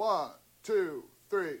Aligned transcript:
One, 0.00 0.30
two, 0.62 1.04
three. 1.28 1.58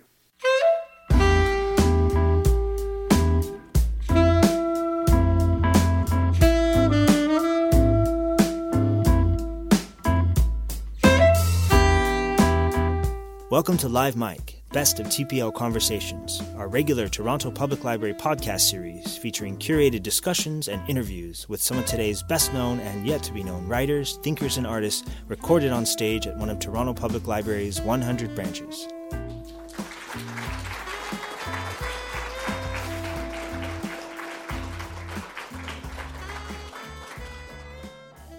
Welcome 13.60 13.76
to 13.76 13.90
Live 13.90 14.16
Mic, 14.16 14.62
Best 14.72 15.00
of 15.00 15.08
TPL 15.08 15.52
Conversations, 15.52 16.40
our 16.56 16.66
regular 16.66 17.08
Toronto 17.08 17.50
Public 17.50 17.84
Library 17.84 18.14
podcast 18.14 18.60
series 18.60 19.18
featuring 19.18 19.58
curated 19.58 20.02
discussions 20.02 20.68
and 20.68 20.80
interviews 20.88 21.46
with 21.46 21.60
some 21.60 21.76
of 21.76 21.84
today's 21.84 22.22
best 22.22 22.54
known 22.54 22.80
and 22.80 23.06
yet 23.06 23.22
to 23.24 23.34
be 23.34 23.42
known 23.42 23.68
writers, 23.68 24.18
thinkers, 24.22 24.56
and 24.56 24.66
artists 24.66 25.06
recorded 25.28 25.72
on 25.72 25.84
stage 25.84 26.26
at 26.26 26.38
one 26.38 26.48
of 26.48 26.58
Toronto 26.58 26.94
Public 26.94 27.26
Library's 27.26 27.82
100 27.82 28.34
branches. 28.34 28.88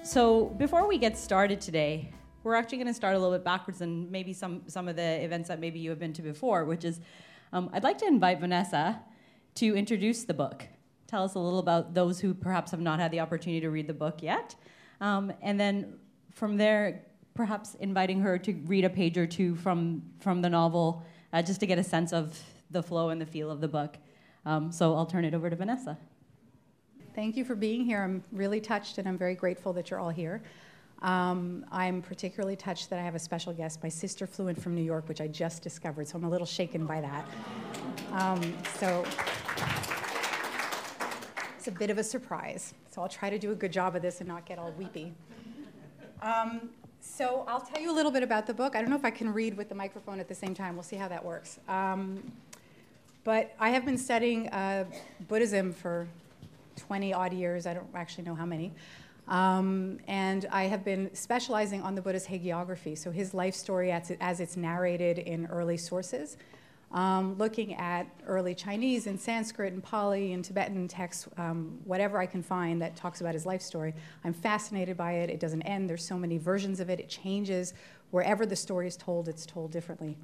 So, 0.02 0.46
before 0.58 0.88
we 0.88 0.98
get 0.98 1.16
started 1.16 1.62
today, 1.62 2.10
we're 2.44 2.56
actually 2.56 2.78
going 2.78 2.88
to 2.88 2.94
start 2.94 3.16
a 3.16 3.20
little 3.20 3.34
bit 3.36 3.44
backwards 3.44 3.82
and 3.82 4.10
maybe 4.12 4.34
some, 4.34 4.64
some 4.68 4.88
of 4.88 4.96
the 4.96 5.24
events 5.24 5.48
that 5.50 5.60
maybe 5.60 5.80
you 5.80 5.90
have 5.90 6.00
been 6.00 6.14
to 6.14 6.22
before, 6.22 6.66
which 6.66 6.84
is 6.84 7.00
um, 7.54 7.70
I'd 7.74 7.84
like 7.84 7.98
to 8.00 8.08
invite 8.08 8.40
Vanessa 8.40 9.00
to 9.56 9.76
introduce 9.76 10.24
the 10.24 10.34
book. 10.34 10.66
Tell 11.08 11.24
us 11.24 11.36
a 11.36 11.40
little 11.40 11.60
about 11.60 11.94
those 11.94 12.20
who 12.20 12.34
perhaps 12.34 12.72
have 12.72 12.80
not 12.80 13.00
had 13.00 13.12
the 13.12 13.20
opportunity 13.20 13.60
to 13.62 13.70
read 13.70 13.88
the 13.88 13.94
book 13.94 14.24
yet. 14.24 14.56
Um, 15.02 15.34
and 15.42 15.60
then 15.60 16.00
from 16.32 16.58
there, 16.58 17.04
perhaps 17.34 17.76
inviting 17.76 18.22
her 18.22 18.38
to 18.38 18.54
read 18.66 18.86
a 18.86 18.90
page 18.90 19.18
or 19.18 19.28
two 19.28 19.56
from, 19.56 20.02
from 20.20 20.42
the 20.42 20.50
novel 20.50 21.06
uh, 21.34 21.42
just 21.42 21.60
to 21.60 21.66
get 21.66 21.78
a 21.78 21.84
sense 21.84 22.14
of 22.14 22.40
the 22.72 22.82
flow 22.82 23.10
and 23.10 23.20
the 23.20 23.26
feel 23.26 23.52
of 23.52 23.62
the 23.62 23.68
book. 23.68 23.98
Um, 24.46 24.72
so 24.72 24.96
I'll 24.96 25.06
turn 25.06 25.26
it 25.26 25.34
over 25.34 25.50
to 25.50 25.56
Vanessa. 25.56 25.98
Thank 27.14 27.36
you 27.36 27.44
for 27.44 27.56
being 27.56 27.84
here. 27.84 28.02
I'm 28.02 28.24
really 28.32 28.62
touched 28.62 28.98
and 28.98 29.08
I'm 29.08 29.18
very 29.18 29.36
grateful 29.36 29.74
that 29.74 29.90
you're 29.90 30.00
all 30.00 30.10
here. 30.10 30.42
Um, 31.02 31.66
I'm 31.72 32.02
particularly 32.02 32.56
touched 32.56 32.90
that 32.92 33.00
I 33.00 33.02
have 33.02 33.16
a 33.16 33.20
special 33.20 33.54
guest. 33.54 33.82
My 33.82 33.90
sister 33.90 34.28
flew 34.28 34.50
in 34.50 34.56
from 34.56 34.76
New 34.76 34.84
York, 34.84 35.08
which 35.10 35.20
I 35.20 35.28
just 35.28 35.64
discovered, 35.64 36.08
so 36.08 36.18
I'm 36.18 36.26
a 36.26 36.30
little 36.30 36.46
shaken 36.46 36.86
by 36.86 37.02
that. 37.02 37.26
Um, 38.12 38.54
so 38.78 39.04
it's 41.58 41.68
a 41.68 41.72
bit 41.72 41.90
of 41.90 41.98
a 41.98 42.04
surprise. 42.04 42.76
So 42.92 43.02
I'll 43.02 43.10
try 43.10 43.32
to 43.32 43.40
do 43.40 43.52
a 43.52 43.56
good 43.56 43.72
job 43.72 43.96
of 43.96 44.04
this 44.04 44.20
and 44.20 44.28
not 44.28 44.46
get 44.46 44.60
all 44.60 44.72
weepy. 44.78 45.14
Um, 46.22 46.70
so 47.00 47.46
I'll 47.48 47.62
tell 47.62 47.82
you 47.82 47.92
a 47.92 47.96
little 47.96 48.12
bit 48.12 48.22
about 48.22 48.46
the 48.46 48.54
book. 48.54 48.76
I 48.76 48.82
don't 48.82 48.92
know 48.92 48.96
if 48.96 49.06
I 49.06 49.10
can 49.10 49.34
read 49.34 49.58
with 49.58 49.70
the 49.70 49.76
microphone 49.76 50.20
at 50.20 50.28
the 50.28 50.36
same 50.36 50.54
time. 50.54 50.76
We'll 50.76 50.84
see 50.84 50.98
how 50.98 51.08
that 51.08 51.24
works. 51.26 51.60
Um, 51.68 52.32
but 53.24 53.56
I 53.60 53.70
have 53.70 53.86
been 53.86 53.98
studying 53.98 54.50
uh, 54.50 54.86
Buddhism 55.28 55.74
for 55.74 56.08
20 56.76 57.12
odd 57.14 57.34
years. 57.34 57.66
I 57.66 57.74
don't 57.74 57.88
actually 57.96 58.24
know 58.24 58.36
how 58.36 58.46
many. 58.46 58.72
Um, 59.32 60.00
and 60.10 60.46
I 60.52 60.64
have 60.64 60.84
been 60.84 61.10
specializing 61.16 61.82
on 61.82 61.96
the 61.96 62.02
Buddha's 62.02 62.28
hagiography, 62.28 62.98
so 62.98 63.12
his 63.12 63.34
life 63.34 63.56
story 63.56 63.90
as, 63.90 64.12
it, 64.12 64.18
as 64.20 64.42
it's 64.42 64.58
narrated 64.58 65.20
in 65.20 65.46
early 65.46 65.78
sources, 65.78 66.36
um, 66.92 67.38
looking 67.38 67.74
at 67.76 68.08
early 68.28 68.54
Chinese 68.54 69.08
and 69.08 69.18
Sanskrit 69.18 69.72
and 69.72 69.82
Pali 69.82 70.34
and 70.34 70.44
Tibetan 70.44 70.90
texts, 70.90 71.30
um, 71.38 71.80
whatever 71.86 72.20
I 72.20 72.26
can 72.26 72.44
find 72.44 72.82
that 72.82 72.98
talks 72.98 73.22
about 73.22 73.34
his 73.34 73.46
life 73.46 73.62
story. 73.62 73.94
I'm 74.26 74.34
fascinated 74.34 74.98
by 74.98 75.14
it. 75.14 75.30
It 75.30 75.40
doesn't 75.40 75.62
end. 75.62 75.90
There's 75.90 76.06
so 76.06 76.18
many 76.18 76.38
versions 76.38 76.82
of 76.82 76.90
it. 76.90 77.00
It 77.00 77.08
changes. 77.08 77.74
Wherever 78.10 78.46
the 78.46 78.58
story 78.58 78.88
is 78.88 78.98
told, 78.98 79.30
it's 79.30 79.46
told 79.46 79.72
differently. 79.72 80.18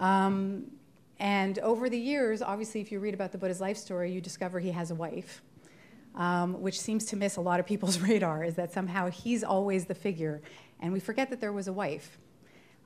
Um, 0.00 0.72
and 1.20 1.60
over 1.60 1.88
the 1.88 1.98
years, 1.98 2.42
obviously, 2.42 2.80
if 2.80 2.90
you 2.90 2.98
read 2.98 3.14
about 3.14 3.30
the 3.30 3.38
Buddha's 3.38 3.60
life 3.60 3.76
story, 3.76 4.10
you 4.10 4.20
discover 4.20 4.58
he 4.58 4.72
has 4.72 4.90
a 4.90 4.96
wife 4.96 5.42
um, 6.16 6.60
which 6.60 6.80
seems 6.80 7.04
to 7.06 7.16
miss 7.16 7.36
a 7.36 7.40
lot 7.40 7.60
of 7.60 7.66
people's 7.66 7.98
radar, 8.08 8.42
is 8.44 8.54
that 8.54 8.72
somehow 8.72 9.10
he's 9.10 9.44
always 9.44 9.86
the 9.86 9.94
figure. 9.94 10.42
And 10.80 10.92
we 10.92 11.00
forget 11.00 11.30
that 11.30 11.40
there 11.40 11.52
was 11.52 11.68
a 11.68 11.72
wife. 11.72 12.18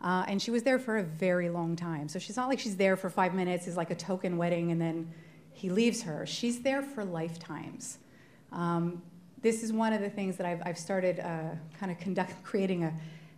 Uh, 0.03 0.25
and 0.29 0.41
she 0.41 0.51
was 0.51 0.63
there 0.63 0.79
for 0.79 0.99
a 0.99 1.03
very 1.03 1.51
long 1.51 1.77
time. 1.77 2.09
So 2.09 2.19
she's 2.19 2.37
not 2.37 2.49
like 2.49 2.59
she's 2.59 2.77
there 2.77 2.97
for 2.97 3.11
five 3.11 3.35
minutes, 3.35 3.67
is 3.67 3.77
like 3.77 3.91
a 3.91 3.95
token 3.95 4.39
wedding, 4.39 4.73
and 4.73 4.81
then 4.81 5.13
he 5.53 5.69
leaves 5.69 6.03
her. 6.03 6.27
She's 6.27 6.61
there 6.61 6.83
for 6.83 7.05
lifetimes. 7.05 7.99
Um, 8.51 9.03
this 9.43 9.63
is 9.63 9.73
one 9.73 9.93
of 9.93 10.01
the 10.01 10.11
things 10.11 10.37
that 10.37 10.47
I've, 10.47 10.63
I've 10.65 10.79
started 10.79 11.21
uh, 11.21 11.55
kind 11.79 11.93
of 11.93 11.99
conduct, 11.99 12.33
creating 12.43 12.85
a, 12.85 12.95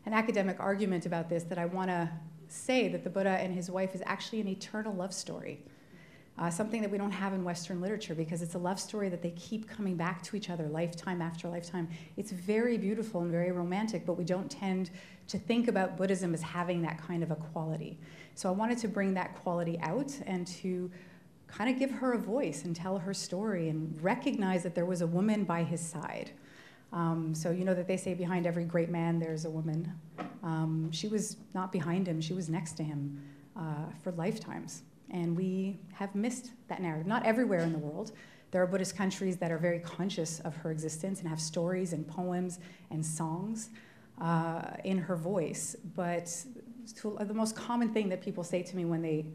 an 0.06 0.12
academic 0.12 0.58
argument 0.60 1.06
about 1.06 1.28
this 1.28 1.42
that 1.44 1.58
I 1.58 1.66
want 1.66 1.88
to 1.90 2.08
say 2.48 2.88
that 2.88 3.02
the 3.02 3.10
Buddha 3.10 3.30
and 3.30 3.52
his 3.52 3.70
wife 3.70 3.94
is 3.94 4.02
actually 4.04 4.40
an 4.40 4.48
eternal 4.48 4.94
love 4.94 5.12
story 5.12 5.64
uh, 6.42 6.50
something 6.50 6.82
that 6.82 6.90
we 6.90 6.98
don't 6.98 7.12
have 7.12 7.32
in 7.34 7.44
Western 7.44 7.80
literature 7.80 8.16
because 8.16 8.42
it's 8.42 8.56
a 8.56 8.58
love 8.58 8.80
story 8.80 9.08
that 9.08 9.22
they 9.22 9.30
keep 9.30 9.68
coming 9.68 9.94
back 9.94 10.20
to 10.22 10.34
each 10.34 10.50
other 10.50 10.66
lifetime 10.66 11.22
after 11.22 11.48
lifetime. 11.48 11.88
It's 12.16 12.32
very 12.32 12.76
beautiful 12.76 13.20
and 13.20 13.30
very 13.30 13.52
romantic, 13.52 14.04
but 14.04 14.14
we 14.14 14.24
don't 14.24 14.50
tend 14.50 14.90
to 15.28 15.38
think 15.38 15.68
about 15.68 15.96
Buddhism 15.96 16.34
as 16.34 16.42
having 16.42 16.82
that 16.82 17.00
kind 17.00 17.22
of 17.22 17.30
a 17.30 17.36
quality. 17.36 17.96
So 18.34 18.48
I 18.48 18.52
wanted 18.52 18.78
to 18.78 18.88
bring 18.88 19.14
that 19.14 19.36
quality 19.36 19.78
out 19.82 20.12
and 20.26 20.44
to 20.48 20.90
kind 21.46 21.70
of 21.70 21.78
give 21.78 21.92
her 21.92 22.14
a 22.14 22.18
voice 22.18 22.64
and 22.64 22.74
tell 22.74 22.98
her 22.98 23.14
story 23.14 23.68
and 23.68 23.96
recognize 24.02 24.64
that 24.64 24.74
there 24.74 24.86
was 24.86 25.00
a 25.00 25.06
woman 25.06 25.44
by 25.44 25.62
his 25.62 25.80
side. 25.80 26.32
Um, 26.92 27.36
so 27.36 27.52
you 27.52 27.64
know 27.64 27.74
that 27.74 27.86
they 27.86 27.96
say 27.96 28.14
behind 28.14 28.48
every 28.48 28.64
great 28.64 28.88
man 28.88 29.20
there's 29.20 29.44
a 29.44 29.50
woman. 29.50 29.92
Um, 30.42 30.90
she 30.90 31.06
was 31.06 31.36
not 31.54 31.70
behind 31.70 32.08
him; 32.08 32.20
she 32.20 32.34
was 32.34 32.48
next 32.48 32.72
to 32.78 32.82
him 32.82 33.22
uh, 33.56 33.86
for 34.02 34.10
lifetimes. 34.10 34.82
And 35.12 35.36
we 35.36 35.78
have 35.92 36.14
missed 36.14 36.50
that 36.68 36.80
narrative. 36.80 37.06
Not 37.06 37.24
everywhere 37.26 37.60
in 37.60 37.72
the 37.72 37.78
world. 37.78 38.12
There 38.50 38.62
are 38.62 38.66
Buddhist 38.66 38.96
countries 38.96 39.36
that 39.38 39.50
are 39.50 39.58
very 39.58 39.78
conscious 39.78 40.40
of 40.40 40.56
her 40.56 40.70
existence 40.70 41.20
and 41.20 41.28
have 41.28 41.40
stories 41.40 41.92
and 41.92 42.06
poems 42.06 42.58
and 42.90 43.04
songs 43.04 43.70
uh, 44.20 44.62
in 44.84 44.98
her 44.98 45.16
voice. 45.16 45.76
But 45.94 46.34
to, 47.00 47.16
uh, 47.18 47.24
the 47.24 47.34
most 47.34 47.56
common 47.56 47.92
thing 47.92 48.08
that 48.10 48.20
people 48.20 48.44
say 48.44 48.62
to 48.62 48.76
me 48.76 48.84
when 48.84 49.02
they 49.02 49.26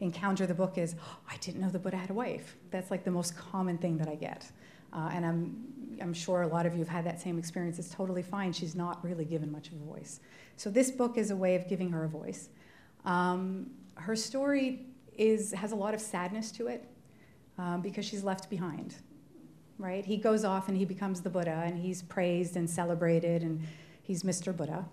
encounter 0.00 0.46
the 0.46 0.54
book 0.54 0.76
is, 0.76 0.94
oh, 1.00 1.18
I 1.30 1.36
didn't 1.38 1.60
know 1.60 1.70
the 1.70 1.78
Buddha 1.78 1.96
had 1.96 2.10
a 2.10 2.14
wife. 2.14 2.56
That's 2.70 2.90
like 2.90 3.04
the 3.04 3.10
most 3.10 3.36
common 3.36 3.78
thing 3.78 3.96
that 3.98 4.08
I 4.08 4.14
get. 4.14 4.50
Uh, 4.92 5.10
and 5.12 5.24
I'm, 5.24 5.98
I'm 6.00 6.14
sure 6.14 6.42
a 6.42 6.46
lot 6.46 6.66
of 6.66 6.74
you 6.74 6.80
have 6.80 6.88
had 6.88 7.06
that 7.06 7.20
same 7.20 7.38
experience. 7.38 7.78
It's 7.78 7.90
totally 7.90 8.22
fine. 8.22 8.52
She's 8.52 8.74
not 8.74 9.02
really 9.02 9.24
given 9.24 9.50
much 9.50 9.68
of 9.68 9.74
a 9.74 9.84
voice. 9.84 10.20
So 10.56 10.70
this 10.70 10.90
book 10.90 11.16
is 11.16 11.30
a 11.30 11.36
way 11.36 11.54
of 11.54 11.68
giving 11.68 11.90
her 11.90 12.04
a 12.04 12.08
voice. 12.08 12.50
Um, 13.04 13.70
her 13.94 14.16
story 14.16 14.86
is, 15.18 15.52
has 15.52 15.72
a 15.72 15.76
lot 15.76 15.94
of 15.94 16.00
sadness 16.00 16.50
to 16.52 16.66
it 16.68 16.84
um, 17.58 17.80
because 17.80 18.04
she's 18.04 18.22
left 18.22 18.48
behind, 18.50 18.96
right? 19.78 20.04
He 20.04 20.16
goes 20.16 20.44
off 20.44 20.68
and 20.68 20.76
he 20.76 20.84
becomes 20.84 21.20
the 21.20 21.30
Buddha 21.30 21.62
and 21.64 21.78
he's 21.78 22.02
praised 22.02 22.56
and 22.56 22.68
celebrated 22.68 23.42
and 23.42 23.62
he's 24.02 24.22
Mr. 24.22 24.56
Buddha. 24.56 24.84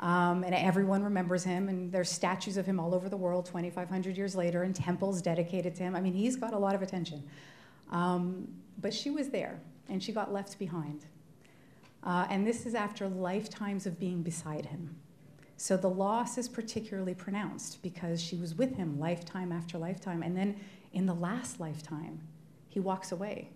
Um, 0.00 0.44
and 0.44 0.54
everyone 0.54 1.02
remembers 1.02 1.44
him, 1.44 1.68
and 1.68 1.92
there's 1.92 2.10
statues 2.10 2.56
of 2.56 2.64
him 2.64 2.80
all 2.80 2.94
over 2.94 3.10
the 3.10 3.18
world 3.18 3.44
2,500 3.44 4.16
years 4.16 4.34
later, 4.34 4.62
and 4.62 4.74
temples 4.74 5.20
dedicated 5.20 5.74
to 5.74 5.82
him. 5.82 5.94
I 5.94 6.00
mean, 6.00 6.14
he's 6.14 6.36
got 6.36 6.54
a 6.54 6.58
lot 6.58 6.74
of 6.74 6.80
attention. 6.80 7.22
Um, 7.90 8.48
but 8.80 8.94
she 8.94 9.10
was 9.10 9.28
there, 9.28 9.60
and 9.90 10.02
she 10.02 10.12
got 10.12 10.32
left 10.32 10.58
behind. 10.58 11.04
Uh, 12.02 12.26
and 12.30 12.46
this 12.46 12.64
is 12.64 12.74
after 12.74 13.08
lifetimes 13.08 13.84
of 13.84 14.00
being 14.00 14.22
beside 14.22 14.64
him. 14.64 14.96
So 15.60 15.76
the 15.76 15.90
loss 15.90 16.38
is 16.38 16.48
particularly 16.48 17.12
pronounced 17.12 17.82
because 17.82 18.18
she 18.18 18.34
was 18.34 18.54
with 18.54 18.76
him 18.76 18.98
lifetime 18.98 19.52
after 19.52 19.76
lifetime. 19.76 20.22
And 20.22 20.34
then 20.34 20.58
in 20.94 21.04
the 21.04 21.14
last 21.14 21.60
lifetime, 21.60 22.22
he 22.70 22.80
walks 22.80 23.12
away. 23.12 23.50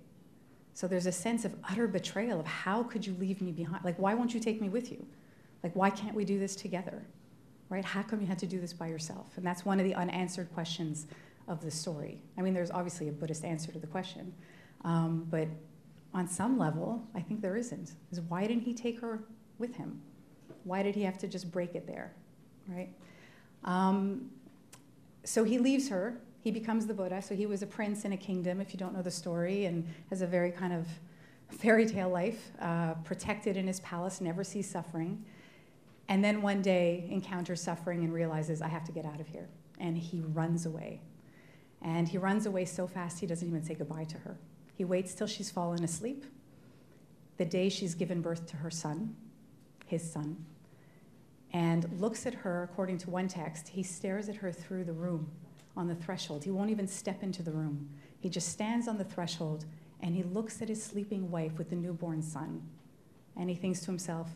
So 0.74 0.86
there's 0.86 1.06
a 1.06 1.12
sense 1.12 1.46
of 1.46 1.54
utter 1.66 1.88
betrayal 1.88 2.38
of 2.38 2.46
how 2.46 2.82
could 2.82 3.06
you 3.06 3.14
leave 3.14 3.40
me 3.40 3.52
behind? 3.52 3.86
Like, 3.86 3.98
why 3.98 4.12
won't 4.12 4.34
you 4.34 4.38
take 4.38 4.60
me 4.60 4.68
with 4.68 4.92
you? 4.92 5.06
Like, 5.62 5.74
why 5.74 5.88
can't 5.88 6.14
we 6.14 6.26
do 6.26 6.38
this 6.38 6.54
together? 6.54 7.06
Right? 7.70 7.82
How 7.86 8.02
come 8.02 8.20
you 8.20 8.26
had 8.26 8.38
to 8.40 8.46
do 8.46 8.60
this 8.60 8.74
by 8.74 8.88
yourself? 8.88 9.30
And 9.36 9.46
that's 9.46 9.64
one 9.64 9.80
of 9.80 9.86
the 9.86 9.94
unanswered 9.94 10.52
questions 10.52 11.06
of 11.48 11.62
the 11.62 11.70
story. 11.70 12.20
I 12.36 12.42
mean, 12.42 12.52
there's 12.52 12.70
obviously 12.70 13.08
a 13.08 13.12
Buddhist 13.12 13.46
answer 13.46 13.72
to 13.72 13.78
the 13.78 13.86
question, 13.86 14.34
um, 14.84 15.26
but 15.30 15.48
on 16.12 16.28
some 16.28 16.58
level, 16.58 17.02
I 17.14 17.22
think 17.22 17.40
there 17.40 17.56
isn't. 17.56 17.92
Is 18.12 18.20
why 18.20 18.46
didn't 18.46 18.64
he 18.64 18.74
take 18.74 19.00
her 19.00 19.24
with 19.58 19.76
him? 19.76 20.02
Why 20.64 20.82
did 20.82 20.94
he 20.94 21.02
have 21.02 21.18
to 21.18 21.28
just 21.28 21.50
break 21.52 21.74
it 21.74 21.86
there, 21.86 22.12
right? 22.68 22.88
Um, 23.64 24.30
so 25.24 25.44
he 25.44 25.58
leaves 25.58 25.88
her. 25.88 26.18
He 26.40 26.50
becomes 26.50 26.86
the 26.86 26.94
Buddha. 26.94 27.22
So 27.22 27.34
he 27.34 27.46
was 27.46 27.62
a 27.62 27.66
prince 27.66 28.04
in 28.04 28.12
a 28.12 28.16
kingdom, 28.16 28.60
if 28.60 28.72
you 28.72 28.78
don't 28.78 28.94
know 28.94 29.02
the 29.02 29.10
story, 29.10 29.64
and 29.64 29.86
has 30.10 30.22
a 30.22 30.26
very 30.26 30.50
kind 30.50 30.72
of 30.72 30.86
fairy 31.48 31.86
tale 31.86 32.08
life, 32.08 32.50
uh, 32.60 32.94
protected 33.04 33.56
in 33.56 33.66
his 33.66 33.80
palace, 33.80 34.20
never 34.20 34.44
sees 34.44 34.68
suffering. 34.68 35.24
And 36.08 36.22
then 36.22 36.42
one 36.42 36.60
day 36.60 37.06
encounters 37.10 37.62
suffering 37.62 38.04
and 38.04 38.12
realizes, 38.12 38.60
I 38.60 38.68
have 38.68 38.84
to 38.84 38.92
get 38.92 39.06
out 39.06 39.20
of 39.20 39.28
here. 39.28 39.48
And 39.78 39.96
he 39.96 40.20
runs 40.20 40.66
away. 40.66 41.00
And 41.80 42.08
he 42.08 42.18
runs 42.18 42.46
away 42.46 42.64
so 42.64 42.86
fast 42.86 43.20
he 43.20 43.26
doesn't 43.26 43.46
even 43.46 43.62
say 43.62 43.74
goodbye 43.74 44.04
to 44.04 44.18
her. 44.18 44.36
He 44.74 44.84
waits 44.84 45.14
till 45.14 45.26
she's 45.26 45.50
fallen 45.50 45.84
asleep. 45.84 46.24
The 47.36 47.44
day 47.44 47.68
she's 47.68 47.94
given 47.94 48.20
birth 48.20 48.46
to 48.48 48.56
her 48.56 48.70
son, 48.70 49.16
his 49.86 50.08
son, 50.08 50.44
and 51.54 51.88
looks 52.00 52.26
at 52.26 52.34
her, 52.34 52.64
according 52.64 52.98
to 52.98 53.10
one 53.10 53.28
text, 53.28 53.68
he 53.68 53.82
stares 53.84 54.28
at 54.28 54.34
her 54.34 54.50
through 54.50 54.82
the 54.84 54.92
room 54.92 55.30
on 55.76 55.86
the 55.86 55.94
threshold. 55.94 56.42
He 56.42 56.50
won't 56.50 56.70
even 56.70 56.88
step 56.88 57.22
into 57.22 57.44
the 57.44 57.52
room. 57.52 57.88
He 58.18 58.28
just 58.28 58.48
stands 58.48 58.88
on 58.88 58.98
the 58.98 59.04
threshold 59.04 59.64
and 60.00 60.16
he 60.16 60.24
looks 60.24 60.60
at 60.60 60.68
his 60.68 60.82
sleeping 60.82 61.30
wife 61.30 61.56
with 61.56 61.70
the 61.70 61.76
newborn 61.76 62.22
son. 62.22 62.60
And 63.36 63.48
he 63.48 63.54
thinks 63.54 63.80
to 63.80 63.86
himself, 63.86 64.30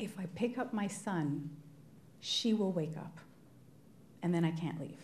if 0.00 0.18
I 0.18 0.26
pick 0.34 0.58
up 0.58 0.72
my 0.74 0.88
son, 0.88 1.48
she 2.20 2.52
will 2.52 2.72
wake 2.72 2.96
up. 2.96 3.20
And 4.24 4.34
then 4.34 4.44
I 4.44 4.50
can't 4.50 4.80
leave. 4.80 5.00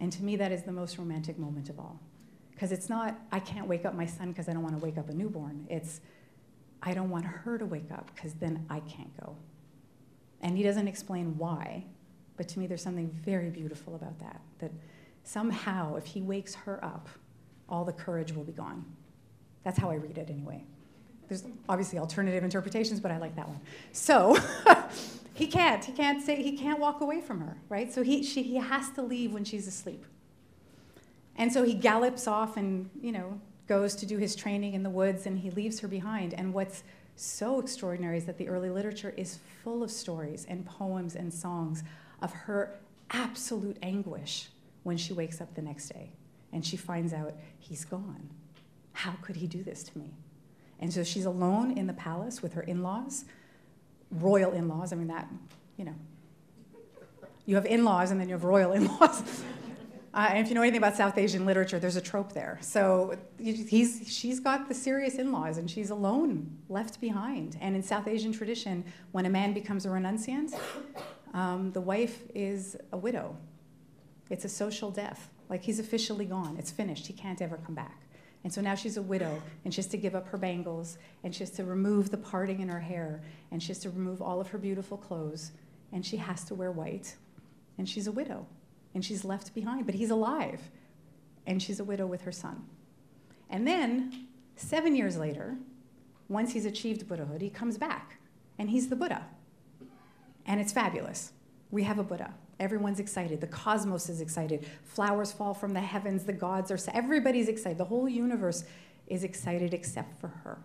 And 0.00 0.10
to 0.12 0.24
me, 0.24 0.36
that 0.36 0.50
is 0.50 0.62
the 0.62 0.72
most 0.72 0.96
romantic 0.96 1.38
moment 1.38 1.68
of 1.68 1.78
all. 1.78 2.00
Because 2.52 2.72
it's 2.72 2.88
not, 2.88 3.18
I 3.32 3.38
can't 3.38 3.68
wake 3.68 3.84
up 3.84 3.94
my 3.94 4.06
son 4.06 4.28
because 4.28 4.48
I 4.48 4.54
don't 4.54 4.62
want 4.62 4.78
to 4.78 4.84
wake 4.84 4.96
up 4.96 5.10
a 5.10 5.14
newborn. 5.14 5.66
It's, 5.68 6.00
I 6.82 6.94
don't 6.94 7.10
want 7.10 7.26
her 7.26 7.58
to 7.58 7.66
wake 7.66 7.90
up 7.92 8.10
because 8.14 8.32
then 8.34 8.64
I 8.70 8.80
can't 8.80 9.14
go. 9.20 9.36
And 10.42 10.56
he 10.56 10.62
doesn't 10.62 10.88
explain 10.88 11.36
why, 11.38 11.84
but 12.36 12.48
to 12.48 12.58
me, 12.58 12.66
there's 12.66 12.82
something 12.82 13.10
very 13.10 13.50
beautiful 13.50 13.94
about 13.94 14.18
that. 14.18 14.40
That 14.58 14.72
somehow, 15.24 15.96
if 15.96 16.06
he 16.06 16.22
wakes 16.22 16.54
her 16.54 16.84
up, 16.84 17.08
all 17.68 17.84
the 17.84 17.92
courage 17.92 18.32
will 18.32 18.44
be 18.44 18.52
gone. 18.52 18.84
That's 19.64 19.78
how 19.78 19.90
I 19.90 19.94
read 19.94 20.18
it 20.18 20.30
anyway. 20.30 20.62
There's 21.28 21.44
obviously 21.68 21.98
alternative 21.98 22.44
interpretations, 22.44 23.00
but 23.00 23.10
I 23.10 23.18
like 23.18 23.34
that 23.36 23.48
one. 23.48 23.60
So 23.92 24.36
he 25.34 25.46
can't. 25.46 25.84
He 25.84 25.92
can't 25.92 26.22
say 26.22 26.40
he 26.40 26.56
can't 26.56 26.78
walk 26.78 27.00
away 27.00 27.20
from 27.20 27.40
her, 27.40 27.56
right? 27.68 27.92
So 27.92 28.02
he 28.02 28.22
she, 28.22 28.42
he 28.42 28.56
has 28.56 28.90
to 28.90 29.02
leave 29.02 29.32
when 29.32 29.44
she's 29.44 29.66
asleep. 29.66 30.04
And 31.36 31.52
so 31.52 31.62
he 31.64 31.74
gallops 31.74 32.26
off 32.26 32.56
and, 32.56 32.88
you 33.00 33.12
know, 33.12 33.40
goes 33.66 33.94
to 33.96 34.06
do 34.06 34.18
his 34.18 34.34
training 34.36 34.74
in 34.74 34.82
the 34.82 34.90
woods 34.90 35.26
and 35.26 35.38
he 35.38 35.50
leaves 35.50 35.80
her 35.80 35.88
behind. 35.88 36.32
And 36.32 36.54
what's 36.54 36.82
so 37.16 37.58
extraordinary 37.58 38.18
is 38.18 38.26
that 38.26 38.38
the 38.38 38.48
early 38.48 38.70
literature 38.70 39.12
is 39.16 39.38
full 39.64 39.82
of 39.82 39.90
stories 39.90 40.46
and 40.48 40.64
poems 40.66 41.16
and 41.16 41.32
songs 41.32 41.82
of 42.20 42.32
her 42.32 42.78
absolute 43.10 43.78
anguish 43.82 44.48
when 44.82 44.96
she 44.96 45.12
wakes 45.12 45.40
up 45.40 45.54
the 45.54 45.62
next 45.62 45.88
day 45.88 46.10
and 46.52 46.64
she 46.64 46.76
finds 46.76 47.12
out 47.12 47.34
he's 47.58 47.84
gone. 47.84 48.28
How 48.92 49.14
could 49.22 49.36
he 49.36 49.46
do 49.46 49.62
this 49.62 49.82
to 49.84 49.98
me? 49.98 50.14
And 50.78 50.92
so 50.92 51.02
she's 51.02 51.24
alone 51.24 51.76
in 51.76 51.86
the 51.86 51.92
palace 51.94 52.42
with 52.42 52.52
her 52.52 52.62
in 52.62 52.82
laws, 52.82 53.24
royal 54.10 54.52
in 54.52 54.68
laws. 54.68 54.92
I 54.92 54.96
mean, 54.96 55.08
that, 55.08 55.28
you 55.76 55.86
know, 55.86 55.94
you 57.46 57.54
have 57.54 57.66
in 57.66 57.84
laws 57.84 58.10
and 58.10 58.20
then 58.20 58.28
you 58.28 58.34
have 58.34 58.44
royal 58.44 58.72
in 58.72 58.86
laws. 58.86 59.22
Uh, 60.16 60.28
and 60.30 60.38
if 60.38 60.48
you 60.48 60.54
know 60.54 60.62
anything 60.62 60.78
about 60.78 60.96
South 60.96 61.18
Asian 61.18 61.44
literature, 61.44 61.78
there's 61.78 61.96
a 61.96 62.00
trope 62.00 62.32
there. 62.32 62.58
So 62.62 63.18
he's, 63.38 64.02
she's 64.08 64.40
got 64.40 64.66
the 64.66 64.72
serious 64.72 65.16
in 65.16 65.30
laws 65.30 65.58
and 65.58 65.70
she's 65.70 65.90
alone, 65.90 66.56
left 66.70 67.02
behind. 67.02 67.58
And 67.60 67.76
in 67.76 67.82
South 67.82 68.08
Asian 68.08 68.32
tradition, 68.32 68.82
when 69.12 69.26
a 69.26 69.28
man 69.28 69.52
becomes 69.52 69.84
a 69.84 69.90
renunciant, 69.90 70.58
um, 71.34 71.70
the 71.72 71.82
wife 71.82 72.22
is 72.34 72.78
a 72.92 72.96
widow. 72.96 73.36
It's 74.30 74.46
a 74.46 74.48
social 74.48 74.90
death. 74.90 75.28
Like 75.50 75.62
he's 75.62 75.78
officially 75.78 76.24
gone, 76.24 76.56
it's 76.58 76.70
finished, 76.70 77.06
he 77.06 77.12
can't 77.12 77.42
ever 77.42 77.58
come 77.58 77.74
back. 77.74 78.00
And 78.42 78.52
so 78.52 78.62
now 78.62 78.74
she's 78.74 78.96
a 78.96 79.02
widow, 79.02 79.42
and 79.64 79.74
she 79.74 79.78
has 79.78 79.86
to 79.88 79.96
give 79.96 80.14
up 80.14 80.28
her 80.28 80.38
bangles, 80.38 80.98
and 81.24 81.34
she 81.34 81.40
has 81.40 81.50
to 81.52 81.64
remove 81.64 82.10
the 82.10 82.16
parting 82.16 82.60
in 82.60 82.68
her 82.68 82.80
hair, 82.80 83.22
and 83.50 83.62
she 83.62 83.68
has 83.68 83.78
to 83.80 83.90
remove 83.90 84.22
all 84.22 84.40
of 84.40 84.48
her 84.48 84.58
beautiful 84.58 84.96
clothes, 84.96 85.52
and 85.92 86.04
she 86.06 86.16
has 86.16 86.44
to 86.44 86.54
wear 86.54 86.72
white, 86.72 87.16
and 87.78 87.88
she's 87.88 88.06
a 88.06 88.12
widow 88.12 88.46
and 88.96 89.04
she's 89.04 89.26
left 89.26 89.54
behind, 89.54 89.84
but 89.84 89.94
he's 89.94 90.08
alive. 90.08 90.58
And 91.46 91.62
she's 91.62 91.80
a 91.80 91.84
widow 91.84 92.06
with 92.06 92.22
her 92.22 92.32
son. 92.32 92.64
And 93.50 93.66
then, 93.66 94.26
seven 94.56 94.96
years 94.96 95.18
later, 95.18 95.58
once 96.30 96.54
he's 96.54 96.64
achieved 96.64 97.06
Buddhahood, 97.06 97.42
he 97.42 97.50
comes 97.50 97.76
back 97.76 98.16
and 98.58 98.70
he's 98.70 98.88
the 98.88 98.96
Buddha. 98.96 99.26
And 100.46 100.62
it's 100.62 100.72
fabulous. 100.72 101.32
We 101.70 101.82
have 101.82 101.98
a 101.98 102.02
Buddha. 102.02 102.32
Everyone's 102.58 102.98
excited. 102.98 103.42
The 103.42 103.48
cosmos 103.48 104.08
is 104.08 104.22
excited. 104.22 104.66
Flowers 104.84 105.30
fall 105.30 105.52
from 105.52 105.74
the 105.74 105.80
heavens. 105.80 106.24
The 106.24 106.32
gods 106.32 106.70
are. 106.70 106.78
Everybody's 106.94 107.48
excited. 107.48 107.76
The 107.76 107.84
whole 107.84 108.08
universe 108.08 108.64
is 109.08 109.24
excited 109.24 109.74
except 109.74 110.18
for 110.18 110.28
her. 110.28 110.58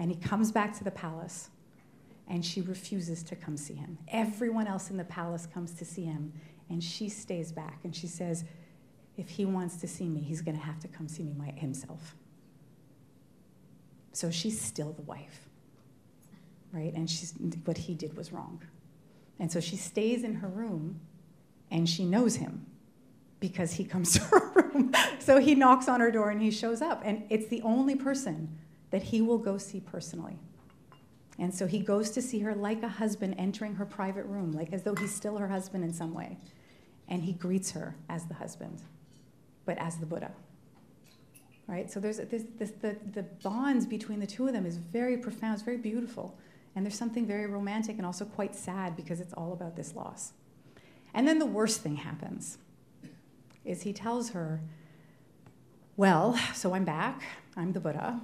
And 0.00 0.10
he 0.10 0.16
comes 0.16 0.50
back 0.50 0.76
to 0.78 0.82
the 0.82 0.90
palace 0.90 1.50
and 2.26 2.44
she 2.44 2.62
refuses 2.62 3.22
to 3.22 3.36
come 3.36 3.56
see 3.56 3.74
him. 3.74 3.96
Everyone 4.08 4.66
else 4.66 4.90
in 4.90 4.96
the 4.96 5.04
palace 5.04 5.46
comes 5.46 5.72
to 5.74 5.84
see 5.84 6.02
him, 6.02 6.32
and 6.70 6.82
she 6.82 7.08
stays 7.08 7.52
back 7.52 7.80
and 7.84 7.94
she 7.94 8.06
says, 8.06 8.44
if 9.16 9.28
he 9.28 9.44
wants 9.44 9.76
to 9.76 9.88
see 9.88 10.08
me, 10.08 10.20
he's 10.20 10.40
going 10.40 10.56
to 10.56 10.62
have 10.62 10.78
to 10.80 10.88
come 10.88 11.08
see 11.08 11.22
me 11.22 11.34
my, 11.36 11.46
himself. 11.46 12.14
So 14.12 14.30
she's 14.30 14.60
still 14.60 14.92
the 14.92 15.02
wife, 15.02 15.48
right? 16.72 16.92
And 16.94 17.08
she's, 17.08 17.34
what 17.64 17.78
he 17.78 17.94
did 17.94 18.16
was 18.16 18.32
wrong. 18.32 18.62
And 19.40 19.50
so 19.50 19.60
she 19.60 19.76
stays 19.76 20.22
in 20.24 20.36
her 20.36 20.48
room 20.48 21.00
and 21.70 21.88
she 21.88 22.04
knows 22.04 22.36
him 22.36 22.66
because 23.40 23.72
he 23.72 23.84
comes 23.84 24.12
to 24.14 24.20
her 24.20 24.50
room. 24.54 24.92
so 25.18 25.38
he 25.38 25.54
knocks 25.54 25.88
on 25.88 26.00
her 26.00 26.10
door 26.10 26.30
and 26.30 26.40
he 26.40 26.50
shows 26.50 26.82
up. 26.82 27.02
And 27.04 27.24
it's 27.28 27.48
the 27.48 27.62
only 27.62 27.96
person 27.96 28.56
that 28.90 29.02
he 29.02 29.20
will 29.20 29.38
go 29.38 29.58
see 29.58 29.80
personally. 29.80 30.38
And 31.40 31.54
so 31.54 31.66
he 31.66 31.78
goes 31.78 32.10
to 32.10 32.22
see 32.22 32.40
her 32.40 32.54
like 32.54 32.82
a 32.82 32.88
husband 32.88 33.36
entering 33.38 33.76
her 33.76 33.86
private 33.86 34.26
room, 34.26 34.52
like 34.52 34.72
as 34.72 34.82
though 34.82 34.94
he's 34.94 35.14
still 35.14 35.36
her 35.38 35.48
husband 35.48 35.84
in 35.84 35.92
some 35.92 36.12
way 36.12 36.36
and 37.08 37.22
he 37.22 37.32
greets 37.32 37.70
her 37.72 37.96
as 38.08 38.24
the 38.26 38.34
husband, 38.34 38.82
but 39.64 39.78
as 39.78 39.96
the 39.96 40.06
Buddha. 40.06 40.30
Right? 41.66 41.90
So 41.90 42.00
there's 42.00 42.16
this, 42.16 42.44
this, 42.58 42.72
the, 42.80 42.96
the 43.12 43.22
bonds 43.42 43.86
between 43.86 44.20
the 44.20 44.26
two 44.26 44.46
of 44.46 44.52
them 44.52 44.64
is 44.64 44.76
very 44.76 45.18
profound, 45.18 45.54
it's 45.54 45.62
very 45.62 45.76
beautiful. 45.76 46.38
And 46.74 46.84
there's 46.84 46.98
something 46.98 47.26
very 47.26 47.46
romantic 47.46 47.96
and 47.96 48.06
also 48.06 48.24
quite 48.24 48.54
sad 48.54 48.96
because 48.96 49.20
it's 49.20 49.32
all 49.34 49.52
about 49.52 49.76
this 49.76 49.94
loss. 49.94 50.32
And 51.14 51.26
then 51.26 51.38
the 51.38 51.46
worst 51.46 51.80
thing 51.80 51.96
happens 51.96 52.58
is 53.64 53.82
he 53.82 53.92
tells 53.92 54.30
her, 54.30 54.60
Well, 55.96 56.38
so 56.54 56.74
I'm 56.74 56.84
back, 56.84 57.22
I'm 57.56 57.72
the 57.72 57.80
Buddha, 57.80 58.20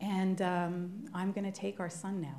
and 0.00 0.40
um, 0.40 1.04
I'm 1.12 1.32
going 1.32 1.50
to 1.50 1.52
take 1.52 1.80
our 1.80 1.90
son 1.90 2.20
now. 2.20 2.36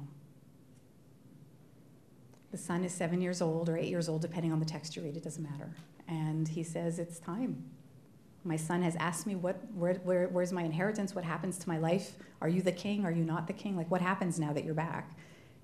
The 2.52 2.58
son 2.58 2.84
is 2.84 2.94
seven 2.94 3.22
years 3.22 3.42
old 3.42 3.70
or 3.70 3.78
eight 3.78 3.88
years 3.88 4.10
old, 4.10 4.22
depending 4.22 4.52
on 4.52 4.60
the 4.60 4.66
text 4.66 4.96
you 4.96 5.02
read, 5.02 5.16
it 5.16 5.24
doesn't 5.24 5.44
matter. 5.44 5.70
And 6.08 6.48
he 6.48 6.64
says, 6.64 7.00
It's 7.00 7.20
time. 7.20 7.64
My 8.44 8.56
son 8.56 8.82
has 8.82 8.96
asked 8.96 9.28
me, 9.28 9.36
what, 9.36 9.58
where, 9.76 9.94
where, 9.96 10.28
Where's 10.28 10.52
my 10.52 10.64
inheritance? 10.64 11.14
What 11.14 11.24
happens 11.24 11.58
to 11.60 11.70
my 11.70 11.78
life? 11.78 12.14
Are 12.42 12.50
you 12.50 12.62
the 12.62 12.72
king? 12.72 13.06
Are 13.06 13.12
you 13.12 13.24
not 13.24 13.48
the 13.48 13.54
king? 13.54 13.78
Like, 13.78 13.90
what 13.92 14.02
happens 14.02 14.40
now 14.40 14.52
that 14.52 14.66
you're 14.66 14.74
back? 14.74 15.16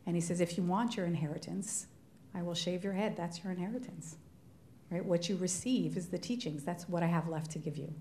And 0.06 0.16
he 0.16 0.22
says, 0.22 0.40
If 0.40 0.58
you 0.58 0.64
want 0.64 0.96
your 0.96 1.06
inheritance, 1.06 1.88
I 2.34 2.42
will 2.42 2.54
shave 2.54 2.84
your 2.84 2.94
head. 2.94 3.18
That's 3.18 3.44
your 3.44 3.52
inheritance. 3.52 4.16
Right? 4.90 5.04
What 5.04 5.28
you 5.28 5.36
receive 5.36 5.98
is 5.98 6.08
the 6.08 6.18
teachings. 6.18 6.64
That's 6.64 6.88
what 6.88 7.04
I 7.04 7.08
have 7.08 7.28
left 7.28 7.52
to 7.52 7.60
give 7.60 7.78
you. 7.78 7.94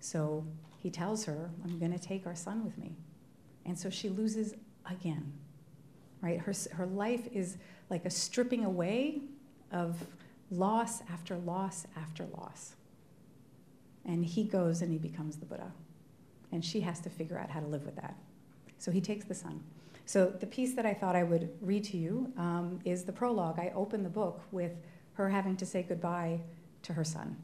So 0.00 0.46
he 0.78 0.90
tells 0.90 1.24
her, 1.24 1.50
I'm 1.64 1.78
going 1.78 1.92
to 1.92 1.98
take 1.98 2.26
our 2.26 2.34
son 2.34 2.64
with 2.64 2.78
me. 2.78 2.96
And 3.66 3.78
so 3.78 3.90
she 3.90 4.08
loses 4.08 4.54
again. 4.88 5.32
Right? 6.24 6.40
Her, 6.40 6.54
her 6.72 6.86
life 6.86 7.28
is 7.34 7.58
like 7.90 8.06
a 8.06 8.10
stripping 8.10 8.64
away 8.64 9.20
of 9.70 10.06
loss 10.50 11.02
after 11.12 11.36
loss 11.36 11.86
after 11.98 12.24
loss. 12.24 12.76
And 14.06 14.24
he 14.24 14.44
goes 14.44 14.80
and 14.80 14.90
he 14.90 14.96
becomes 14.96 15.36
the 15.36 15.44
Buddha. 15.44 15.70
And 16.50 16.64
she 16.64 16.80
has 16.80 16.98
to 17.00 17.10
figure 17.10 17.38
out 17.38 17.50
how 17.50 17.60
to 17.60 17.66
live 17.66 17.84
with 17.84 17.96
that. 17.96 18.16
So 18.78 18.90
he 18.90 19.02
takes 19.02 19.26
the 19.26 19.34
son. 19.34 19.62
So 20.06 20.32
the 20.40 20.46
piece 20.46 20.72
that 20.74 20.86
I 20.86 20.94
thought 20.94 21.14
I 21.14 21.24
would 21.24 21.50
read 21.60 21.84
to 21.84 21.98
you 21.98 22.32
um, 22.38 22.80
is 22.86 23.04
the 23.04 23.12
prologue. 23.12 23.58
I 23.58 23.70
open 23.74 24.02
the 24.02 24.08
book 24.08 24.40
with 24.50 24.72
her 25.14 25.28
having 25.28 25.56
to 25.58 25.66
say 25.66 25.82
goodbye 25.82 26.40
to 26.84 26.94
her 26.94 27.04
son, 27.04 27.36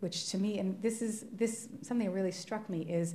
which 0.00 0.30
to 0.30 0.38
me, 0.38 0.58
and 0.58 0.80
this 0.80 1.02
is 1.02 1.26
this 1.34 1.68
something 1.82 2.06
that 2.06 2.12
really 2.12 2.32
struck 2.32 2.68
me 2.70 2.82
is 2.82 3.14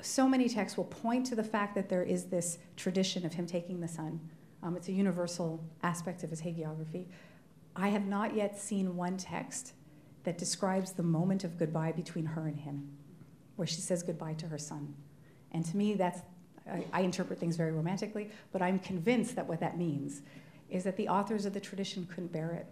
so 0.00 0.28
many 0.28 0.48
texts 0.48 0.76
will 0.76 0.84
point 0.84 1.26
to 1.26 1.34
the 1.34 1.44
fact 1.44 1.74
that 1.74 1.88
there 1.88 2.02
is 2.02 2.26
this 2.26 2.58
tradition 2.76 3.24
of 3.24 3.32
him 3.32 3.46
taking 3.46 3.80
the 3.80 3.88
son 3.88 4.20
um, 4.66 4.76
it's 4.76 4.88
a 4.88 4.92
universal 4.92 5.62
aspect 5.84 6.24
of 6.24 6.30
his 6.30 6.42
hagiography. 6.42 7.06
I 7.74 7.88
have 7.88 8.06
not 8.06 8.34
yet 8.34 8.58
seen 8.58 8.96
one 8.96 9.16
text 9.16 9.74
that 10.24 10.38
describes 10.38 10.92
the 10.92 11.04
moment 11.04 11.44
of 11.44 11.56
goodbye 11.56 11.92
between 11.92 12.26
her 12.26 12.48
and 12.48 12.58
him, 12.58 12.88
where 13.54 13.66
she 13.66 13.80
says 13.80 14.02
goodbye 14.02 14.34
to 14.34 14.48
her 14.48 14.58
son. 14.58 14.94
And 15.52 15.64
to 15.66 15.76
me, 15.76 15.94
that's, 15.94 16.22
I, 16.68 16.84
I 16.92 17.00
interpret 17.02 17.38
things 17.38 17.56
very 17.56 17.70
romantically, 17.70 18.30
but 18.50 18.60
I'm 18.60 18.80
convinced 18.80 19.36
that 19.36 19.46
what 19.46 19.60
that 19.60 19.78
means 19.78 20.22
is 20.68 20.82
that 20.82 20.96
the 20.96 21.08
authors 21.08 21.46
of 21.46 21.54
the 21.54 21.60
tradition 21.60 22.04
couldn't 22.06 22.32
bear 22.32 22.50
it. 22.50 22.66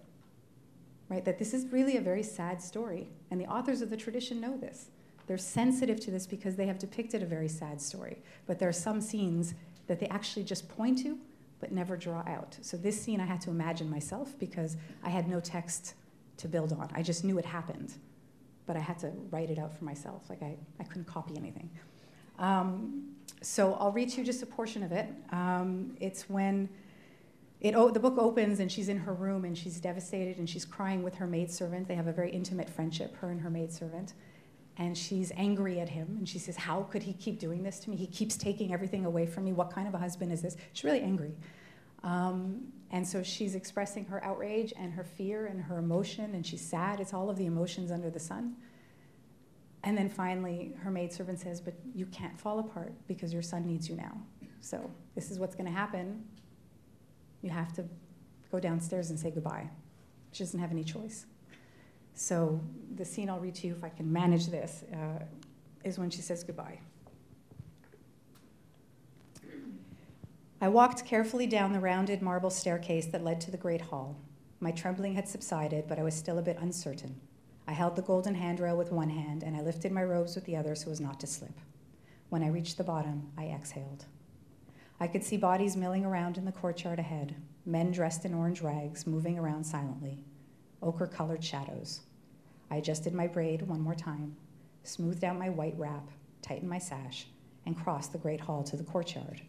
Right? 1.09 1.25
That 1.25 1.39
this 1.39 1.55
is 1.55 1.67
really 1.67 1.97
a 1.97 2.01
very 2.01 2.25
sad 2.25 2.61
story. 2.61 3.09
And 3.31 3.41
the 3.41 3.47
authors 3.47 3.83
of 3.83 3.91
the 3.91 3.97
tradition 3.97 4.41
know 4.41 4.57
this. 4.57 4.89
They're 5.27 5.39
sensitive 5.39 6.01
to 6.01 6.11
this 6.11 6.27
because 6.27 6.57
they 6.57 6.67
have 6.67 6.79
depicted 6.79 7.23
a 7.23 7.27
very 7.27 7.49
sad 7.49 7.81
story. 7.81 8.19
But 8.47 8.59
there 8.59 8.69
are 8.69 8.73
some 8.73 9.01
scenes 9.01 9.55
that 9.87 10.01
they 10.01 10.07
actually 10.09 10.45
just 10.45 10.69
point 10.69 10.99
to 11.03 11.19
but 11.61 11.73
never 11.73 11.97
draw 11.97 12.23
out. 12.27 12.59
So 12.61 12.77
this 12.77 13.01
scene 13.01 13.21
I 13.21 13.25
had 13.25 13.41
to 13.43 13.51
imagine 13.51 13.89
myself 13.89 14.39
because 14.39 14.77
I 15.03 15.09
had 15.09 15.29
no 15.29 15.41
text 15.41 15.95
to 16.37 16.49
build 16.49 16.73
on. 16.73 16.91
I 16.95 17.03
just 17.03 17.25
knew 17.25 17.39
it 17.39 17.45
happened, 17.47 17.95
but 18.67 18.77
I 18.77 18.81
had 18.81 18.99
to 18.99 19.13
write 19.31 19.49
it 19.49 19.59
out 19.59 19.75
for 19.75 19.85
myself. 19.85 20.29
Like 20.29 20.43
I, 20.43 20.57
I 20.79 20.85
couldn't 20.85 21.07
copy 21.07 21.39
anything. 21.39 21.71
Um, 22.39 23.15
so 23.41 23.75
I'll 23.75 23.93
read 23.93 24.11
to 24.11 24.19
you 24.19 24.25
just 24.25 24.43
a 24.43 24.47
portion 24.47 24.83
of 24.83 24.93
it. 24.93 25.09
Um, 25.31 25.97
it's 26.01 26.29
when 26.29 26.69
it, 27.61 27.75
oh, 27.75 27.91
the 27.91 28.01
book 28.01 28.19
opens 28.19 28.61
and 28.61 28.71
she's 28.71 28.91
in 28.91 28.99
her 28.99 29.15
room 29.15 29.47
and 29.47 29.57
she's 29.57 29.81
devastated 29.81 30.37
and 30.37 30.51
she's 30.51 30.67
crying 30.67 31.03
with 31.03 31.15
her 31.15 31.27
maidservant. 31.27 31.89
They 31.89 31.95
have 31.95 32.09
a 32.09 32.13
very 32.13 32.31
intimate 32.31 32.69
friendship, 32.69 33.17
her 33.17 33.31
and 33.31 33.41
her 33.41 33.49
maidservant. 33.49 34.13
And 34.77 34.99
she's 34.99 35.31
angry 35.37 35.79
at 35.79 35.89
him 35.89 36.17
and 36.19 36.29
she 36.29 36.39
says, 36.39 36.57
How 36.57 36.83
could 36.83 37.03
he 37.03 37.13
keep 37.13 37.39
doing 37.39 37.63
this 37.63 37.79
to 37.81 37.91
me? 37.91 37.97
He 37.97 38.07
keeps 38.07 38.37
taking 38.37 38.73
everything 38.73 39.05
away 39.05 39.27
from 39.27 39.45
me. 39.45 39.53
What 39.53 39.71
kind 39.71 39.87
of 39.87 39.95
a 39.95 39.99
husband 39.99 40.33
is 40.33 40.43
this? 40.43 40.57
She's 40.73 40.85
really 40.85 41.01
angry. 41.01 41.33
Um, 42.03 42.61
and 42.91 43.07
so 43.07 43.23
she's 43.23 43.55
expressing 43.55 44.05
her 44.07 44.23
outrage 44.25 44.73
and 44.79 44.93
her 44.93 45.05
fear 45.05 45.47
and 45.47 45.61
her 45.63 45.79
emotion, 45.79 46.35
and 46.35 46.47
she's 46.47 46.61
sad. 46.61 47.01
It's 47.01 47.15
all 47.15 47.31
of 47.31 47.37
the 47.37 47.47
emotions 47.47 47.91
under 47.91 48.11
the 48.11 48.21
sun. 48.21 48.57
And 49.85 49.97
then 49.97 50.09
finally, 50.09 50.75
her 50.83 50.91
maidservant 50.91 51.41
says, 51.41 51.61
But 51.61 51.75
you 51.95 52.07
can't 52.07 52.39
fall 52.39 52.59
apart 52.59 52.93
because 53.07 53.33
your 53.33 53.43
son 53.43 53.67
needs 53.67 53.89
you 53.89 53.97
now. 53.97 54.17
So 54.61 54.91
this 55.15 55.31
is 55.31 55.39
what's 55.39 55.55
going 55.55 55.67
to 55.67 55.73
happen. 55.73 56.25
You 57.43 57.51
have 57.51 57.73
to 57.75 57.85
go 58.51 58.61
downstairs 58.61 59.11
and 59.11 59.19
say 59.19 59.31
goodbye. 59.31 59.69
She 60.33 60.43
doesn't 60.43 60.59
have 60.59 60.71
any 60.71 60.85
choice. 60.85 61.27
So 62.15 62.61
the 62.95 63.05
scene 63.05 63.29
I'll 63.29 63.41
read 63.41 63.57
to 63.57 63.67
you, 63.67 63.75
if 63.75 63.85
I 63.85 63.89
can 63.89 64.11
manage 64.13 64.47
this, 64.47 64.85
uh, 64.93 65.25
is 65.83 65.99
when 65.99 66.11
she 66.11 66.23
says 66.23 66.45
goodbye. 66.45 66.79
I 70.61 70.69
walked 70.69 71.05
carefully 71.05 71.47
down 71.47 71.73
the 71.73 71.81
rounded 71.81 72.23
marble 72.23 72.51
staircase 72.51 73.07
that 73.07 73.23
led 73.23 73.41
to 73.43 73.51
the 73.51 73.59
great 73.59 73.83
hall. 73.83 74.17
My 74.61 74.71
trembling 74.71 75.15
had 75.15 75.29
subsided, 75.29 75.87
but 75.89 75.99
I 75.99 76.03
was 76.03 76.15
still 76.15 76.39
a 76.39 76.43
bit 76.43 76.57
uncertain. 76.59 77.21
I 77.67 77.73
held 77.73 77.97
the 77.97 78.03
golden 78.03 78.35
handrail 78.35 78.77
with 78.77 78.93
one 78.93 79.11
hand, 79.11 79.43
and 79.43 79.57
I 79.57 79.61
lifted 79.61 79.93
my 79.93 80.05
robes 80.05 80.35
with 80.35 80.45
the 80.47 80.57
other 80.57 80.75
so 80.75 80.91
as 80.91 81.01
not 81.01 81.21
to 81.21 81.27
slip. 81.27 81.59
When 82.31 82.43
I 82.43 82.49
reached 82.49 82.79
the 82.79 82.85
bottom, 82.85 83.31
I 83.37 83.47
exhaled. 83.47 84.07
I 85.01 85.07
could 85.07 85.25
see 85.25 85.37
bodies 85.37 85.77
milling 85.77 86.05
around 86.05 86.39
in 86.39 86.45
the 86.45 86.53
courtyard 86.53 86.99
ahead, 86.99 87.35
men 87.67 87.91
dressed 87.91 88.25
in 88.25 88.33
orange 88.33 88.63
rags 88.63 89.07
moving 89.07 89.39
around 89.39 89.65
silently, 89.65 90.25
ochre 90.83 91.07
colored 91.07 91.43
shadows. 91.43 92.01
I 92.71 92.77
adjusted 92.77 93.15
my 93.15 93.27
braid 93.27 93.63
one 93.63 93.81
more 93.81 93.95
time, 93.95 94.37
smoothed 94.83 95.25
out 95.25 95.39
my 95.39 95.51
white 95.51 95.75
wrap, 95.79 96.09
tightened 96.43 96.71
my 96.71 96.79
sash, 96.79 97.27
and 97.67 97.77
crossed 97.77 98.13
the 98.13 98.19
great 98.19 98.41
hall 98.41 98.63
to 98.65 98.77
the 98.77 98.85
courtyard, 98.85 99.43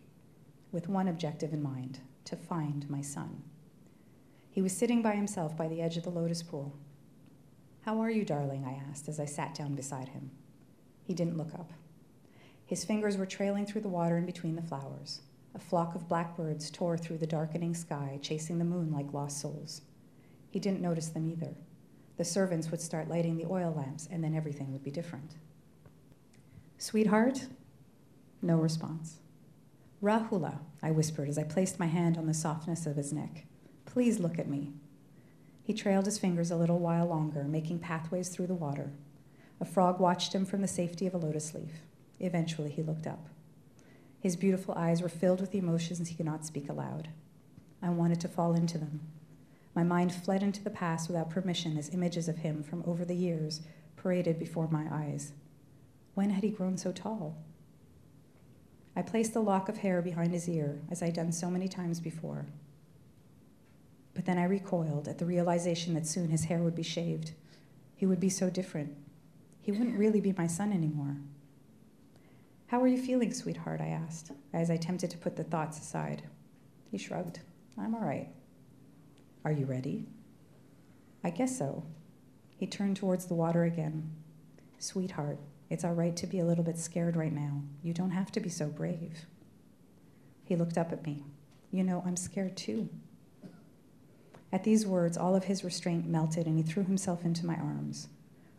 with 0.72 0.90
one 0.90 1.08
objective 1.08 1.54
in 1.54 1.62
mind 1.62 2.00
to 2.26 2.36
find 2.36 2.90
my 2.90 3.02
son. 3.02 3.44
He 4.50 4.62
was 4.62 4.76
sitting 4.76 5.02
by 5.02 5.16
himself 5.16 5.58
by 5.58 5.68
the 5.68 5.82
edge 5.82 5.98
of 5.98 6.04
the 6.04 6.10
lotus 6.10 6.42
pool, 6.42 6.74
how 7.86 8.02
are 8.02 8.10
you, 8.10 8.26
darling? 8.26 8.66
I 8.66 8.82
asked 8.90 9.08
as 9.08 9.20
I 9.20 9.26
sat 9.26 9.54
down 9.54 9.76
beside 9.76 10.08
him. 10.08 10.32
He 11.04 11.14
didn't 11.14 11.38
look 11.38 11.54
up. 11.54 11.72
His 12.66 12.84
fingers 12.84 13.16
were 13.16 13.28
trailing 13.28 13.68
through 13.68 13.82
the 13.82 13.90
water 13.90 14.18
in 14.18 14.26
between 14.26 14.56
the 14.56 14.64
flowers. 14.64 15.22
A 15.54 15.60
flock 15.60 15.94
of 15.94 16.10
blackbirds 16.10 16.72
tore 16.72 16.98
through 16.98 17.20
the 17.20 17.28
darkening 17.28 17.76
sky, 17.76 18.18
chasing 18.24 18.58
the 18.58 18.66
moon 18.66 18.92
like 18.92 19.14
lost 19.14 19.40
souls. 19.40 19.82
He 20.56 20.62
didn't 20.62 20.80
notice 20.80 21.10
them 21.10 21.28
either. 21.28 21.54
The 22.16 22.24
servants 22.24 22.72
would 22.72 22.80
start 22.80 23.10
lighting 23.10 23.36
the 23.36 23.46
oil 23.46 23.74
lamps, 23.76 24.08
and 24.10 24.24
then 24.24 24.34
everything 24.34 24.72
would 24.72 24.86
be 24.86 24.90
different. 24.90 25.34
Sweetheart? 26.78 27.48
No 28.42 28.56
response. 28.56 29.18
Rahula, 30.02 30.60
I 30.82 30.92
whispered 30.92 31.28
as 31.28 31.38
I 31.38 31.44
placed 31.44 31.78
my 31.78 31.88
hand 31.88 32.18
on 32.18 32.26
the 32.26 32.34
softness 32.34 32.86
of 32.86 32.96
his 32.96 33.12
neck. 33.12 33.48
Please 33.86 34.18
look 34.18 34.40
at 34.40 34.48
me. 34.48 34.72
He 35.62 35.74
trailed 35.74 36.06
his 36.06 36.20
fingers 36.20 36.52
a 36.52 36.56
little 36.56 36.80
while 36.80 37.08
longer, 37.08 37.44
making 37.44 37.80
pathways 37.80 38.30
through 38.30 38.48
the 38.48 38.54
water. 38.54 38.94
A 39.60 39.66
frog 39.66 40.00
watched 40.00 40.34
him 40.34 40.46
from 40.46 40.62
the 40.62 40.70
safety 40.70 41.06
of 41.06 41.14
a 41.14 41.18
lotus 41.18 41.54
leaf. 41.54 41.82
Eventually, 42.22 42.72
he 42.72 42.82
looked 42.82 43.08
up. 43.08 43.28
His 44.22 44.38
beautiful 44.38 44.74
eyes 44.76 45.02
were 45.02 45.10
filled 45.10 45.42
with 45.42 45.54
emotions 45.54 46.08
he 46.08 46.16
could 46.16 46.26
not 46.26 46.46
speak 46.46 46.70
aloud. 46.70 47.10
I 47.82 47.90
wanted 47.90 48.22
to 48.22 48.30
fall 48.30 48.54
into 48.54 48.78
them. 48.78 49.02
My 49.76 49.84
mind 49.84 50.14
fled 50.16 50.42
into 50.42 50.64
the 50.64 50.70
past 50.70 51.10
without 51.10 51.30
permission 51.30 51.78
as 51.78 51.94
images 51.94 52.30
of 52.30 52.38
him 52.38 52.64
from 52.64 52.84
over 52.88 53.04
the 53.04 53.16
years 53.16 53.62
paraded 53.98 54.40
before 54.40 54.70
my 54.70 54.88
eyes. 54.90 55.34
When 56.14 56.30
had 56.30 56.44
he 56.44 56.50
grown 56.50 56.78
so 56.78 56.94
tall? 56.94 57.36
I 58.96 59.02
placed 59.02 59.34
the 59.34 59.42
lock 59.42 59.68
of 59.68 59.80
hair 59.80 60.02
behind 60.02 60.32
his 60.32 60.48
ear, 60.48 60.80
as 60.90 61.04
I'd 61.04 61.16
done 61.16 61.34
so 61.34 61.50
many 61.50 61.68
times 61.68 62.00
before. 62.00 62.46
But 64.14 64.24
then 64.24 64.38
I 64.38 64.46
recoiled 64.46 65.10
at 65.10 65.18
the 65.18 65.26
realization 65.26 65.94
that 65.96 66.08
soon 66.08 66.30
his 66.30 66.46
hair 66.46 66.60
would 66.60 66.76
be 66.76 66.84
shaved. 66.84 67.34
He 67.96 68.06
would 68.06 68.22
be 68.22 68.30
so 68.30 68.50
different. 68.50 68.96
He 69.60 69.74
wouldn't 69.74 70.00
really 70.00 70.22
be 70.22 70.34
my 70.38 70.48
son 70.48 70.72
anymore. 70.72 71.18
How 72.68 72.82
are 72.82 72.88
you 72.88 72.98
feeling, 72.98 73.34
sweetheart? 73.34 73.82
I 73.82 73.88
asked, 73.88 74.32
as 74.54 74.70
I 74.70 74.76
attempted 74.76 75.12
to 75.12 75.18
put 75.18 75.36
the 75.36 75.44
thoughts 75.44 75.80
aside. 75.80 76.24
He 76.90 76.98
shrugged. 76.98 77.42
I'm 77.78 77.94
all 77.94 78.06
right. 78.06 78.30
Are 79.46 79.52
you 79.52 79.68
ready? 79.68 80.08
I 81.24 81.30
guess 81.30 81.56
so. 81.56 81.84
He 82.58 82.66
turned 82.66 82.98
towards 82.98 83.28
the 83.28 83.36
water 83.36 83.64
again. 83.64 84.10
Sweetheart, 84.80 85.38
it's 85.70 85.86
all 85.86 85.94
right 85.94 86.16
to 86.16 86.26
be 86.26 86.40
a 86.40 86.46
little 86.46 86.64
bit 86.64 86.80
scared 86.80 87.16
right 87.16 87.32
now. 87.32 87.62
You 87.84 87.94
don't 87.94 88.10
have 88.10 88.32
to 88.32 88.40
be 88.40 88.50
so 88.50 88.68
brave. 88.68 89.28
He 90.44 90.56
looked 90.56 90.80
up 90.80 90.92
at 90.92 91.06
me. 91.06 91.26
You 91.72 91.84
know, 91.84 92.04
I'm 92.08 92.18
scared 92.18 92.58
too. 92.58 92.90
At 94.52 94.64
these 94.64 94.88
words, 94.88 95.16
all 95.16 95.36
of 95.36 95.44
his 95.44 95.64
restraint 95.64 96.08
melted 96.08 96.48
and 96.48 96.58
he 96.58 96.64
threw 96.64 96.84
himself 96.84 97.24
into 97.24 97.46
my 97.46 97.56
arms. 97.56 98.08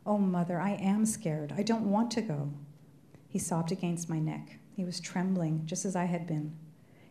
Oh, 0.04 0.18
mother, 0.18 0.60
I 0.60 0.74
am 0.74 1.04
scared. 1.04 1.52
I 1.56 1.64
don't 1.64 1.90
want 1.90 2.12
to 2.12 2.20
go. 2.20 2.52
He 3.28 3.40
sobbed 3.40 3.72
against 3.72 4.08
my 4.08 4.20
neck. 4.20 4.58
He 4.76 4.84
was 4.84 5.00
trembling, 5.00 5.62
just 5.66 5.84
as 5.84 5.96
I 5.96 6.04
had 6.04 6.28
been. 6.28 6.56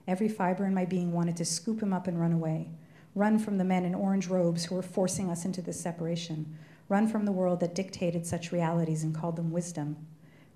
Every 0.08 0.29
fiber 0.29 0.65
in 0.65 0.74
my 0.74 0.86
being 0.86 1.12
wanted 1.12 1.36
to 1.38 1.46
scoop 1.46 1.84
him 1.84 1.91
up 1.91 2.08
and 2.08 2.22
run 2.22 2.32
away. 2.32 2.70
Run 3.15 3.39
from 3.39 3.57
the 3.57 3.63
men 3.63 3.86
in 3.86 3.95
orange 3.95 4.27
robes 4.27 4.65
who 4.65 4.75
were 4.75 4.81
forcing 4.81 5.29
us 5.31 5.45
into 5.45 5.62
this 5.62 5.79
separation. 5.79 6.57
Run 6.89 7.07
from 7.07 7.24
the 7.24 7.31
world 7.31 7.62
that 7.62 7.74
dictated 7.74 8.25
such 8.27 8.51
realities 8.51 9.03
and 9.03 9.15
called 9.15 9.38
them 9.38 9.51
wisdom. 9.51 9.95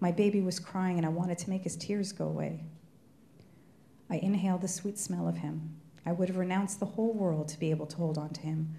My 0.01 0.11
baby 0.11 0.41
was 0.41 0.59
crying 0.59 0.97
and 0.97 1.05
I 1.05 1.09
wanted 1.09 1.37
to 1.39 1.49
make 1.49 1.63
his 1.63 1.77
tears 1.77 2.11
go 2.11 2.25
away. 2.25 2.65
I 4.09 4.17
inhaled 4.17 4.61
the 4.61 4.67
sweet 4.67 4.99
smell 4.99 5.27
of 5.27 5.37
him. 5.37 5.77
I 6.05 6.11
would 6.11 6.27
have 6.27 6.37
renounced 6.37 6.79
the 6.79 6.85
whole 6.85 7.13
world 7.13 7.47
to 7.49 7.59
be 7.59 7.71
able 7.71 7.85
to 7.85 7.97
hold 7.97 8.17
on 8.17 8.29
to 8.31 8.41
him, 8.41 8.75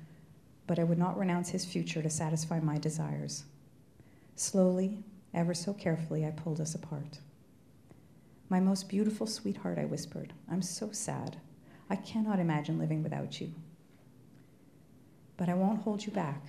but 0.66 0.78
I 0.78 0.84
would 0.84 0.98
not 0.98 1.18
renounce 1.18 1.48
his 1.48 1.64
future 1.64 2.02
to 2.02 2.10
satisfy 2.10 2.60
my 2.60 2.76
desires. 2.76 3.44
Slowly, 4.36 5.04
ever 5.32 5.54
so 5.54 5.72
carefully, 5.72 6.26
I 6.26 6.30
pulled 6.30 6.60
us 6.60 6.74
apart. 6.74 7.20
My 8.48 8.60
most 8.60 8.88
beautiful 8.88 9.26
sweetheart, 9.26 9.78
I 9.78 9.84
whispered, 9.84 10.32
I'm 10.50 10.62
so 10.62 10.90
sad. 10.92 11.36
I 11.88 11.96
cannot 11.96 12.40
imagine 12.40 12.78
living 12.78 13.02
without 13.02 13.40
you. 13.40 13.52
But 15.40 15.48
I 15.48 15.54
won't 15.54 15.80
hold 15.80 16.04
you 16.04 16.12
back. 16.12 16.44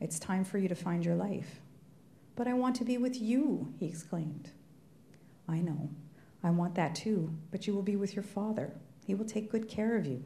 It's 0.00 0.18
time 0.18 0.44
for 0.44 0.58
you 0.58 0.66
to 0.66 0.74
find 0.74 1.04
your 1.04 1.14
life. 1.14 1.60
But 2.34 2.48
I 2.48 2.54
want 2.54 2.74
to 2.76 2.84
be 2.84 2.98
with 2.98 3.22
you, 3.22 3.72
he 3.78 3.86
exclaimed. 3.86 4.50
I 5.48 5.60
know. 5.60 5.90
I 6.42 6.50
want 6.50 6.74
that 6.74 6.96
too, 6.96 7.32
but 7.52 7.68
you 7.68 7.74
will 7.74 7.82
be 7.82 7.94
with 7.94 8.16
your 8.16 8.24
father. 8.24 8.74
He 9.06 9.14
will 9.14 9.24
take 9.24 9.52
good 9.52 9.68
care 9.68 9.96
of 9.96 10.04
you. 10.04 10.24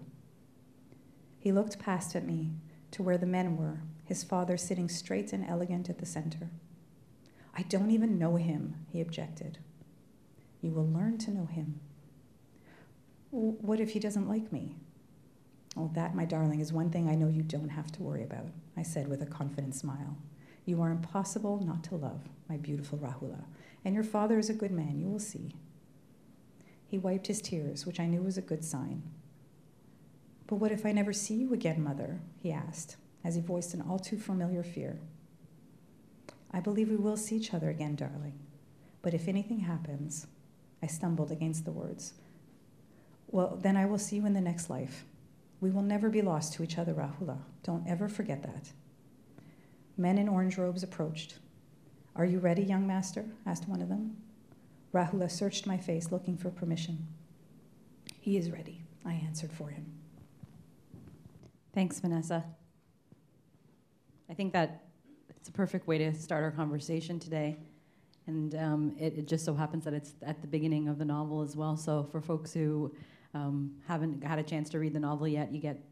He 1.39 1.53
looked 1.53 1.79
past 1.79 2.17
at 2.17 2.25
me 2.25 2.53
to 2.93 3.03
where 3.03 3.19
the 3.19 3.27
men 3.27 3.59
were, 3.59 3.83
his 4.07 4.25
father 4.25 4.57
sitting 4.57 4.89
straight 4.89 5.35
and 5.35 5.45
elegant 5.47 5.91
at 5.91 5.99
the 5.99 6.07
center. 6.07 6.49
I 7.55 7.61
don't 7.65 7.91
even 7.91 8.19
know 8.19 8.37
him, 8.37 8.87
he 8.91 9.03
objected. 9.03 9.59
You 10.63 10.71
will 10.71 10.89
learn 10.89 11.19
to 11.19 11.31
know 11.31 11.45
him. 11.45 11.81
What 13.31 13.81
if 13.81 13.91
he 13.91 14.01
doesn't 14.01 14.31
like 14.31 14.51
me? 14.51 14.77
Oh, 15.77 15.91
that, 15.95 16.15
my 16.15 16.25
darling, 16.25 16.61
is 16.61 16.73
one 16.73 16.91
thing 16.91 17.09
I 17.09 17.15
know 17.15 17.29
you 17.29 17.43
don't 17.43 17.69
have 17.69 17.93
to 17.93 18.03
worry 18.03 18.23
about, 18.23 18.47
I 18.77 18.83
said 18.83 19.09
with 19.09 19.23
a 19.23 19.27
confident 19.27 19.75
smile. 19.75 20.17
You 20.65 20.83
are 20.83 20.91
impossible 20.91 21.65
not 21.65 21.85
to 21.85 21.97
love, 21.97 22.23
my 22.49 22.57
beautiful 22.57 22.99
Rahula, 22.99 23.45
and 23.85 23.95
your 23.95 24.05
father 24.05 24.39
is 24.39 24.51
a 24.51 24.55
good 24.55 24.73
man, 24.73 24.99
you 24.99 25.07
will 25.07 25.19
see. 25.19 25.55
He 26.87 26.99
wiped 26.99 27.27
his 27.27 27.41
tears, 27.41 27.87
which 27.87 28.01
I 28.01 28.07
knew 28.07 28.23
was 28.23 28.39
a 28.39 28.43
good 28.43 28.65
sign. 28.65 29.03
But 30.47 30.57
what 30.57 30.73
if 30.73 30.87
I 30.87 30.93
never 30.93 31.13
see 31.13 31.35
you 31.35 31.53
again, 31.53 31.83
Mother? 31.83 32.21
he 32.43 32.51
asked, 32.51 32.97
as 33.23 33.35
he 33.35 33.41
voiced 33.41 33.75
an 33.75 33.83
all 33.83 33.99
too 33.99 34.19
familiar 34.19 34.63
fear. 34.63 34.99
I 36.51 36.61
believe 36.61 36.89
we 36.89 36.97
will 36.97 37.19
see 37.19 37.37
each 37.37 37.53
other 37.53 37.69
again, 37.69 37.95
darling. 37.95 38.39
But 39.03 39.15
if 39.15 39.29
anything 39.29 39.61
happens, 39.61 40.27
I 40.83 40.87
stumbled 40.87 41.31
against 41.31 41.65
the 41.65 41.73
words. 41.73 42.15
Well, 43.31 43.59
then 43.61 43.77
I 43.77 43.85
will 43.85 43.99
see 43.99 44.17
you 44.17 44.27
in 44.27 44.33
the 44.33 44.41
next 44.41 44.71
life. 44.71 45.05
We 45.61 45.71
will 45.71 45.83
never 45.83 46.09
be 46.09 46.23
lost 46.23 46.53
to 46.55 46.63
each 46.63 46.79
other, 46.79 46.95
Rahula. 46.95 47.39
Don't 47.63 47.87
ever 47.89 48.09
forget 48.09 48.43
that. 48.43 48.71
Men 49.97 50.19
in 50.19 50.29
orange 50.29 50.57
robes 50.57 50.83
approached. 50.83 51.35
Are 52.15 52.25
you 52.25 52.39
ready, 52.39 52.63
young 52.63 52.87
master? 52.87 53.25
asked 53.47 53.69
one 53.69 53.83
of 53.83 53.89
them. 53.89 54.17
Rahula 54.95 55.31
searched 55.31 55.67
my 55.67 55.77
face, 55.77 56.11
looking 56.11 56.37
for 56.37 56.51
permission. 56.51 57.07
He 58.21 58.37
is 58.37 58.51
ready, 58.51 58.83
I 59.05 59.13
answered 59.13 59.53
for 59.53 59.69
him. 59.69 59.87
Thanks, 61.75 62.01
Vanessa. 62.01 62.45
I 64.31 64.35
think 64.35 64.53
that 64.53 64.85
it's 65.31 65.49
a 65.49 65.53
perfect 65.53 65.87
way 65.87 65.99
to 65.99 66.15
start 66.15 66.43
our 66.43 66.51
conversation 66.51 67.19
today. 67.19 67.59
And 68.27 68.55
um, 68.57 68.97
it, 68.99 69.15
it, 69.17 69.29
just 69.29 69.45
so 69.45 69.55
happens 69.55 69.85
that 69.85 69.95
it's 69.95 70.15
at 70.23 70.41
the 70.43 70.47
beginning 70.47 70.89
of 70.89 70.99
the 70.99 71.05
novel 71.05 71.41
as 71.41 71.57
well. 71.57 71.77
So, 71.77 72.07
for 72.13 72.21
folks 72.21 72.53
who 72.53 72.95
um, 73.35 73.73
haven't 73.87 74.25
had 74.25 74.39
a 74.39 74.43
chance 74.43 74.69
to 74.71 74.79
read 74.79 74.95
the 74.95 75.01
novel 75.01 75.29
yet, 75.29 75.53
you 75.53 75.61
get 75.61 75.83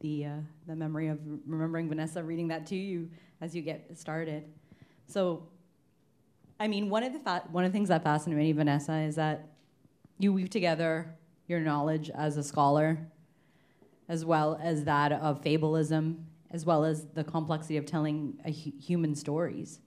the 0.00 0.26
uh, 0.26 0.30
the 0.66 0.76
memory 0.76 1.08
of 1.08 1.18
remembering 1.46 1.88
Vanessa 1.88 2.22
reading 2.22 2.48
that 2.48 2.66
to 2.66 2.76
you 2.76 3.10
as 3.40 3.54
you 3.54 3.62
get 3.62 3.98
started. 3.98 4.44
So, 5.06 5.48
I 6.60 6.68
mean, 6.68 6.88
one 6.88 7.02
of 7.02 7.12
the 7.12 7.18
fa- 7.18 7.44
one 7.50 7.64
of 7.64 7.72
the 7.72 7.76
things 7.76 7.88
that 7.88 8.02
fascinates 8.02 8.38
me, 8.38 8.52
Vanessa, 8.52 8.96
is 8.98 9.16
that 9.16 9.48
you 10.18 10.32
weave 10.32 10.50
together 10.50 11.14
your 11.46 11.60
knowledge 11.60 12.10
as 12.10 12.36
a 12.36 12.42
scholar, 12.42 12.98
as 14.08 14.24
well 14.24 14.58
as 14.62 14.84
that 14.84 15.12
of 15.12 15.42
fabulism, 15.42 16.24
as 16.50 16.64
well 16.64 16.84
as 16.84 17.06
the 17.14 17.24
complexity 17.24 17.76
of 17.76 17.86
telling 17.86 18.38
hu- 18.44 18.72
human 18.80 19.14
stories 19.14 19.80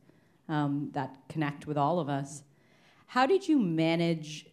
um, 0.49 0.89
that 0.93 1.17
connect 1.29 1.67
with 1.67 1.77
all 1.77 1.99
of 1.99 2.09
us. 2.09 2.43
How 3.07 3.25
did 3.25 3.47
you 3.47 3.59
manage? 3.59 4.47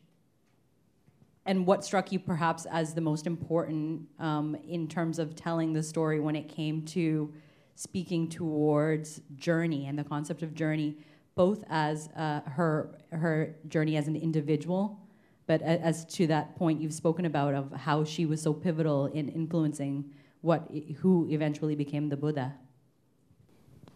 And 1.48 1.66
what 1.66 1.82
struck 1.82 2.12
you 2.12 2.18
perhaps 2.18 2.66
as 2.66 2.92
the 2.92 3.00
most 3.00 3.26
important 3.26 4.02
um, 4.18 4.54
in 4.68 4.86
terms 4.86 5.18
of 5.18 5.34
telling 5.34 5.72
the 5.72 5.82
story 5.82 6.20
when 6.20 6.36
it 6.36 6.46
came 6.46 6.82
to 6.88 7.32
speaking 7.74 8.28
towards 8.28 9.22
journey 9.34 9.86
and 9.86 9.98
the 9.98 10.04
concept 10.04 10.42
of 10.42 10.54
journey, 10.54 10.98
both 11.36 11.64
as 11.70 12.10
uh, 12.16 12.42
her 12.42 12.98
her 13.12 13.56
journey 13.66 13.96
as 13.96 14.08
an 14.08 14.16
individual, 14.16 15.00
but 15.46 15.62
as 15.62 16.04
to 16.16 16.26
that 16.26 16.54
point 16.54 16.82
you've 16.82 16.92
spoken 16.92 17.24
about 17.24 17.54
of 17.54 17.72
how 17.72 18.04
she 18.04 18.26
was 18.26 18.42
so 18.42 18.52
pivotal 18.52 19.06
in 19.06 19.30
influencing 19.30 20.04
what 20.42 20.70
who 20.98 21.26
eventually 21.30 21.74
became 21.74 22.10
the 22.10 22.16
Buddha. 22.18 22.54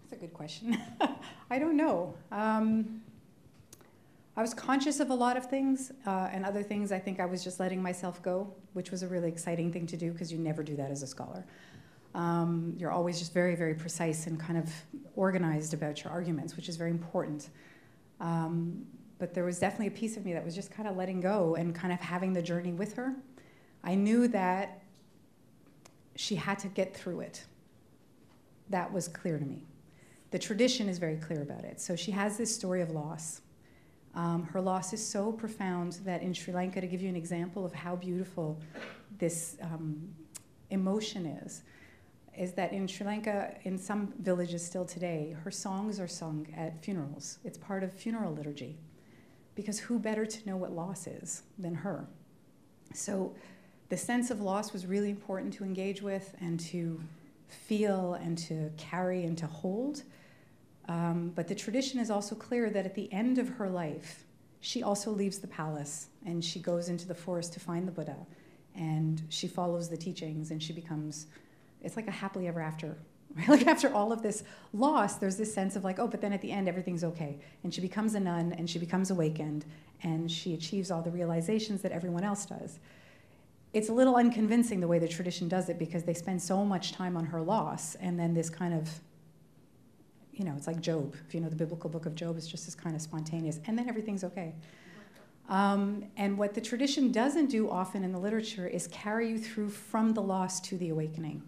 That's 0.01 0.15
a 0.15 0.17
good 0.17 0.33
question. 0.33 0.81
I 1.51 1.59
don't 1.59 1.77
know. 1.77 2.15
Um, 2.31 3.03
I 4.35 4.41
was 4.41 4.55
conscious 4.55 4.99
of 5.01 5.11
a 5.11 5.15
lot 5.15 5.37
of 5.37 5.51
things, 5.51 5.93
uh, 6.07 6.31
and 6.33 6.45
other 6.45 6.63
things 6.63 6.91
I 6.91 6.99
think 6.99 7.21
I 7.21 7.27
was 7.27 7.45
just 7.45 7.61
letting 7.61 7.83
myself 7.83 8.23
go, 8.23 8.55
which 8.73 8.91
was 8.91 9.03
a 9.03 9.09
really 9.09 9.29
exciting 9.29 9.71
thing 9.71 9.87
to 9.89 9.97
do 9.97 10.11
because 10.11 10.33
you 10.33 10.39
never 10.39 10.63
do 10.63 10.75
that 10.77 10.91
as 10.91 11.03
a 11.03 11.07
scholar. 11.07 11.45
Um, 12.15 12.75
you're 12.79 12.91
always 12.91 13.19
just 13.19 13.35
very, 13.35 13.55
very 13.55 13.75
precise 13.75 14.27
and 14.27 14.41
kind 14.41 14.59
of 14.59 14.71
organized 15.17 15.75
about 15.75 16.03
your 16.03 16.13
arguments, 16.13 16.57
which 16.57 16.69
is 16.69 16.77
very 16.77 16.91
important. 16.91 17.51
Um, 18.21 18.87
but 19.19 19.35
there 19.35 19.45
was 19.45 19.59
definitely 19.59 19.89
a 19.89 19.99
piece 19.99 20.17
of 20.17 20.25
me 20.25 20.33
that 20.33 20.45
was 20.45 20.55
just 20.55 20.71
kind 20.71 20.89
of 20.89 20.97
letting 20.97 21.21
go 21.21 21.55
and 21.57 21.75
kind 21.75 21.93
of 21.93 22.01
having 22.01 22.33
the 22.33 22.43
journey 22.43 22.73
with 22.73 22.95
her. 22.95 23.15
I 23.85 23.95
knew 23.95 24.29
that 24.29 24.83
she 26.17 26.37
had 26.37 26.59
to 26.61 26.69
get 26.69 26.97
through 26.97 27.21
it. 27.21 27.45
That 28.71 28.91
was 28.91 29.09
clear 29.09 29.39
to 29.39 29.45
me. 29.45 29.67
The 30.31 30.39
tradition 30.39 30.89
is 30.89 30.99
very 30.99 31.17
clear 31.17 31.43
about 31.43 31.65
it. 31.65 31.83
So 31.83 31.97
she 31.97 32.13
has 32.13 32.39
this 32.39 32.55
story 32.55 32.81
of 32.81 32.91
loss. 32.91 33.42
Um, 34.15 34.43
her 34.45 34.61
loss 34.61 34.93
is 34.93 35.05
so 35.05 35.33
profound 35.33 35.99
that 36.05 36.23
in 36.23 36.35
Sri 36.35 36.53
Lanka, 36.53 36.81
to 36.81 36.87
give 36.87 37.01
you 37.01 37.09
an 37.09 37.17
example 37.17 37.65
of 37.65 37.73
how 37.73 37.97
beautiful 37.97 38.61
this 39.19 39.57
um, 39.63 40.09
emotion 40.71 41.27
is, 41.27 41.63
is 42.37 42.53
that 42.53 42.73
in 42.73 42.87
Sri 42.87 43.07
Lanka, 43.07 43.55
in 43.65 43.79
some 43.79 44.13
villages 44.21 44.65
still 44.65 44.85
today, 44.85 45.37
her 45.45 45.51
songs 45.51 46.01
are 46.01 46.09
sung 46.09 46.47
at 46.57 46.83
funerals. 46.83 47.39
It's 47.45 47.59
part 47.59 47.83
of 47.83 47.93
funeral 47.93 48.33
liturgy 48.33 48.79
because 49.55 49.79
who 49.79 49.99
better 49.99 50.25
to 50.25 50.49
know 50.49 50.57
what 50.57 50.73
loss 50.73 51.07
is 51.07 51.43
than 51.59 51.75
her? 51.75 52.07
So 52.95 53.35
the 53.89 53.97
sense 53.97 54.31
of 54.31 54.41
loss 54.41 54.73
was 54.73 54.87
really 54.87 55.11
important 55.11 55.53
to 55.55 55.65
engage 55.65 56.01
with 56.03 56.35
and 56.41 56.59
to 56.61 57.01
feel 57.49 58.15
and 58.15 58.39
to 58.39 58.71
carry 58.77 59.25
and 59.25 59.37
to 59.39 59.47
hold. 59.47 60.03
Um, 60.89 61.33
but 61.35 61.49
the 61.49 61.55
tradition 61.55 62.01
is 62.01 62.11
also 62.11 62.35
clear 62.35 62.71
that 62.71 62.85
at 62.85 62.95
the 62.95 63.13
end 63.13 63.39
of 63.39 63.49
her 63.51 63.69
life, 63.69 64.25
she 64.61 64.83
also 64.83 65.11
leaves 65.11 65.39
the 65.39 65.47
palace 65.47 66.09
and 66.25 66.45
she 66.45 66.61
goes 66.61 66.89
into 66.89 67.07
the 67.07 67.15
forest 67.15 67.53
to 67.55 67.61
find 67.61 67.87
the 67.87 67.93
Buddha. 67.93 68.17
And 68.75 69.23
she 69.29 69.49
follows 69.49 69.89
the 69.89 69.97
teachings 69.97 70.51
and 70.51 70.63
she 70.63 70.73
becomes, 70.73 71.27
it's 71.83 71.97
like 71.97 72.09
a 72.09 72.13
happily 72.13 72.49
ever 72.49 72.61
after 72.61 72.97
Right? 73.37 73.49
Like 73.49 73.67
after 73.67 73.93
all 73.95 74.13
of 74.13 74.23
this 74.23 74.45
loss, 74.75 75.17
there's 75.17 75.37
this 75.37 75.53
sense 75.53 75.75
of 75.75 75.85
like, 75.85 75.99
oh, 75.99 76.07
but 76.07 76.21
then 76.21 76.33
at 76.35 76.43
the 76.43 76.53
end 76.53 76.69
everything's 76.69 77.03
okay. 77.03 77.39
And 77.65 77.73
she 77.73 77.81
becomes 77.81 78.15
a 78.15 78.21
nun 78.21 78.53
and 78.53 78.69
she 78.69 78.79
becomes 78.79 79.11
awakened 79.11 79.65
and 80.03 80.31
she 80.31 80.53
achieves 80.53 80.91
all 80.91 81.01
the 81.01 81.11
realizations 81.11 81.81
that 81.83 81.93
everyone 81.93 82.25
else 82.25 82.45
does. 82.45 82.79
It's 83.73 83.89
a 83.89 83.93
little 83.93 84.17
unconvincing 84.17 84.81
the 84.81 84.89
way 84.89 84.99
the 84.99 85.09
tradition 85.09 85.49
does 85.49 85.71
it 85.71 85.79
because 85.79 86.03
they 86.03 86.13
spend 86.13 86.43
so 86.43 86.63
much 86.63 86.93
time 86.93 87.17
on 87.17 87.25
her 87.25 87.41
loss 87.41 87.95
and 87.95 88.19
then 88.19 88.35
this 88.35 88.51
kind 88.51 88.75
of 88.75 89.01
you 90.33 90.45
know, 90.45 90.55
it's 90.57 90.67
like 90.67 90.81
Job. 90.81 91.15
If 91.27 91.35
you 91.35 91.41
know 91.41 91.49
the 91.49 91.57
biblical 91.57 91.91
book 91.91 92.07
of 92.07 92.15
Job, 92.15 92.37
is 92.39 92.47
just 92.47 92.65
this 92.65 92.75
kind 92.75 92.97
of 92.97 93.03
spontaneous, 93.03 93.61
and 93.67 93.79
then 93.79 93.89
everything's 93.89 94.25
okay. 94.25 94.55
Um, 95.49 96.05
and 96.17 96.39
what 96.39 96.55
the 96.55 96.61
tradition 96.61 97.13
doesn't 97.13 97.51
do 97.51 97.69
often 97.69 98.05
in 98.05 98.13
the 98.13 98.19
literature 98.19 98.67
is 98.67 98.87
carry 98.89 99.29
you 99.29 99.39
through 99.39 99.71
from 99.71 100.15
the 100.15 100.23
loss 100.23 100.61
to 100.61 100.79
the 100.79 100.89
awakening. 100.89 101.43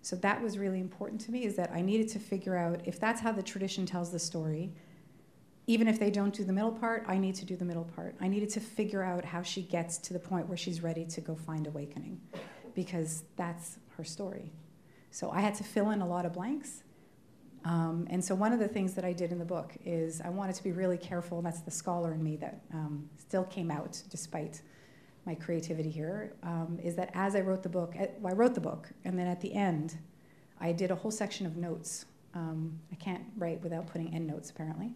So 0.00 0.16
that 0.16 0.42
was 0.42 0.58
really 0.58 0.80
important 0.80 1.20
to 1.22 1.32
me 1.32 1.44
is 1.44 1.54
that 1.56 1.70
I 1.72 1.80
needed 1.80 2.08
to 2.08 2.18
figure 2.18 2.56
out 2.56 2.80
if 2.86 2.98
that's 2.98 3.20
how 3.20 3.32
the 3.32 3.42
tradition 3.42 3.86
tells 3.86 4.10
the 4.10 4.18
story, 4.18 4.72
even 5.66 5.86
if 5.86 6.00
they 6.00 6.10
don't 6.10 6.34
do 6.34 6.44
the 6.44 6.52
middle 6.52 6.72
part, 6.72 7.04
I 7.06 7.18
need 7.18 7.36
to 7.36 7.44
do 7.44 7.54
the 7.54 7.64
middle 7.64 7.84
part. 7.84 8.16
I 8.20 8.26
needed 8.26 8.50
to 8.50 8.60
figure 8.60 9.02
out 9.02 9.24
how 9.24 9.42
she 9.42 9.62
gets 9.62 9.98
to 9.98 10.12
the 10.12 10.18
point 10.18 10.48
where 10.48 10.56
she's 10.56 10.82
ready 10.82 11.04
to 11.04 11.20
go 11.20 11.36
find 11.36 11.66
awakening 11.66 12.20
because 12.74 13.22
that's 13.36 13.78
her 13.96 14.04
story. 14.04 14.50
So 15.10 15.30
I 15.30 15.40
had 15.40 15.54
to 15.56 15.64
fill 15.64 15.90
in 15.90 16.00
a 16.00 16.06
lot 16.06 16.26
of 16.26 16.32
blanks. 16.32 16.82
Um, 17.64 18.06
and 18.10 18.24
so 18.24 18.34
one 18.34 18.52
of 18.52 18.58
the 18.58 18.68
things 18.68 18.94
that 18.94 19.04
I 19.04 19.12
did 19.12 19.30
in 19.30 19.38
the 19.38 19.44
book 19.44 19.72
is 19.84 20.20
I 20.20 20.30
wanted 20.30 20.56
to 20.56 20.64
be 20.64 20.72
really 20.72 20.98
careful, 20.98 21.38
and 21.38 21.46
that's 21.46 21.60
the 21.60 21.70
scholar 21.70 22.12
in 22.12 22.22
me 22.22 22.36
that 22.36 22.60
um, 22.72 23.08
still 23.16 23.44
came 23.44 23.70
out 23.70 24.02
despite 24.10 24.62
my 25.24 25.34
creativity 25.34 25.90
here 25.90 26.32
um, 26.42 26.78
is 26.82 26.96
that 26.96 27.10
as 27.14 27.36
I 27.36 27.40
wrote 27.40 27.62
the 27.62 27.68
book, 27.68 27.94
well, 28.18 28.32
I 28.32 28.36
wrote 28.36 28.54
the 28.54 28.60
book, 28.60 28.90
and 29.04 29.16
then 29.18 29.28
at 29.28 29.40
the 29.40 29.54
end, 29.54 29.96
I 30.60 30.72
did 30.72 30.90
a 30.90 30.94
whole 30.94 31.10
section 31.10 31.46
of 31.46 31.56
notes. 31.56 32.06
Um, 32.34 32.78
I 32.90 32.96
can't 32.96 33.22
write 33.36 33.62
without 33.62 33.86
putting 33.86 34.12
end 34.14 34.26
notes, 34.26 34.50
apparently. 34.50 34.92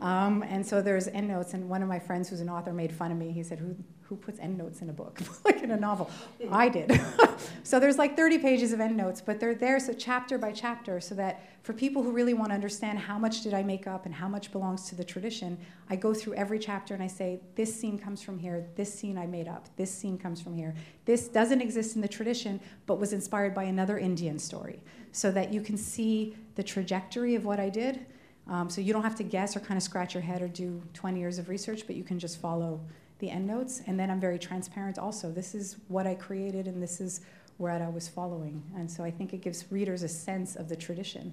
Um, 0.00 0.42
and 0.42 0.66
so 0.66 0.82
there's 0.82 1.08
end 1.08 1.28
notes, 1.28 1.54
and 1.54 1.68
one 1.68 1.82
of 1.82 1.88
my 1.88 1.98
friends 1.98 2.28
who's 2.28 2.40
an 2.40 2.48
author 2.48 2.72
made 2.72 2.92
fun 2.92 3.12
of 3.12 3.18
me. 3.18 3.32
He 3.32 3.42
said, 3.42 3.58
Who, 3.58 3.76
who 4.02 4.16
puts 4.16 4.38
end 4.40 4.58
notes 4.58 4.82
in 4.82 4.90
a 4.90 4.92
book, 4.92 5.20
like 5.44 5.62
in 5.62 5.70
a 5.70 5.76
novel? 5.76 6.10
I 6.50 6.68
did. 6.68 7.00
so 7.62 7.78
there's 7.78 7.98
like 7.98 8.16
30 8.16 8.38
pages 8.38 8.72
of 8.72 8.80
end 8.80 8.96
notes, 8.96 9.20
but 9.20 9.40
they're 9.40 9.54
there 9.54 9.78
so 9.78 9.92
chapter 9.92 10.38
by 10.38 10.52
chapter, 10.52 11.00
so 11.00 11.14
that 11.14 11.42
for 11.62 11.72
people 11.72 12.02
who 12.02 12.10
really 12.10 12.34
want 12.34 12.50
to 12.50 12.54
understand 12.54 12.98
how 12.98 13.18
much 13.18 13.42
did 13.42 13.54
I 13.54 13.62
make 13.62 13.86
up 13.86 14.04
and 14.04 14.14
how 14.14 14.28
much 14.28 14.50
belongs 14.50 14.88
to 14.88 14.96
the 14.96 15.04
tradition, 15.04 15.56
I 15.88 15.96
go 15.96 16.12
through 16.12 16.34
every 16.34 16.58
chapter 16.58 16.92
and 16.94 17.02
I 17.02 17.06
say, 17.06 17.40
this 17.54 17.74
scene 17.74 17.98
comes 17.98 18.20
from 18.20 18.38
here, 18.38 18.66
this 18.74 18.92
scene 18.92 19.16
I 19.16 19.26
made 19.26 19.46
up, 19.46 19.68
this 19.76 19.92
scene 19.92 20.18
comes 20.18 20.40
from 20.40 20.54
here. 20.54 20.74
This 21.04 21.28
doesn't 21.28 21.60
exist 21.60 21.94
in 21.94 22.02
the 22.02 22.08
tradition, 22.08 22.60
but 22.86 22.98
was 22.98 23.12
inspired 23.12 23.54
by 23.54 23.64
another 23.64 23.98
Indian 23.98 24.38
story, 24.38 24.82
so 25.12 25.30
that 25.30 25.52
you 25.52 25.60
can 25.60 25.76
see 25.76 26.36
the 26.56 26.62
trajectory 26.62 27.34
of 27.36 27.44
what 27.44 27.60
I 27.60 27.68
did. 27.68 28.06
Um, 28.52 28.68
so 28.68 28.82
you 28.82 28.92
don't 28.92 29.02
have 29.02 29.16
to 29.16 29.22
guess 29.22 29.56
or 29.56 29.60
kind 29.60 29.78
of 29.78 29.82
scratch 29.82 30.12
your 30.12 30.22
head 30.22 30.42
or 30.42 30.46
do 30.46 30.82
20 30.92 31.18
years 31.18 31.38
of 31.38 31.48
research, 31.48 31.86
but 31.86 31.96
you 31.96 32.04
can 32.04 32.18
just 32.18 32.38
follow 32.38 32.82
the 33.18 33.30
endnotes. 33.30 33.80
And 33.86 33.98
then 33.98 34.10
I'm 34.10 34.20
very 34.20 34.38
transparent 34.38 34.98
also. 34.98 35.32
This 35.32 35.54
is 35.54 35.78
what 35.88 36.06
I 36.06 36.14
created 36.14 36.66
and 36.66 36.82
this 36.82 37.00
is 37.00 37.22
where 37.56 37.72
I 37.72 37.88
was 37.88 38.08
following. 38.08 38.62
And 38.76 38.90
so 38.90 39.04
I 39.04 39.10
think 39.10 39.32
it 39.32 39.40
gives 39.40 39.72
readers 39.72 40.02
a 40.02 40.08
sense 40.08 40.54
of 40.54 40.68
the 40.68 40.76
tradition. 40.76 41.32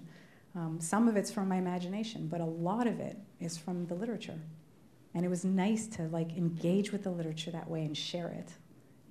Um, 0.56 0.80
some 0.80 1.10
of 1.10 1.18
it's 1.18 1.30
from 1.30 1.50
my 1.50 1.58
imagination, 1.58 2.30
but 2.30 2.40
a 2.40 2.46
lot 2.46 2.88
of 2.88 3.02
it 3.02 3.18
is 3.42 3.58
from 3.58 3.86
the 3.88 3.96
literature. 3.96 4.40
And 5.14 5.26
it 5.26 5.28
was 5.28 5.44
nice 5.44 5.88
to 5.88 6.04
like 6.04 6.38
engage 6.38 6.94
with 6.94 7.04
the 7.04 7.12
literature 7.12 7.52
that 7.52 7.70
way 7.70 7.84
and 7.84 7.98
share 7.98 8.30
it, 8.30 8.54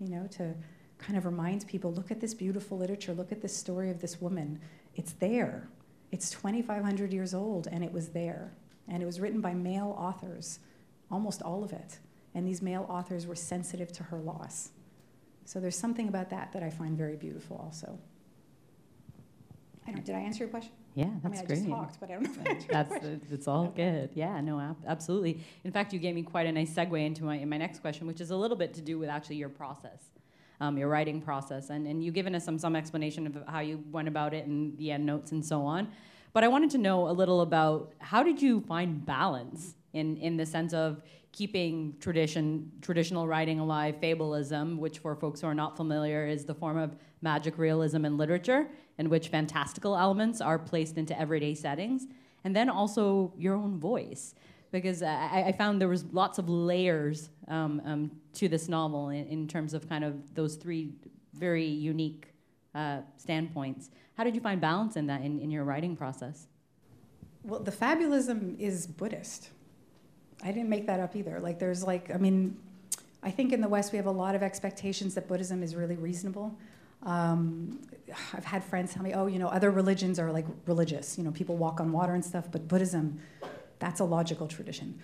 you 0.01 0.09
know, 0.09 0.27
to 0.29 0.55
kind 0.97 1.19
of 1.19 1.27
remind 1.27 1.67
people 1.67 1.93
look 1.93 2.11
at 2.11 2.23
this 2.23 2.33
beautiful 2.33 2.79
literature, 2.79 3.13
look 3.13 3.33
at 3.33 3.43
this 3.43 3.55
story 3.55 3.91
of 3.91 4.01
this 4.01 4.19
woman. 4.19 4.61
It's 4.97 5.13
there. 5.13 5.69
It's 6.11 6.31
2,500 6.31 7.13
years 7.13 7.35
old, 7.35 7.69
and 7.71 7.85
it 7.85 7.93
was 7.93 8.09
there. 8.09 8.53
And 8.89 9.03
it 9.03 9.07
was 9.07 9.21
written 9.21 9.41
by 9.41 9.53
male 9.53 9.95
authors, 9.99 10.61
almost 11.11 11.43
all 11.43 11.63
of 11.63 11.73
it 11.73 11.99
and 12.35 12.47
these 12.47 12.63
male 12.63 12.87
authors 12.89 13.27
were 13.27 13.35
sensitive 13.35 13.93
to 13.93 14.05
her 14.05 14.19
loss. 14.19 14.71
So 15.45 15.61
there's 15.61 15.77
something 15.77 16.09
about 16.09 16.31
that 16.31 16.53
that 16.53 16.63
I 16.63 16.71
find 16.71 16.97
very 16.97 17.17
beautiful 17.17 17.57
also. 17.57 17.99
I 19.87 19.93
don't, 19.93 20.05
did 20.05 20.15
I 20.15 20.21
answer 20.21 20.45
your 20.45 20.49
question? 20.49 20.73
Yeah, 20.95 21.07
that's 21.23 21.25
I 21.25 21.29
mean, 21.29 21.39
I 21.39 21.45
great. 21.47 21.57
just 21.57 21.69
talked, 21.69 22.01
but 22.01 22.11
I 22.11 22.13
don't 22.15 22.23
know 22.25 22.31
if 22.31 22.47
I 22.47 22.51
answered 22.51 22.71
that's 22.71 22.91
your 22.91 23.01
question. 23.01 23.21
it's 23.31 23.49
all 23.49 23.67
good. 23.75 24.11
Yeah, 24.15 24.41
no, 24.41 24.77
absolutely. 24.87 25.43
In 25.65 25.73
fact, 25.73 25.93
you 25.93 25.99
gave 25.99 26.15
me 26.15 26.23
quite 26.23 26.47
a 26.47 26.53
nice 26.53 26.73
segue 26.73 27.05
into 27.05 27.25
my 27.25 27.37
in 27.37 27.49
my 27.49 27.57
next 27.57 27.81
question, 27.81 28.07
which 28.07 28.21
is 28.21 28.31
a 28.31 28.37
little 28.37 28.57
bit 28.57 28.75
to 28.75 28.83
do 28.83 28.99
with 28.99 29.09
actually 29.09 29.37
your 29.37 29.49
process, 29.49 30.11
um, 30.61 30.77
your 30.77 30.89
writing 30.89 31.21
process, 31.21 31.71
and 31.71 31.87
and 31.87 32.03
you've 32.03 32.15
given 32.15 32.35
us 32.35 32.45
some 32.45 32.59
some 32.59 32.77
explanation 32.77 33.27
of 33.27 33.39
how 33.49 33.61
you 33.61 33.83
went 33.91 34.09
about 34.09 34.35
it 34.35 34.47
and 34.47 34.77
the 34.79 34.91
end 34.91 35.07
notes 35.07 35.33
and 35.33 35.45
so 35.45 35.63
on. 35.63 35.89
But 36.33 36.45
I 36.45 36.49
wanted 36.49 36.71
to 36.71 36.79
know 36.79 37.09
a 37.09 37.13
little 37.13 37.41
about 37.41 37.95
how 37.99 38.23
did 38.23 38.41
you 38.43 38.61
find 38.61 39.05
balance 39.05 39.75
in 39.93 40.17
in 40.17 40.37
the 40.37 40.47
sense 40.47 40.73
of 40.73 41.03
keeping 41.33 41.95
tradition, 42.01 42.71
traditional 42.81 43.27
writing 43.29 43.61
alive, 43.61 43.97
fabulism, 44.03 44.79
which 44.79 44.99
for 44.99 45.15
folks 45.15 45.41
who 45.41 45.47
are 45.47 45.55
not 45.55 45.77
familiar 45.77 46.27
is 46.27 46.45
the 46.45 46.55
form 46.55 46.77
of 46.77 46.97
magic 47.23 47.59
realism 47.59 48.05
in 48.05 48.17
literature, 48.17 48.69
in 48.99 49.09
which 49.09 49.29
fantastical 49.29 49.97
elements 49.97 50.41
are 50.41 50.59
placed 50.59 50.97
into 50.97 51.19
everyday 51.19 51.55
settings, 51.55 52.07
and 52.45 52.57
then 52.57 52.69
also 52.69 53.33
your 53.37 53.55
own 53.55 53.79
voice. 53.79 54.35
Because 54.71 55.03
I, 55.03 55.45
I 55.49 55.53
found 55.53 55.81
there 55.81 55.89
was 55.89 56.05
lots 56.13 56.39
of 56.39 56.49
layers 56.49 57.31
um, 57.49 57.81
um, 57.85 58.11
to 58.35 58.49
this 58.49 58.69
novel 58.69 59.09
in, 59.09 59.27
in, 59.27 59.49
terms 59.49 59.75
of 59.75 59.89
kind 59.89 60.05
of 60.05 60.35
those 60.35 60.57
three 60.57 60.93
very 61.35 61.65
unique 61.65 62.29
uh, 62.75 63.01
standpoints. 63.17 63.91
How 64.17 64.25
did 64.25 64.35
you 64.35 64.41
find 64.41 64.61
balance 64.61 64.97
in 64.97 65.07
that 65.07 65.23
in, 65.23 65.39
in 65.39 65.51
your 65.51 65.65
writing 65.65 65.97
process? 65.97 66.49
Well, 67.45 67.61
the 67.61 67.73
fabulism 67.73 68.59
is 68.59 68.87
Buddhist. 68.87 69.51
I 70.43 70.49
didn't 70.49 70.69
make 70.69 70.87
that 70.87 71.01
up 71.01 71.17
either. 71.17 71.41
Like, 71.41 71.59
there's 71.59 71.85
like, 71.85 72.15
I 72.15 72.19
mean, 72.19 72.57
I 73.23 73.31
think 73.31 73.53
in 73.53 73.61
the 73.61 73.69
West 73.69 73.93
we 73.93 73.97
have 73.97 74.07
a 74.07 74.11
lot 74.11 74.35
of 74.35 74.43
expectations 74.43 75.15
that 75.15 75.27
Buddhism 75.27 75.63
is 75.63 75.75
really 75.75 75.97
reasonable. 75.97 76.57
Um, 77.03 77.81
I've 78.35 78.45
had 78.45 78.65
friends 78.65 78.93
tell 78.93 79.03
me, 79.03 79.15
oh, 79.15 79.27
you 79.27 79.39
know, 79.39 79.49
other 79.49 79.71
religions 79.71 80.19
are 80.19 80.33
like 80.33 80.47
religious. 80.67 81.17
You 81.17 81.25
know, 81.25 81.31
people 81.31 81.57
walk 81.57 81.81
on 81.81 81.93
water 81.93 82.15
and 82.15 82.25
stuff, 82.25 82.51
but 82.51 82.69
Buddhism, 82.69 83.21
that's 83.79 84.01
a 84.01 84.05
logical 84.05 84.47
tradition. 84.47 84.99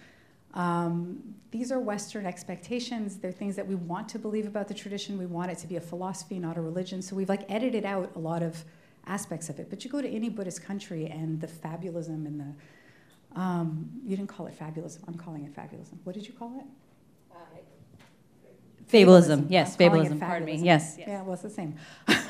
Um, 0.54 1.34
these 1.50 1.72
are 1.72 1.80
Western 1.80 2.26
expectations. 2.26 3.16
They're 3.16 3.32
things 3.32 3.56
that 3.56 3.66
we 3.66 3.74
want 3.74 4.08
to 4.10 4.18
believe 4.18 4.46
about 4.46 4.68
the 4.68 4.74
tradition. 4.74 5.18
We 5.18 5.26
want 5.26 5.50
it 5.50 5.58
to 5.58 5.66
be 5.66 5.76
a 5.76 5.80
philosophy, 5.80 6.38
not 6.38 6.56
a 6.56 6.60
religion. 6.60 7.02
So 7.02 7.16
we've 7.16 7.28
like 7.28 7.44
edited 7.50 7.84
out 7.84 8.12
a 8.14 8.18
lot 8.18 8.42
of 8.42 8.64
aspects 9.06 9.48
of 9.48 9.58
it. 9.58 9.68
But 9.68 9.84
you 9.84 9.90
go 9.90 10.00
to 10.00 10.08
any 10.08 10.28
Buddhist 10.28 10.62
country 10.62 11.06
and 11.06 11.40
the 11.40 11.48
fabulism 11.48 12.26
and 12.26 12.40
the, 12.40 13.40
um, 13.40 13.90
you 14.04 14.16
didn't 14.16 14.28
call 14.28 14.46
it 14.46 14.58
fabulism. 14.58 15.00
I'm 15.08 15.14
calling 15.14 15.44
it 15.44 15.54
fabulism. 15.54 15.98
What 16.04 16.14
did 16.14 16.26
you 16.26 16.32
call 16.32 16.56
it? 16.58 16.66
Fabulism, 18.90 19.46
yes, 19.48 19.76
fabulism, 19.76 20.20
pardon 20.20 20.44
me. 20.44 20.56
Yes, 20.56 20.96
yes. 20.98 21.08
Yeah, 21.08 21.22
well, 21.22 21.32
it's 21.32 21.42
the 21.42 21.50
same. 21.50 21.74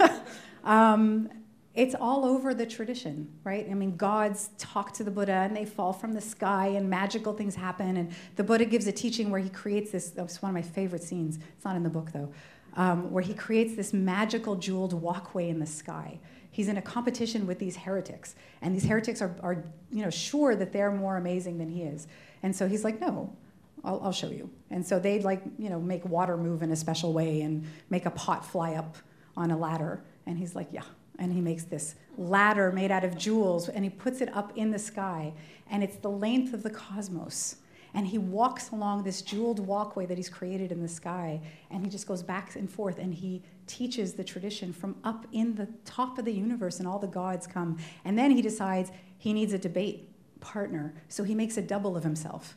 um, 0.64 1.28
it's 1.74 1.94
all 1.96 2.24
over 2.24 2.54
the 2.54 2.66
tradition, 2.66 3.28
right? 3.42 3.66
I 3.68 3.74
mean, 3.74 3.96
gods 3.96 4.50
talk 4.58 4.92
to 4.94 5.04
the 5.04 5.10
Buddha 5.10 5.32
and 5.32 5.56
they 5.56 5.64
fall 5.64 5.92
from 5.92 6.12
the 6.12 6.20
sky 6.20 6.68
and 6.68 6.88
magical 6.88 7.32
things 7.32 7.56
happen. 7.56 7.96
And 7.96 8.12
the 8.36 8.44
Buddha 8.44 8.64
gives 8.64 8.86
a 8.86 8.92
teaching 8.92 9.28
where 9.30 9.40
he 9.40 9.48
creates 9.48 9.90
this, 9.90 10.10
that's 10.10 10.40
one 10.40 10.50
of 10.50 10.54
my 10.54 10.62
favorite 10.62 11.02
scenes. 11.02 11.38
It's 11.56 11.64
not 11.64 11.74
in 11.74 11.82
the 11.82 11.90
book 11.90 12.12
though, 12.12 12.32
um, 12.74 13.10
where 13.10 13.24
he 13.24 13.34
creates 13.34 13.74
this 13.74 13.92
magical 13.92 14.54
jeweled 14.54 14.92
walkway 14.92 15.48
in 15.48 15.58
the 15.58 15.66
sky. 15.66 16.20
He's 16.52 16.68
in 16.68 16.76
a 16.76 16.82
competition 16.82 17.44
with 17.44 17.58
these 17.58 17.74
heretics. 17.74 18.36
And 18.62 18.72
these 18.72 18.84
heretics 18.84 19.20
are, 19.20 19.34
are 19.42 19.64
you 19.90 20.04
know, 20.04 20.10
sure 20.10 20.54
that 20.54 20.72
they're 20.72 20.92
more 20.92 21.16
amazing 21.16 21.58
than 21.58 21.68
he 21.68 21.82
is. 21.82 22.06
And 22.44 22.54
so 22.54 22.68
he's 22.68 22.84
like, 22.84 23.00
no, 23.00 23.34
I'll, 23.82 24.00
I'll 24.04 24.12
show 24.12 24.30
you. 24.30 24.48
And 24.70 24.86
so 24.86 25.00
they'd 25.00 25.24
like, 25.24 25.42
you 25.58 25.70
know, 25.70 25.80
make 25.80 26.04
water 26.04 26.36
move 26.36 26.62
in 26.62 26.70
a 26.70 26.76
special 26.76 27.12
way 27.12 27.40
and 27.40 27.66
make 27.90 28.06
a 28.06 28.12
pot 28.12 28.46
fly 28.46 28.74
up 28.74 28.96
on 29.36 29.50
a 29.50 29.58
ladder. 29.58 30.04
And 30.26 30.38
he's 30.38 30.54
like, 30.54 30.68
yeah. 30.70 30.84
And 31.18 31.32
he 31.32 31.40
makes 31.40 31.64
this 31.64 31.94
ladder 32.16 32.72
made 32.72 32.90
out 32.90 33.04
of 33.04 33.16
jewels 33.16 33.68
and 33.68 33.84
he 33.84 33.90
puts 33.90 34.20
it 34.20 34.34
up 34.34 34.52
in 34.56 34.70
the 34.70 34.78
sky. 34.78 35.32
And 35.70 35.82
it's 35.82 35.96
the 35.96 36.10
length 36.10 36.52
of 36.52 36.62
the 36.62 36.70
cosmos. 36.70 37.56
And 37.94 38.08
he 38.08 38.18
walks 38.18 38.70
along 38.70 39.04
this 39.04 39.22
jeweled 39.22 39.60
walkway 39.60 40.06
that 40.06 40.16
he's 40.16 40.28
created 40.28 40.72
in 40.72 40.82
the 40.82 40.88
sky. 40.88 41.40
And 41.70 41.84
he 41.84 41.90
just 41.90 42.08
goes 42.08 42.22
back 42.22 42.56
and 42.56 42.68
forth 42.68 42.98
and 42.98 43.14
he 43.14 43.42
teaches 43.66 44.14
the 44.14 44.24
tradition 44.24 44.72
from 44.72 44.96
up 45.04 45.26
in 45.32 45.54
the 45.54 45.68
top 45.84 46.18
of 46.18 46.24
the 46.24 46.32
universe. 46.32 46.80
And 46.80 46.88
all 46.88 46.98
the 46.98 47.06
gods 47.06 47.46
come. 47.46 47.78
And 48.04 48.18
then 48.18 48.32
he 48.32 48.42
decides 48.42 48.90
he 49.18 49.32
needs 49.32 49.52
a 49.52 49.58
debate 49.58 50.10
partner. 50.40 50.94
So 51.08 51.22
he 51.22 51.34
makes 51.34 51.56
a 51.56 51.62
double 51.62 51.96
of 51.96 52.02
himself. 52.02 52.56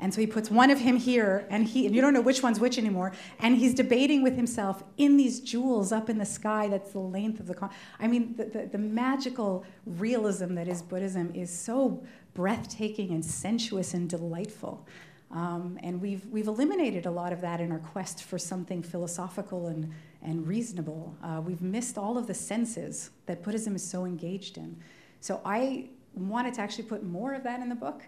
And 0.00 0.14
so 0.14 0.20
he 0.20 0.26
puts 0.26 0.50
one 0.50 0.70
of 0.70 0.78
him 0.78 0.96
here, 0.96 1.46
and 1.50 1.66
he 1.66 1.86
and 1.86 1.94
you 1.94 2.00
don't 2.00 2.14
know 2.14 2.20
which 2.20 2.42
one's 2.42 2.60
which 2.60 2.78
anymore. 2.78 3.12
And 3.40 3.56
he's 3.56 3.74
debating 3.74 4.22
with 4.22 4.36
himself 4.36 4.84
in 4.96 5.16
these 5.16 5.40
jewels 5.40 5.90
up 5.90 6.08
in 6.08 6.18
the 6.18 6.26
sky. 6.26 6.68
That's 6.68 6.92
the 6.92 7.00
length 7.00 7.40
of 7.40 7.46
the. 7.46 7.54
Con- 7.54 7.70
I 7.98 8.06
mean, 8.06 8.36
the, 8.36 8.44
the, 8.44 8.66
the 8.66 8.78
magical 8.78 9.64
realism 9.86 10.54
that 10.54 10.68
is 10.68 10.82
Buddhism 10.82 11.32
is 11.34 11.50
so 11.50 12.04
breathtaking 12.34 13.10
and 13.10 13.24
sensuous 13.24 13.94
and 13.94 14.08
delightful. 14.08 14.86
Um, 15.30 15.78
and 15.82 16.00
we've, 16.00 16.24
we've 16.26 16.46
eliminated 16.46 17.04
a 17.04 17.10
lot 17.10 17.32
of 17.32 17.40
that 17.42 17.60
in 17.60 17.70
our 17.70 17.80
quest 17.80 18.22
for 18.22 18.38
something 18.38 18.82
philosophical 18.82 19.66
and, 19.66 19.92
and 20.22 20.46
reasonable. 20.46 21.14
Uh, 21.22 21.42
we've 21.44 21.60
missed 21.60 21.98
all 21.98 22.16
of 22.16 22.26
the 22.26 22.34
senses 22.34 23.10
that 23.26 23.42
Buddhism 23.42 23.74
is 23.74 23.82
so 23.82 24.06
engaged 24.06 24.56
in. 24.56 24.76
So 25.20 25.40
I 25.44 25.90
wanted 26.14 26.54
to 26.54 26.60
actually 26.62 26.84
put 26.84 27.04
more 27.04 27.34
of 27.34 27.42
that 27.42 27.60
in 27.60 27.68
the 27.68 27.74
book. 27.74 28.04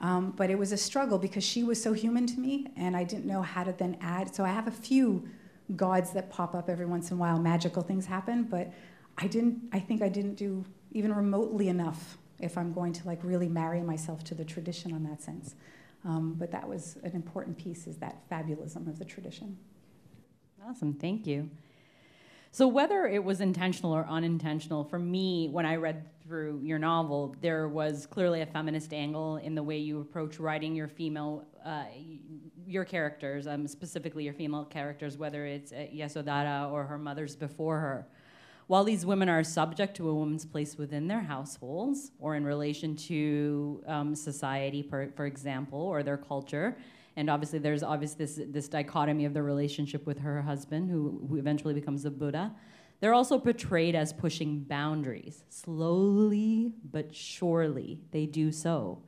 Um, 0.00 0.32
but 0.36 0.50
it 0.50 0.58
was 0.58 0.72
a 0.72 0.76
struggle 0.76 1.18
because 1.18 1.44
she 1.44 1.62
was 1.62 1.82
so 1.82 1.92
human 1.92 2.26
to 2.26 2.38
me, 2.38 2.68
and 2.76 2.96
I 2.96 3.04
didn't 3.04 3.26
know 3.26 3.42
how 3.42 3.64
to 3.64 3.72
then 3.72 3.96
add. 4.00 4.34
So 4.34 4.44
I 4.44 4.48
have 4.48 4.66
a 4.66 4.72
few 4.72 5.28
gods 5.74 6.12
that 6.12 6.30
pop 6.30 6.54
up 6.54 6.68
every 6.68 6.86
once 6.86 7.10
in 7.10 7.16
a 7.16 7.20
while. 7.20 7.38
Magical 7.38 7.82
things 7.82 8.06
happen, 8.06 8.44
but 8.44 8.72
I 9.18 9.26
didn't. 9.26 9.62
I 9.72 9.80
think 9.80 10.02
I 10.02 10.08
didn't 10.08 10.34
do 10.34 10.64
even 10.92 11.14
remotely 11.14 11.68
enough 11.68 12.18
if 12.38 12.58
I'm 12.58 12.72
going 12.72 12.92
to 12.92 13.06
like 13.06 13.20
really 13.22 13.48
marry 13.48 13.80
myself 13.80 14.22
to 14.24 14.34
the 14.34 14.44
tradition 14.44 14.92
on 14.92 15.02
that 15.04 15.22
sense. 15.22 15.54
Um, 16.04 16.34
but 16.38 16.50
that 16.52 16.68
was 16.68 16.96
an 17.02 17.12
important 17.12 17.56
piece 17.56 17.86
is 17.86 17.96
that 17.96 18.28
fabulism 18.30 18.86
of 18.86 18.98
the 18.98 19.04
tradition. 19.04 19.56
Awesome, 20.64 20.94
thank 20.94 21.26
you. 21.26 21.50
So, 22.56 22.66
whether 22.66 23.06
it 23.06 23.22
was 23.22 23.42
intentional 23.42 23.94
or 23.94 24.06
unintentional, 24.08 24.82
for 24.82 24.98
me, 24.98 25.50
when 25.50 25.66
I 25.66 25.76
read 25.76 26.06
through 26.22 26.62
your 26.62 26.78
novel, 26.78 27.36
there 27.42 27.68
was 27.68 28.06
clearly 28.06 28.40
a 28.40 28.46
feminist 28.46 28.94
angle 28.94 29.36
in 29.36 29.54
the 29.54 29.62
way 29.62 29.76
you 29.76 30.00
approach 30.00 30.40
writing 30.40 30.74
your 30.74 30.88
female, 30.88 31.44
uh, 31.66 31.84
your 32.66 32.86
characters, 32.86 33.46
um, 33.46 33.68
specifically 33.68 34.24
your 34.24 34.32
female 34.32 34.64
characters, 34.64 35.18
whether 35.18 35.44
it's 35.44 35.70
uh, 35.70 35.86
Yasodhara 35.94 36.72
or 36.72 36.84
her 36.84 36.96
mothers 36.96 37.36
before 37.36 37.78
her. 37.78 38.06
While 38.68 38.84
these 38.84 39.04
women 39.04 39.28
are 39.28 39.44
subject 39.44 39.94
to 39.98 40.08
a 40.08 40.14
woman's 40.14 40.46
place 40.46 40.78
within 40.78 41.08
their 41.08 41.20
households 41.20 42.12
or 42.18 42.36
in 42.36 42.44
relation 42.46 42.96
to 42.96 43.84
um, 43.86 44.14
society, 44.14 44.80
for, 44.80 45.10
for 45.14 45.26
example, 45.26 45.80
or 45.80 46.02
their 46.02 46.16
culture, 46.16 46.74
and 47.16 47.30
obviously 47.30 47.58
there's 47.58 47.82
obviously 47.82 48.24
this, 48.24 48.40
this 48.48 48.68
dichotomy 48.68 49.24
of 49.24 49.34
the 49.34 49.42
relationship 49.42 50.06
with 50.06 50.18
her 50.18 50.42
husband 50.42 50.90
who, 50.90 51.26
who 51.28 51.36
eventually 51.36 51.74
becomes 51.74 52.04
a 52.04 52.10
buddha. 52.10 52.54
They're 53.00 53.14
also 53.14 53.38
portrayed 53.38 53.94
as 53.94 54.12
pushing 54.12 54.60
boundaries 54.60 55.44
slowly 55.48 56.72
but 56.90 57.14
surely. 57.14 58.00
They 58.10 58.26
do 58.26 58.52
so. 58.52 59.02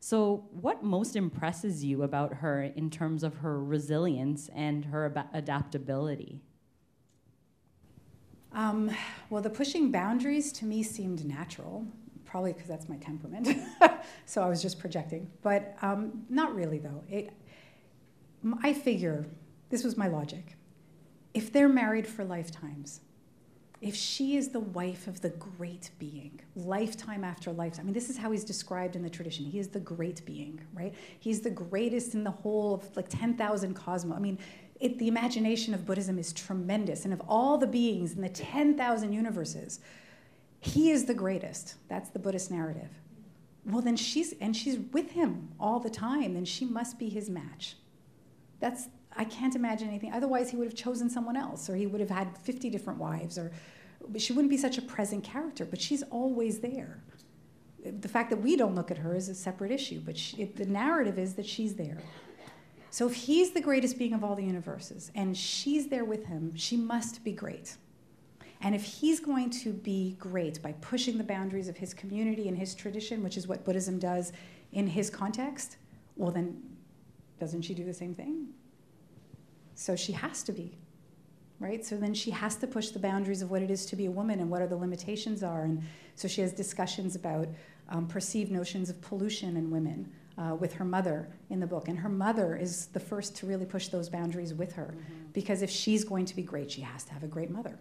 So 0.00 0.46
what 0.52 0.82
most 0.82 1.16
impresses 1.16 1.84
you 1.84 2.02
about 2.02 2.34
her 2.34 2.62
in 2.62 2.88
terms 2.88 3.22
of 3.22 3.36
her 3.36 3.62
resilience 3.62 4.48
and 4.54 4.86
her 4.86 5.06
ab- 5.06 5.28
adaptability? 5.34 6.40
Um, 8.52 8.90
well 9.28 9.42
the 9.42 9.50
pushing 9.50 9.90
boundaries 9.90 10.50
to 10.52 10.64
me 10.64 10.82
seemed 10.82 11.26
natural 11.26 11.86
probably 12.28 12.52
because 12.52 12.68
that's 12.68 12.88
my 12.88 12.96
temperament. 12.98 13.48
so 14.26 14.42
I 14.42 14.48
was 14.48 14.60
just 14.60 14.78
projecting. 14.78 15.30
But 15.42 15.76
um, 15.80 16.24
not 16.28 16.54
really, 16.54 16.78
though. 16.78 17.02
It, 17.08 17.32
I 18.62 18.74
figure, 18.74 19.26
this 19.70 19.82
was 19.82 19.96
my 19.96 20.08
logic. 20.08 20.56
If 21.32 21.52
they're 21.52 21.68
married 21.68 22.06
for 22.06 22.24
lifetimes, 22.24 23.00
if 23.80 23.94
she 23.94 24.36
is 24.36 24.48
the 24.48 24.60
wife 24.60 25.06
of 25.06 25.20
the 25.20 25.30
great 25.30 25.90
being, 25.98 26.40
lifetime 26.54 27.24
after 27.24 27.52
lifetime, 27.52 27.84
I 27.84 27.86
mean, 27.86 27.94
this 27.94 28.10
is 28.10 28.18
how 28.18 28.30
he's 28.32 28.44
described 28.44 28.94
in 28.94 29.02
the 29.02 29.10
tradition. 29.10 29.44
He 29.44 29.58
is 29.58 29.68
the 29.68 29.80
great 29.80 30.24
being, 30.26 30.60
right? 30.74 30.94
He's 31.20 31.40
the 31.40 31.50
greatest 31.50 32.14
in 32.14 32.24
the 32.24 32.30
whole 32.30 32.74
of 32.74 32.96
like 32.96 33.08
10,000 33.08 33.74
cosmos. 33.74 34.16
I 34.16 34.20
mean, 34.20 34.38
it, 34.80 34.98
the 34.98 35.08
imagination 35.08 35.74
of 35.74 35.86
Buddhism 35.86 36.18
is 36.18 36.32
tremendous. 36.32 37.04
And 37.04 37.14
of 37.14 37.22
all 37.26 37.56
the 37.56 37.66
beings 37.66 38.12
in 38.12 38.20
the 38.20 38.28
10,000 38.28 39.12
universes, 39.12 39.80
he 40.60 40.90
is 40.90 41.04
the 41.04 41.14
greatest. 41.14 41.74
That's 41.88 42.10
the 42.10 42.18
Buddhist 42.18 42.50
narrative. 42.50 42.90
Well, 43.64 43.82
then 43.82 43.96
she's, 43.96 44.34
and 44.40 44.56
she's 44.56 44.78
with 44.92 45.10
him 45.10 45.48
all 45.60 45.78
the 45.78 45.90
time, 45.90 46.34
then 46.34 46.44
she 46.44 46.64
must 46.64 46.98
be 46.98 47.08
his 47.08 47.28
match. 47.28 47.76
That's, 48.60 48.88
I 49.16 49.24
can't 49.24 49.54
imagine 49.54 49.88
anything. 49.88 50.12
Otherwise, 50.12 50.50
he 50.50 50.56
would 50.56 50.66
have 50.66 50.74
chosen 50.74 51.10
someone 51.10 51.36
else, 51.36 51.68
or 51.68 51.76
he 51.76 51.86
would 51.86 52.00
have 52.00 52.10
had 52.10 52.36
50 52.38 52.70
different 52.70 52.98
wives, 52.98 53.38
or 53.38 53.52
she 54.16 54.32
wouldn't 54.32 54.50
be 54.50 54.56
such 54.56 54.78
a 54.78 54.82
present 54.82 55.22
character, 55.22 55.64
but 55.64 55.80
she's 55.80 56.02
always 56.04 56.60
there. 56.60 57.02
The 57.84 58.08
fact 58.08 58.30
that 58.30 58.38
we 58.38 58.56
don't 58.56 58.74
look 58.74 58.90
at 58.90 58.98
her 58.98 59.14
is 59.14 59.28
a 59.28 59.34
separate 59.34 59.70
issue, 59.70 60.00
but 60.04 60.16
she, 60.16 60.42
it, 60.42 60.56
the 60.56 60.66
narrative 60.66 61.18
is 61.18 61.34
that 61.34 61.46
she's 61.46 61.74
there. 61.74 61.98
So 62.90 63.06
if 63.06 63.14
he's 63.14 63.52
the 63.52 63.60
greatest 63.60 63.98
being 63.98 64.14
of 64.14 64.24
all 64.24 64.34
the 64.34 64.44
universes, 64.44 65.12
and 65.14 65.36
she's 65.36 65.88
there 65.88 66.04
with 66.04 66.26
him, 66.26 66.56
she 66.56 66.76
must 66.76 67.22
be 67.22 67.32
great. 67.32 67.76
And 68.60 68.74
if 68.74 68.82
he's 68.82 69.20
going 69.20 69.50
to 69.50 69.72
be 69.72 70.16
great 70.18 70.60
by 70.62 70.72
pushing 70.80 71.16
the 71.16 71.24
boundaries 71.24 71.68
of 71.68 71.76
his 71.76 71.94
community 71.94 72.48
and 72.48 72.56
his 72.56 72.74
tradition, 72.74 73.22
which 73.22 73.36
is 73.36 73.46
what 73.46 73.64
Buddhism 73.64 73.98
does 73.98 74.32
in 74.72 74.86
his 74.86 75.10
context, 75.10 75.76
well, 76.16 76.32
then 76.32 76.60
doesn't 77.38 77.62
she 77.62 77.74
do 77.74 77.84
the 77.84 77.94
same 77.94 78.14
thing? 78.14 78.48
So 79.74 79.94
she 79.94 80.12
has 80.12 80.42
to 80.42 80.52
be, 80.52 80.76
right? 81.60 81.86
So 81.86 81.96
then 81.96 82.14
she 82.14 82.32
has 82.32 82.56
to 82.56 82.66
push 82.66 82.88
the 82.88 82.98
boundaries 82.98 83.42
of 83.42 83.50
what 83.50 83.62
it 83.62 83.70
is 83.70 83.86
to 83.86 83.96
be 83.96 84.06
a 84.06 84.10
woman 84.10 84.40
and 84.40 84.50
what 84.50 84.60
are 84.60 84.66
the 84.66 84.76
limitations 84.76 85.44
are. 85.44 85.62
And 85.62 85.84
so 86.16 86.26
she 86.26 86.40
has 86.40 86.52
discussions 86.52 87.14
about 87.14 87.48
um, 87.90 88.08
perceived 88.08 88.50
notions 88.50 88.90
of 88.90 89.00
pollution 89.00 89.56
in 89.56 89.70
women. 89.70 90.12
Uh, 90.36 90.54
with 90.54 90.72
her 90.72 90.84
mother 90.84 91.28
in 91.50 91.58
the 91.58 91.66
book. 91.66 91.88
And 91.88 91.98
her 91.98 92.08
mother 92.08 92.54
is 92.54 92.86
the 92.86 93.00
first 93.00 93.34
to 93.38 93.46
really 93.46 93.66
push 93.66 93.88
those 93.88 94.08
boundaries 94.08 94.54
with 94.54 94.72
her. 94.74 94.94
Mm-hmm. 94.94 95.14
Because 95.32 95.62
if 95.62 95.68
she's 95.68 96.04
going 96.04 96.26
to 96.26 96.36
be 96.36 96.44
great, 96.44 96.70
she 96.70 96.80
has 96.80 97.02
to 97.06 97.12
have 97.12 97.24
a 97.24 97.26
great 97.26 97.50
mother. 97.50 97.76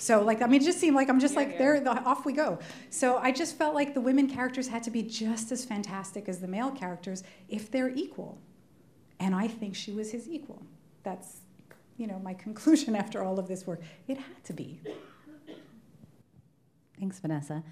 So 0.00 0.22
like 0.22 0.40
I 0.40 0.46
mean, 0.46 0.62
it 0.62 0.64
just 0.64 0.80
seemed 0.80 0.96
like 0.96 1.10
I'm 1.10 1.20
just 1.20 1.36
like 1.36 1.58
there, 1.58 1.78
the, 1.78 1.90
off 1.90 2.24
we 2.24 2.32
go. 2.32 2.58
So 2.88 3.18
I 3.18 3.32
just 3.32 3.58
felt 3.58 3.74
like 3.74 3.92
the 3.92 4.00
women 4.00 4.28
characters 4.28 4.66
had 4.66 4.82
to 4.84 4.90
be 4.90 5.02
just 5.02 5.52
as 5.52 5.62
fantastic 5.64 6.26
as 6.26 6.40
the 6.40 6.48
male 6.48 6.70
characters 6.70 7.22
if 7.50 7.70
they're 7.70 7.90
equal, 7.90 8.38
and 9.18 9.34
I 9.34 9.46
think 9.46 9.76
she 9.76 9.92
was 9.92 10.10
his 10.10 10.26
equal. 10.26 10.62
That's, 11.02 11.40
you 11.98 12.06
know, 12.06 12.18
my 12.18 12.32
conclusion 12.46 12.96
after 12.96 13.22
all 13.22 13.38
of 13.38 13.46
this 13.46 13.66
work. 13.66 13.82
It 14.08 14.16
had 14.16 14.42
to 14.44 14.54
be. 14.54 14.80
Thanks, 16.98 17.18
Vanessa. 17.18 17.62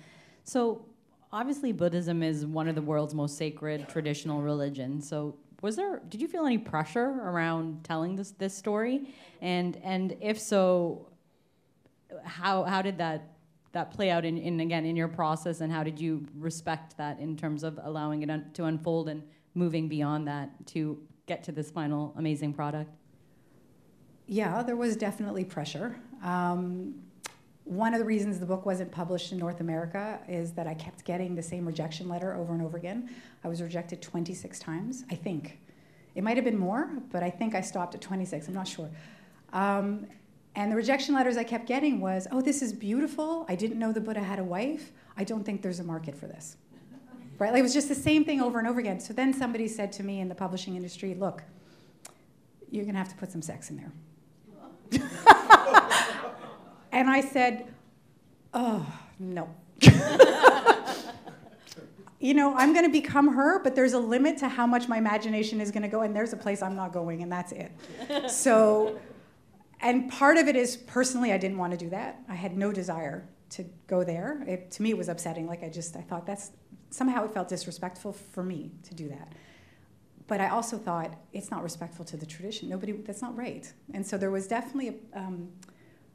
So 0.44 0.84
obviously 1.32 1.72
Buddhism 1.72 2.22
is 2.22 2.44
one 2.44 2.68
of 2.68 2.74
the 2.74 2.82
world's 2.82 3.14
most 3.14 3.38
sacred 3.38 3.88
traditional 3.88 4.42
religions. 4.42 5.08
So 5.08 5.34
was 5.62 5.76
there 5.76 6.02
did 6.08 6.20
you 6.20 6.28
feel 6.28 6.44
any 6.44 6.58
pressure 6.58 7.06
around 7.06 7.84
telling 7.84 8.16
this 8.16 8.32
this 8.32 8.54
story? 8.54 9.08
And 9.40 9.78
and 9.82 10.16
if 10.20 10.38
so, 10.38 11.08
how 12.24 12.64
how 12.64 12.82
did 12.82 12.98
that 12.98 13.34
that 13.72 13.90
play 13.90 14.10
out 14.10 14.24
in, 14.24 14.38
in 14.38 14.60
again 14.60 14.84
in 14.84 14.96
your 14.96 15.08
process 15.08 15.60
and 15.60 15.72
how 15.72 15.82
did 15.82 16.00
you 16.00 16.26
respect 16.36 16.96
that 16.96 17.18
in 17.18 17.36
terms 17.36 17.62
of 17.62 17.78
allowing 17.82 18.22
it 18.22 18.30
un, 18.30 18.50
to 18.54 18.64
unfold 18.64 19.08
and 19.08 19.22
moving 19.54 19.88
beyond 19.88 20.26
that 20.26 20.50
to 20.66 20.98
get 21.26 21.44
to 21.44 21.52
this 21.52 21.70
final 21.70 22.14
amazing 22.16 22.52
product? 22.52 22.90
Yeah, 24.26 24.62
there 24.62 24.76
was 24.76 24.96
definitely 24.96 25.44
pressure. 25.44 25.96
Um, 26.22 26.94
one 27.64 27.92
of 27.92 27.98
the 27.98 28.04
reasons 28.04 28.38
the 28.38 28.46
book 28.46 28.64
wasn't 28.64 28.90
published 28.90 29.32
in 29.32 29.38
North 29.38 29.60
America 29.60 30.20
is 30.26 30.52
that 30.52 30.66
I 30.66 30.74
kept 30.74 31.04
getting 31.04 31.34
the 31.34 31.42
same 31.42 31.66
rejection 31.66 32.08
letter 32.08 32.34
over 32.34 32.54
and 32.54 32.62
over 32.62 32.78
again. 32.78 33.10
I 33.44 33.48
was 33.48 33.60
rejected 33.60 34.00
26 34.00 34.58
times, 34.58 35.04
I 35.10 35.14
think. 35.14 35.58
It 36.14 36.24
might 36.24 36.36
have 36.36 36.44
been 36.44 36.58
more, 36.58 36.90
but 37.12 37.22
I 37.22 37.30
think 37.30 37.54
I 37.54 37.60
stopped 37.60 37.94
at 37.94 38.00
26. 38.00 38.48
I'm 38.48 38.54
not 38.54 38.66
sure. 38.66 38.88
Um, 39.52 40.06
and 40.58 40.72
the 40.72 40.76
rejection 40.76 41.14
letters 41.14 41.36
I 41.36 41.44
kept 41.44 41.66
getting 41.66 42.00
was, 42.00 42.26
oh, 42.32 42.40
this 42.40 42.62
is 42.62 42.72
beautiful. 42.72 43.46
I 43.48 43.54
didn't 43.54 43.78
know 43.78 43.92
the 43.92 44.00
Buddha 44.00 44.18
had 44.18 44.40
a 44.40 44.44
wife. 44.44 44.90
I 45.16 45.22
don't 45.22 45.44
think 45.44 45.62
there's 45.62 45.78
a 45.78 45.84
market 45.84 46.16
for 46.16 46.26
this. 46.26 46.56
Right? 47.38 47.52
Like, 47.52 47.60
it 47.60 47.62
was 47.62 47.72
just 47.72 47.88
the 47.88 47.94
same 47.94 48.24
thing 48.24 48.40
over 48.40 48.58
and 48.58 48.66
over 48.66 48.80
again. 48.80 48.98
So 48.98 49.12
then 49.12 49.32
somebody 49.32 49.68
said 49.68 49.92
to 49.92 50.02
me 50.02 50.18
in 50.18 50.28
the 50.28 50.34
publishing 50.34 50.74
industry, 50.74 51.14
look, 51.14 51.44
you're 52.72 52.82
going 52.82 52.94
to 52.94 52.98
have 52.98 53.08
to 53.10 53.14
put 53.14 53.30
some 53.30 53.40
sex 53.40 53.70
in 53.70 53.76
there. 53.76 53.92
And 56.90 57.08
I 57.08 57.20
said, 57.20 57.72
oh, 58.52 58.84
no. 59.20 59.54
you 62.18 62.34
know, 62.34 62.52
I'm 62.56 62.72
going 62.72 62.84
to 62.84 62.90
become 62.90 63.28
her, 63.34 63.62
but 63.62 63.76
there's 63.76 63.92
a 63.92 64.00
limit 64.00 64.38
to 64.38 64.48
how 64.48 64.66
much 64.66 64.88
my 64.88 64.98
imagination 64.98 65.60
is 65.60 65.70
going 65.70 65.84
to 65.84 65.88
go, 65.88 66.00
and 66.00 66.16
there's 66.16 66.32
a 66.32 66.36
place 66.36 66.62
I'm 66.62 66.74
not 66.74 66.92
going, 66.92 67.22
and 67.22 67.30
that's 67.30 67.52
it. 67.52 67.70
so, 68.28 68.98
and 69.80 70.10
part 70.10 70.36
of 70.36 70.48
it 70.48 70.56
is 70.56 70.76
personally, 70.76 71.32
I 71.32 71.38
didn't 71.38 71.58
want 71.58 71.72
to 71.72 71.76
do 71.78 71.90
that. 71.90 72.20
I 72.28 72.34
had 72.34 72.56
no 72.56 72.72
desire 72.72 73.28
to 73.50 73.64
go 73.86 74.04
there. 74.04 74.42
It, 74.46 74.70
to 74.72 74.82
me, 74.82 74.90
it 74.90 74.98
was 74.98 75.08
upsetting. 75.08 75.46
Like, 75.46 75.62
I 75.62 75.68
just, 75.68 75.96
I 75.96 76.00
thought 76.00 76.26
that's, 76.26 76.50
somehow 76.90 77.24
it 77.24 77.32
felt 77.32 77.48
disrespectful 77.48 78.12
for 78.12 78.42
me 78.42 78.72
to 78.82 78.94
do 78.94 79.08
that. 79.08 79.32
But 80.26 80.40
I 80.40 80.48
also 80.48 80.76
thought 80.76 81.14
it's 81.32 81.50
not 81.50 81.62
respectful 81.62 82.04
to 82.06 82.16
the 82.16 82.26
tradition. 82.26 82.68
Nobody, 82.68 82.92
that's 82.92 83.22
not 83.22 83.36
right. 83.36 83.72
And 83.94 84.06
so 84.06 84.18
there 84.18 84.30
was 84.30 84.46
definitely 84.46 84.88
a, 85.14 85.18
um, 85.18 85.48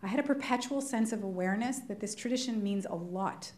I 0.03 0.07
had 0.07 0.19
a 0.19 0.23
perpetual 0.23 0.81
sense 0.81 1.13
of 1.13 1.23
awareness 1.23 1.79
that 1.87 1.99
this 1.99 2.13
tradition 2.13 2.61
means 2.61 2.85
a 2.85 2.95
lot 2.95 3.51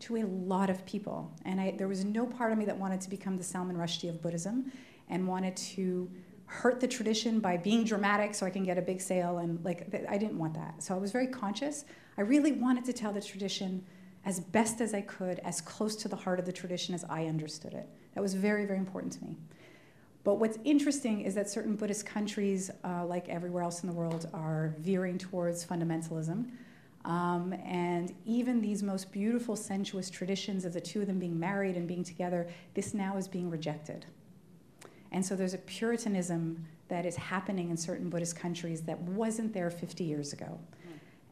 to 0.00 0.16
a 0.16 0.24
lot 0.24 0.68
of 0.68 0.84
people. 0.84 1.32
And 1.44 1.60
I, 1.60 1.70
there 1.78 1.88
was 1.88 2.04
no 2.04 2.26
part 2.26 2.52
of 2.52 2.58
me 2.58 2.64
that 2.64 2.76
wanted 2.76 3.00
to 3.02 3.10
become 3.10 3.38
the 3.38 3.44
Salman 3.44 3.76
Rushdie 3.76 4.10
of 4.10 4.20
Buddhism 4.20 4.72
and 5.08 5.26
wanted 5.26 5.56
to 5.56 6.10
hurt 6.52 6.80
the 6.80 6.86
tradition 6.86 7.40
by 7.40 7.56
being 7.56 7.82
dramatic 7.82 8.34
so 8.34 8.44
I 8.44 8.50
can 8.50 8.62
get 8.62 8.76
a 8.76 8.82
big 8.82 9.00
sale. 9.00 9.38
And 9.38 9.64
like, 9.64 9.88
I 10.08 10.18
didn't 10.18 10.38
want 10.38 10.52
that. 10.54 10.82
So 10.82 10.94
I 10.94 10.98
was 10.98 11.10
very 11.10 11.26
conscious. 11.26 11.86
I 12.18 12.20
really 12.20 12.52
wanted 12.52 12.84
to 12.84 12.92
tell 12.92 13.12
the 13.12 13.22
tradition 13.22 13.84
as 14.26 14.38
best 14.38 14.80
as 14.82 14.92
I 14.92 15.00
could, 15.00 15.38
as 15.40 15.62
close 15.62 15.96
to 15.96 16.08
the 16.08 16.16
heart 16.16 16.38
of 16.38 16.44
the 16.44 16.52
tradition 16.52 16.94
as 16.94 17.04
I 17.08 17.24
understood 17.24 17.72
it. 17.72 17.88
That 18.14 18.20
was 18.20 18.34
very, 18.34 18.66
very 18.66 18.78
important 18.78 19.14
to 19.14 19.24
me. 19.24 19.38
But 20.24 20.34
what's 20.34 20.58
interesting 20.62 21.22
is 21.22 21.34
that 21.34 21.48
certain 21.48 21.74
Buddhist 21.74 22.04
countries, 22.04 22.70
uh, 22.84 23.06
like 23.06 23.28
everywhere 23.30 23.62
else 23.62 23.82
in 23.82 23.88
the 23.88 23.94
world, 23.94 24.28
are 24.34 24.74
veering 24.78 25.18
towards 25.18 25.64
fundamentalism. 25.64 26.50
Um, 27.04 27.54
and 27.64 28.14
even 28.26 28.60
these 28.60 28.82
most 28.82 29.10
beautiful, 29.10 29.56
sensuous 29.56 30.10
traditions 30.10 30.64
of 30.64 30.74
the 30.74 30.80
two 30.80 31.00
of 31.00 31.06
them 31.06 31.18
being 31.18 31.40
married 31.40 31.76
and 31.76 31.88
being 31.88 32.04
together, 32.04 32.46
this 32.74 32.94
now 32.94 33.16
is 33.16 33.26
being 33.26 33.50
rejected. 33.50 34.04
And 35.12 35.24
so 35.24 35.36
there's 35.36 35.54
a 35.54 35.58
Puritanism 35.58 36.66
that 36.88 37.06
is 37.06 37.16
happening 37.16 37.70
in 37.70 37.76
certain 37.76 38.10
Buddhist 38.10 38.34
countries 38.36 38.82
that 38.82 38.98
wasn't 39.00 39.52
there 39.52 39.70
50 39.70 40.04
years 40.04 40.32
ago. 40.32 40.58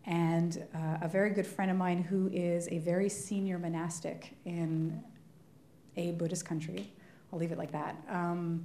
And 0.06 0.64
uh, 0.74 0.98
a 1.02 1.08
very 1.08 1.30
good 1.30 1.46
friend 1.46 1.70
of 1.70 1.76
mine 1.76 2.02
who 2.02 2.28
is 2.32 2.68
a 2.70 2.78
very 2.78 3.08
senior 3.08 3.58
monastic 3.58 4.34
in 4.44 5.02
a 5.96 6.12
Buddhist 6.12 6.44
country, 6.44 6.90
I'll 7.32 7.38
leave 7.38 7.52
it 7.52 7.58
like 7.58 7.72
that. 7.72 7.96
Um, 8.08 8.64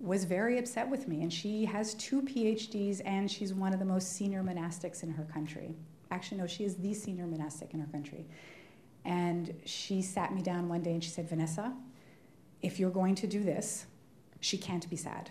was 0.00 0.24
very 0.24 0.58
upset 0.58 0.88
with 0.88 1.08
me. 1.08 1.22
And 1.22 1.32
she 1.32 1.64
has 1.64 1.94
two 1.94 2.22
PhDs 2.22 3.00
and 3.04 3.30
she's 3.30 3.54
one 3.54 3.72
of 3.72 3.78
the 3.78 3.84
most 3.84 4.12
senior 4.12 4.42
monastics 4.42 5.02
in 5.02 5.10
her 5.10 5.24
country. 5.24 5.74
Actually, 6.10 6.38
no, 6.38 6.46
she 6.46 6.64
is 6.64 6.76
the 6.76 6.94
senior 6.94 7.26
monastic 7.26 7.72
in 7.74 7.80
her 7.80 7.86
country. 7.86 8.26
And 9.04 9.54
she 9.64 10.02
sat 10.02 10.34
me 10.34 10.42
down 10.42 10.68
one 10.68 10.82
day 10.82 10.92
and 10.92 11.02
she 11.02 11.10
said, 11.10 11.28
Vanessa, 11.28 11.72
if 12.62 12.78
you're 12.78 12.90
going 12.90 13.14
to 13.16 13.26
do 13.26 13.42
this, 13.42 13.86
she 14.44 14.58
can't 14.58 14.88
be 14.90 14.96
sad. 14.96 15.30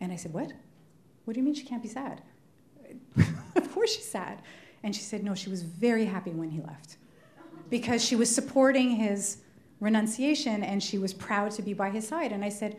And 0.00 0.12
I 0.12 0.16
said, 0.16 0.32
What? 0.32 0.52
What 1.24 1.34
do 1.34 1.40
you 1.40 1.44
mean 1.44 1.54
she 1.54 1.64
can't 1.64 1.82
be 1.82 1.88
sad? 1.88 2.22
of 3.56 3.72
course 3.72 3.96
she's 3.96 4.08
sad. 4.08 4.42
And 4.82 4.94
she 4.94 5.02
said, 5.02 5.24
No, 5.24 5.34
she 5.34 5.50
was 5.50 5.62
very 5.62 6.04
happy 6.04 6.30
when 6.30 6.50
he 6.50 6.60
left 6.60 6.98
because 7.70 8.04
she 8.04 8.14
was 8.14 8.32
supporting 8.32 8.90
his 8.90 9.38
renunciation 9.80 10.62
and 10.62 10.82
she 10.82 10.98
was 10.98 11.12
proud 11.12 11.50
to 11.52 11.62
be 11.62 11.72
by 11.72 11.90
his 11.90 12.06
side. 12.06 12.30
And 12.30 12.44
I 12.44 12.48
said, 12.48 12.76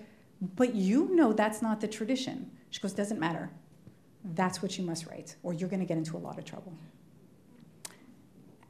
but 0.56 0.76
you 0.76 1.10
know 1.14 1.34
that's 1.34 1.62
not 1.62 1.82
the 1.82 1.88
tradition. 1.88 2.52
She 2.70 2.80
goes, 2.80 2.94
Doesn't 2.94 3.20
matter. 3.20 3.50
That's 4.34 4.62
what 4.62 4.78
you 4.78 4.86
must 4.86 5.08
write, 5.08 5.36
or 5.44 5.54
you're 5.54 5.70
going 5.70 5.82
to 5.82 5.86
get 5.86 5.98
into 5.98 6.16
a 6.18 6.20
lot 6.20 6.38
of 6.40 6.46
trouble. 6.46 6.74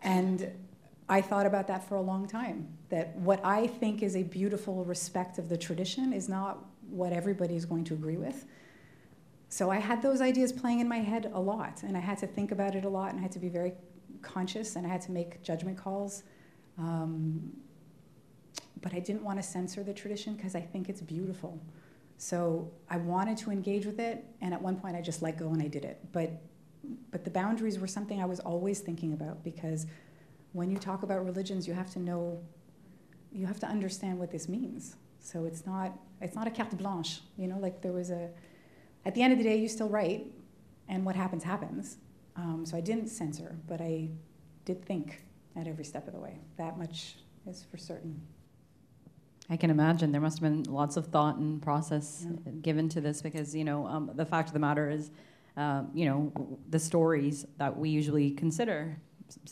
And 0.01 0.51
I 1.07 1.21
thought 1.21 1.45
about 1.45 1.67
that 1.67 1.87
for 1.87 1.95
a 1.95 2.01
long 2.01 2.27
time. 2.27 2.67
That 2.89 3.15
what 3.17 3.43
I 3.45 3.67
think 3.67 4.01
is 4.01 4.15
a 4.15 4.23
beautiful 4.23 4.83
respect 4.83 5.37
of 5.37 5.49
the 5.49 5.57
tradition 5.57 6.13
is 6.13 6.27
not 6.27 6.65
what 6.89 7.13
everybody 7.13 7.55
is 7.55 7.65
going 7.65 7.83
to 7.85 7.93
agree 7.93 8.17
with. 8.17 8.45
So 9.49 9.69
I 9.69 9.77
had 9.77 10.01
those 10.01 10.21
ideas 10.21 10.51
playing 10.51 10.79
in 10.79 10.87
my 10.87 10.97
head 10.97 11.31
a 11.33 11.39
lot, 11.39 11.83
and 11.83 11.95
I 11.95 11.99
had 11.99 12.17
to 12.19 12.27
think 12.27 12.51
about 12.51 12.75
it 12.75 12.85
a 12.85 12.89
lot, 12.89 13.11
and 13.11 13.19
I 13.19 13.21
had 13.21 13.31
to 13.33 13.39
be 13.39 13.49
very 13.49 13.73
conscious, 14.21 14.75
and 14.75 14.85
I 14.85 14.89
had 14.89 15.01
to 15.01 15.11
make 15.11 15.41
judgment 15.43 15.77
calls. 15.77 16.23
Um, 16.77 17.53
but 18.81 18.93
I 18.93 18.99
didn't 18.99 19.23
want 19.23 19.39
to 19.39 19.43
censor 19.43 19.83
the 19.83 19.93
tradition 19.93 20.35
because 20.35 20.55
I 20.55 20.61
think 20.61 20.89
it's 20.89 21.01
beautiful. 21.01 21.59
So 22.17 22.71
I 22.89 22.97
wanted 22.97 23.37
to 23.39 23.51
engage 23.51 23.85
with 23.85 23.99
it, 23.99 24.25
and 24.41 24.53
at 24.53 24.61
one 24.61 24.75
point 24.75 24.95
I 24.95 25.01
just 25.01 25.21
let 25.21 25.37
go 25.37 25.49
and 25.49 25.61
I 25.61 25.67
did 25.67 25.85
it. 25.85 25.99
But, 26.11 26.31
but 27.11 27.23
the 27.23 27.31
boundaries 27.31 27.79
were 27.79 27.87
something 27.87 28.21
I 28.21 28.25
was 28.25 28.39
always 28.39 28.79
thinking 28.79 29.13
about 29.13 29.43
because 29.43 29.85
when 30.55 30.71
you 30.71 30.77
talk 30.77 31.03
about 31.03 31.25
religions, 31.25 31.67
you 31.67 31.73
have 31.73 31.91
to 31.91 31.99
know, 31.99 32.41
you 33.29 33.45
have 33.45 33.59
to 33.59 33.67
understand 33.67 34.17
what 34.17 34.31
this 34.31 34.47
means. 34.47 34.95
So 35.19 35.43
it's 35.43 35.65
not, 35.65 35.91
it's 36.21 36.33
not 36.33 36.47
a 36.47 36.49
carte 36.49 36.77
blanche, 36.77 37.19
you 37.37 37.47
know, 37.47 37.59
like 37.59 37.81
there 37.81 37.91
was 37.91 38.09
a, 38.09 38.29
at 39.03 39.13
the 39.13 39.21
end 39.21 39.33
of 39.33 39.37
the 39.37 39.43
day, 39.43 39.57
you 39.57 39.67
still 39.67 39.89
write, 39.89 40.27
and 40.87 41.05
what 41.05 41.13
happens, 41.13 41.43
happens. 41.43 41.97
Um, 42.37 42.65
so 42.65 42.77
I 42.77 42.79
didn't 42.79 43.09
censor, 43.09 43.57
but 43.67 43.81
I 43.81 44.07
did 44.63 44.85
think 44.85 45.23
at 45.57 45.67
every 45.67 45.83
step 45.83 46.07
of 46.07 46.13
the 46.13 46.21
way. 46.21 46.39
That 46.55 46.77
much 46.77 47.17
is 47.45 47.65
for 47.69 47.77
certain. 47.77 48.21
I 49.49 49.57
can 49.57 49.69
imagine 49.69 50.13
there 50.13 50.21
must 50.21 50.39
have 50.39 50.49
been 50.49 50.63
lots 50.71 50.95
of 50.95 51.07
thought 51.07 51.35
and 51.35 51.61
process 51.61 52.25
yeah. 52.25 52.51
given 52.61 52.87
to 52.89 53.01
this 53.01 53.21
because 53.21 53.53
you 53.53 53.63
know 53.63 53.85
um, 53.85 54.09
the 54.15 54.25
fact 54.25 54.49
of 54.49 54.53
the 54.53 54.59
matter 54.59 54.89
is, 54.89 55.11
uh, 55.55 55.83
you 55.93 56.05
know, 56.05 56.57
the 56.69 56.79
stories 56.79 57.45
that 57.57 57.77
we 57.77 57.89
usually 57.89 58.31
consider, 58.31 58.97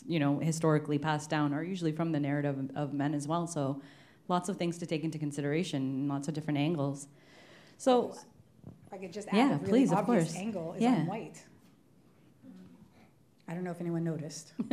you 0.06 0.18
know, 0.18 0.38
historically 0.38 0.98
passed 0.98 1.30
down 1.30 1.52
are 1.54 1.62
usually 1.62 1.92
from 1.92 2.12
the 2.12 2.20
narrative 2.20 2.58
of, 2.58 2.70
of 2.76 2.92
men 2.94 3.14
as 3.14 3.26
well. 3.28 3.46
So, 3.46 3.80
lots 4.28 4.48
of 4.48 4.56
things 4.56 4.78
to 4.78 4.86
take 4.86 5.04
into 5.04 5.18
consideration, 5.18 6.08
lots 6.08 6.28
of 6.28 6.34
different 6.34 6.58
angles. 6.58 7.08
So, 7.78 8.14
if 8.86 8.92
I 8.92 8.98
could 8.98 9.12
just 9.12 9.28
add 9.28 9.36
yeah, 9.36 9.54
a 9.54 9.58
really 9.58 9.68
please, 9.68 9.92
obvious 9.92 10.28
of 10.28 10.34
course. 10.34 10.36
angle 10.36 10.74
is 10.74 10.82
yeah. 10.82 10.94
on 10.94 11.06
white. 11.06 11.42
I 13.46 13.52
don't 13.52 13.64
know 13.64 13.70
if 13.70 13.80
anyone 13.80 14.04
noticed. 14.04 14.54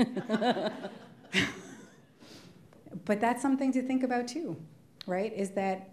but 3.06 3.20
that's 3.20 3.42
something 3.42 3.74
to 3.74 3.82
think 3.82 4.04
about 4.04 4.28
too 4.28 4.56
right, 5.08 5.34
is 5.34 5.52
that 5.52 5.90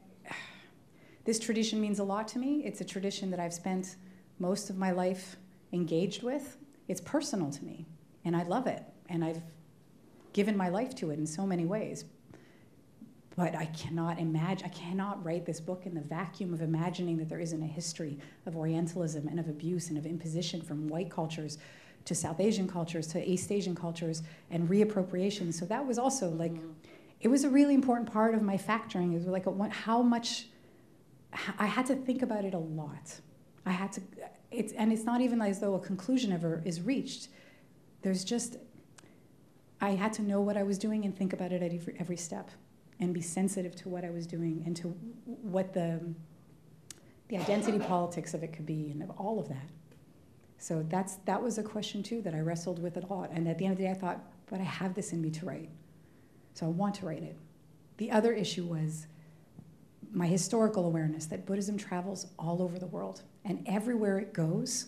this 1.25 1.39
tradition 1.39 1.81
means 1.81 1.99
a 1.99 2.05
lot 2.05 2.29
to 2.29 2.39
me. 2.39 2.63
It's 2.65 2.81
a 2.81 2.85
tradition 2.85 3.31
that 3.31 3.41
I've 3.41 3.55
spent 3.55 3.97
most 4.39 4.71
of 4.71 4.77
my 4.77 4.93
life 4.93 5.37
engaged 5.73 6.23
with. 6.23 6.57
It's 6.87 7.01
personal 7.01 7.51
to 7.51 7.65
me, 7.65 7.87
and 8.25 8.37
I 8.37 8.45
love 8.45 8.67
it, 8.67 8.83
and 9.09 9.25
I've 9.25 9.43
given 10.33 10.57
my 10.57 10.69
life 10.69 10.95
to 10.97 11.11
it 11.11 11.19
in 11.19 11.27
so 11.27 11.47
many 11.47 11.65
ways. 11.65 12.05
But 13.37 13.55
I 13.55 13.67
cannot 13.67 14.19
imagine, 14.19 14.67
I 14.67 14.71
cannot 14.71 15.25
write 15.25 15.47
this 15.47 15.61
book 15.61 15.87
in 15.87 15.95
the 15.95 16.01
vacuum 16.01 16.53
of 16.53 16.61
imagining 16.61 17.17
that 17.19 17.29
there 17.29 17.39
isn't 17.39 17.63
a 17.63 17.67
history 17.67 18.19
of 18.47 18.57
Orientalism 18.57 19.29
and 19.29 19.39
of 19.39 19.49
abuse 19.49 19.91
and 19.91 19.97
of 19.99 20.07
imposition 20.07 20.61
from 20.61 20.89
white 20.89 21.09
cultures 21.09 21.59
to 22.05 22.15
South 22.17 22.41
Asian 22.41 22.67
cultures, 22.67 23.07
to 23.09 23.25
East 23.25 23.53
Asian 23.53 23.77
cultures, 23.77 24.23
and 24.51 24.69
reappropriation. 24.69 25.55
So 25.55 25.67
that 25.67 25.87
was 25.87 25.99
also 25.99 26.31
like, 26.31 26.53
mm-hmm. 26.53 26.71
it 27.21 27.29
was 27.29 27.45
a 27.45 27.49
really 27.49 27.75
important 27.75 28.11
part 28.13 28.35
of 28.35 28.43
my 28.43 28.57
factoring. 28.57 29.13
It 29.13 29.19
was 29.19 29.27
like 29.27 29.47
a, 29.47 29.69
how 29.69 30.03
much 30.03 30.47
I 31.59 31.67
had 31.67 31.87
to 31.87 31.95
think 31.95 32.23
about 32.23 32.45
it 32.45 32.55
a 32.55 32.59
lot. 32.59 33.21
I 33.67 33.71
had 33.71 33.93
to, 33.93 34.01
it's, 34.51 34.73
and 34.73 34.93
it's 34.93 35.05
not 35.05 35.21
even 35.21 35.41
as 35.43 35.61
though 35.61 35.75
a 35.75 35.81
conclusion 35.81 36.33
ever 36.33 36.63
is 36.65 36.81
reached. 36.81 37.29
There's 38.03 38.25
just, 38.25 38.57
I 39.81 39.91
had 39.91 40.13
to 40.15 40.23
know 40.23 40.41
what 40.41 40.57
I 40.57 40.63
was 40.63 40.79
doing 40.79 41.05
and 41.05 41.17
think 41.17 41.33
about 41.33 41.53
it 41.53 41.63
at 41.63 41.73
every, 41.73 41.97
every 41.99 42.17
step 42.17 42.51
and 43.01 43.15
be 43.15 43.21
sensitive 43.21 43.77
to 43.77 43.89
what 43.89 44.05
I 44.05 44.11
was 44.11 44.27
doing 44.27 44.63
and 44.67 44.77
to 44.77 44.89
what 45.25 45.73
the, 45.73 46.01
the 47.29 47.37
identity 47.37 47.79
politics 47.79 48.35
of 48.35 48.43
it 48.43 48.53
could 48.53 48.67
be 48.67 48.91
and 48.91 49.09
all 49.17 49.39
of 49.39 49.49
that. 49.49 49.69
So 50.59 50.85
that's, 50.89 51.17
that 51.27 51.41
was 51.41 51.59
a 51.59 51.63
question 51.63 52.03
too 52.03 52.21
that 52.23 52.35
I 52.35 52.41
wrestled 52.41 52.83
with 52.83 52.97
a 52.97 53.07
lot. 53.07 53.31
And 53.33 53.47
at 53.47 53.59
the 53.59 53.67
end 53.67 53.73
of 53.73 53.79
the 53.79 53.85
day, 53.85 53.91
I 53.91 53.95
thought, 53.95 54.21
but 54.51 54.61
I 54.61 54.65
have 54.65 54.95
this 54.95 55.13
in 55.13 55.23
me 55.23 55.31
to 55.31 55.47
write. 55.47 55.71
So 56.55 56.67
I 56.67 56.71
want 56.71 56.97
to 56.97 57.07
write 57.07 57.23
it. 57.23 57.37
The 57.99 58.11
other 58.11 58.33
issue 58.33 58.65
was 58.65 59.07
my 60.13 60.27
historical 60.27 60.87
awareness 60.87 61.27
that 61.27 61.47
Buddhism 61.47 61.77
travels 61.77 62.27
all 62.39 62.63
over 62.63 62.79
the 62.79 62.87
world. 62.87 63.23
And 63.45 63.65
everywhere 63.67 64.19
it 64.19 64.33
goes, 64.33 64.87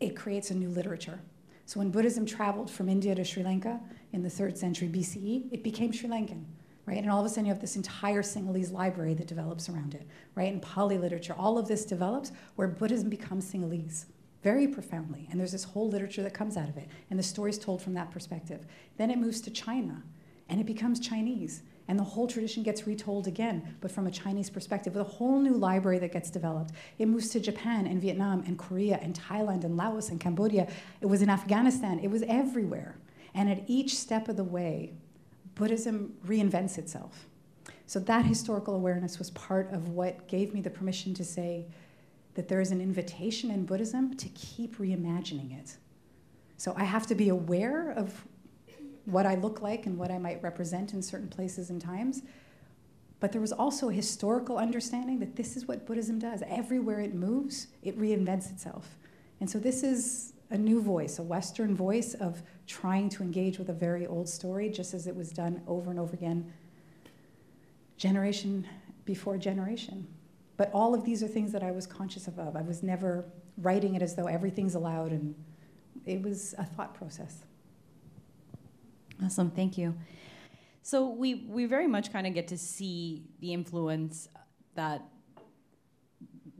it 0.00 0.16
creates 0.16 0.50
a 0.50 0.54
new 0.54 0.68
literature. 0.68 1.20
So 1.66 1.80
when 1.80 1.90
Buddhism 1.90 2.24
traveled 2.24 2.70
from 2.70 2.88
India 2.88 3.14
to 3.14 3.24
Sri 3.24 3.42
Lanka 3.42 3.80
in 4.12 4.22
the 4.22 4.30
third 4.30 4.56
century 4.56 4.88
BCE, 4.88 5.52
it 5.52 5.62
became 5.62 5.92
Sri 5.92 6.08
Lankan 6.08 6.44
right? 6.86 6.98
And 6.98 7.10
all 7.10 7.20
of 7.20 7.26
a 7.26 7.28
sudden 7.28 7.46
you 7.46 7.52
have 7.52 7.60
this 7.60 7.76
entire 7.76 8.22
Sinhalese 8.22 8.72
library 8.72 9.14
that 9.14 9.26
develops 9.26 9.68
around 9.68 9.94
it, 9.94 10.06
right? 10.34 10.52
And 10.52 10.62
Pali 10.62 10.96
literature, 10.96 11.34
all 11.36 11.58
of 11.58 11.68
this 11.68 11.84
develops 11.84 12.32
where 12.54 12.68
Buddhism 12.68 13.10
becomes 13.10 13.52
Sinhalese 13.52 14.06
very 14.42 14.68
profoundly. 14.68 15.26
And 15.30 15.38
there's 15.40 15.52
this 15.52 15.64
whole 15.64 15.88
literature 15.88 16.22
that 16.22 16.32
comes 16.32 16.56
out 16.56 16.68
of 16.68 16.76
it. 16.76 16.88
And 17.10 17.18
the 17.18 17.24
story's 17.24 17.58
told 17.58 17.82
from 17.82 17.94
that 17.94 18.12
perspective. 18.12 18.66
Then 18.96 19.10
it 19.10 19.18
moves 19.18 19.40
to 19.42 19.50
China 19.50 20.04
and 20.48 20.60
it 20.60 20.66
becomes 20.66 21.00
Chinese. 21.00 21.62
And 21.88 21.98
the 21.98 22.04
whole 22.04 22.26
tradition 22.26 22.62
gets 22.62 22.86
retold 22.86 23.28
again, 23.28 23.76
but 23.80 23.92
from 23.92 24.06
a 24.06 24.10
Chinese 24.10 24.50
perspective, 24.50 24.94
with 24.94 25.06
a 25.06 25.10
whole 25.10 25.38
new 25.38 25.54
library 25.54 25.98
that 26.00 26.12
gets 26.12 26.30
developed. 26.30 26.72
It 26.98 27.06
moves 27.06 27.28
to 27.30 27.40
Japan 27.40 27.86
and 27.86 28.00
Vietnam 28.00 28.42
and 28.46 28.58
Korea 28.58 28.98
and 29.00 29.18
Thailand 29.18 29.64
and 29.64 29.76
Laos 29.76 30.10
and 30.10 30.18
Cambodia. 30.18 30.66
It 31.00 31.06
was 31.06 31.22
in 31.22 31.30
Afghanistan. 31.30 32.00
It 32.00 32.10
was 32.10 32.22
everywhere. 32.26 32.96
And 33.34 33.48
at 33.48 33.62
each 33.68 33.96
step 33.96 34.28
of 34.28 34.36
the 34.36 34.44
way, 34.44 34.94
Buddhism 35.54 36.14
reinvents 36.26 36.76
itself. 36.76 37.26
So 37.86 38.00
that 38.00 38.24
historical 38.24 38.74
awareness 38.74 39.18
was 39.18 39.30
part 39.30 39.72
of 39.72 39.90
what 39.90 40.26
gave 40.26 40.52
me 40.52 40.60
the 40.60 40.70
permission 40.70 41.14
to 41.14 41.24
say 41.24 41.66
that 42.34 42.48
there 42.48 42.60
is 42.60 42.70
an 42.72 42.80
invitation 42.80 43.50
in 43.50 43.64
Buddhism 43.64 44.14
to 44.16 44.28
keep 44.30 44.78
reimagining 44.78 45.58
it. 45.58 45.76
So 46.56 46.74
I 46.76 46.84
have 46.84 47.06
to 47.08 47.14
be 47.14 47.28
aware 47.28 47.92
of 47.92 48.26
what 49.06 49.24
I 49.24 49.36
look 49.36 49.62
like 49.62 49.86
and 49.86 49.96
what 49.96 50.10
I 50.10 50.18
might 50.18 50.42
represent 50.42 50.92
in 50.92 51.00
certain 51.00 51.28
places 51.28 51.70
and 51.70 51.80
times. 51.80 52.22
But 53.18 53.32
there 53.32 53.40
was 53.40 53.52
also 53.52 53.88
a 53.88 53.92
historical 53.92 54.58
understanding 54.58 55.18
that 55.20 55.36
this 55.36 55.56
is 55.56 55.66
what 55.66 55.86
Buddhism 55.86 56.18
does. 56.18 56.42
Everywhere 56.46 57.00
it 57.00 57.14
moves, 57.14 57.68
it 57.82 57.98
reinvents 57.98 58.50
itself. 58.50 58.98
And 59.40 59.48
so 59.48 59.58
this 59.58 59.82
is 59.82 60.34
a 60.50 60.58
new 60.58 60.82
voice, 60.82 61.18
a 61.18 61.22
Western 61.22 61.74
voice 61.74 62.14
of 62.14 62.42
trying 62.66 63.08
to 63.10 63.22
engage 63.22 63.58
with 63.58 63.68
a 63.68 63.72
very 63.72 64.06
old 64.06 64.28
story, 64.28 64.68
just 64.68 64.92
as 64.92 65.06
it 65.06 65.16
was 65.16 65.30
done 65.30 65.62
over 65.66 65.90
and 65.90 65.98
over 65.98 66.14
again, 66.14 66.52
generation 67.96 68.66
before 69.04 69.38
generation. 69.38 70.06
But 70.56 70.70
all 70.72 70.94
of 70.94 71.04
these 71.04 71.22
are 71.22 71.28
things 71.28 71.52
that 71.52 71.62
I 71.62 71.70
was 71.70 71.86
conscious 71.86 72.28
of. 72.28 72.38
I 72.56 72.62
was 72.62 72.82
never 72.82 73.24
writing 73.58 73.94
it 73.94 74.02
as 74.02 74.14
though 74.14 74.26
everything's 74.26 74.74
allowed, 74.74 75.12
and 75.12 75.34
it 76.04 76.22
was 76.22 76.54
a 76.58 76.64
thought 76.64 76.94
process. 76.94 77.44
Awesome, 79.24 79.50
thank 79.50 79.78
you. 79.78 79.94
So 80.82 81.08
we 81.08 81.46
we 81.48 81.64
very 81.66 81.86
much 81.86 82.12
kind 82.12 82.26
of 82.26 82.34
get 82.34 82.48
to 82.48 82.58
see 82.58 83.24
the 83.40 83.52
influence 83.52 84.28
that 84.74 85.02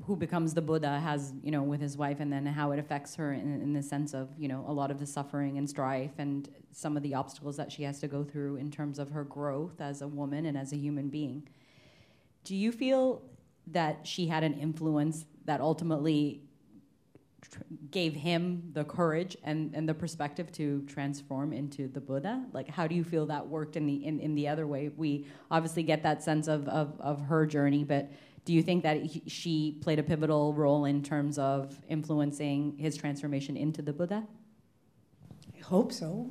who 0.05 0.17
becomes 0.17 0.55
the 0.55 0.63
Buddha 0.63 1.01
has, 1.01 1.33
you 1.43 1.51
know, 1.51 1.63
with 1.63 1.81
his 1.81 1.97
wife, 1.97 2.21
and 2.21 2.33
then 2.33 2.47
how 2.47 2.71
it 2.71 2.79
affects 2.79 3.17
her 3.17 3.33
in, 3.33 3.61
in 3.61 3.73
the 3.73 3.83
sense 3.83 4.15
of, 4.15 4.29
you 4.39 4.47
know, 4.47 4.65
a 4.69 4.73
lot 4.73 4.91
of 4.91 4.99
the 4.99 5.07
suffering 5.07 5.59
and 5.59 5.69
strife 5.69 6.13
and 6.19 6.49
some 6.71 6.97
of 6.97 7.03
the 7.03 7.15
obstacles 7.15 7.57
that 7.57 7.73
she 7.73 7.83
has 7.83 7.99
to 8.01 8.09
go 8.09 8.23
through 8.23 8.57
in 8.57 8.71
terms 8.71 8.99
of 8.99 9.11
her 9.11 9.25
growth 9.25 9.81
as 9.81 10.03
a 10.03 10.09
woman 10.09 10.47
and 10.47 10.57
as 10.57 10.73
a 10.73 10.77
human 10.77 11.09
being. 11.09 11.49
Do 12.45 12.55
you 12.55 12.71
feel 12.71 13.23
that 13.67 14.07
she 14.07 14.29
had 14.29 14.45
an 14.45 14.55
influence 14.55 15.25
that 15.45 15.61
ultimately 15.61 16.43
gave 17.91 18.15
him 18.15 18.71
the 18.73 18.85
courage 18.85 19.37
and, 19.43 19.75
and 19.75 19.89
the 19.89 19.95
perspective 19.95 20.53
to 20.53 20.83
transform 20.83 21.53
into 21.53 21.89
the 21.89 22.01
Buddha? 22.01 22.45
Like, 22.53 22.69
how 22.69 22.87
do 22.87 22.95
you 22.95 23.05
feel 23.05 23.27
that 23.27 23.47
worked 23.47 23.77
in 23.77 23.87
the 23.87 24.05
in, 24.05 24.21
in 24.21 24.35
the 24.35 24.49
other 24.49 24.67
way? 24.67 24.91
We 24.97 25.27
obviously 25.51 25.83
get 25.83 26.03
that 26.03 26.23
sense 26.23 26.49
of, 26.49 26.69
of, 26.69 27.01
of 27.01 27.21
her 27.23 27.47
journey, 27.47 27.85
but 27.85 28.11
do 28.45 28.53
you 28.53 28.63
think 28.63 28.85
that 28.85 29.03
he, 29.03 29.23
she 29.27 29.79
played 29.81 29.99
a 29.99 30.03
pivotal 30.03 30.55
role 30.55 30.85
in 30.85 31.03
terms 31.03 31.39
of 31.39 31.77
influencing 31.89 32.77
his 32.79 32.97
transformation 32.97 33.57
into 33.57 33.83
the 33.83 33.93
Buddha? 33.93 34.25
I 35.55 35.63
hope 35.63 35.93
so. 35.93 36.31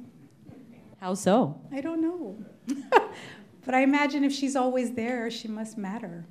How 1.01 1.13
so? 1.13 1.61
I 1.71 1.81
don't 1.81 2.01
know. 2.01 2.37
but 3.65 3.75
I 3.75 3.81
imagine 3.81 4.23
if 4.23 4.31
she's 4.31 4.55
always 4.55 4.93
there, 4.93 5.29
she 5.29 5.47
must 5.47 5.77
matter. 5.77 6.25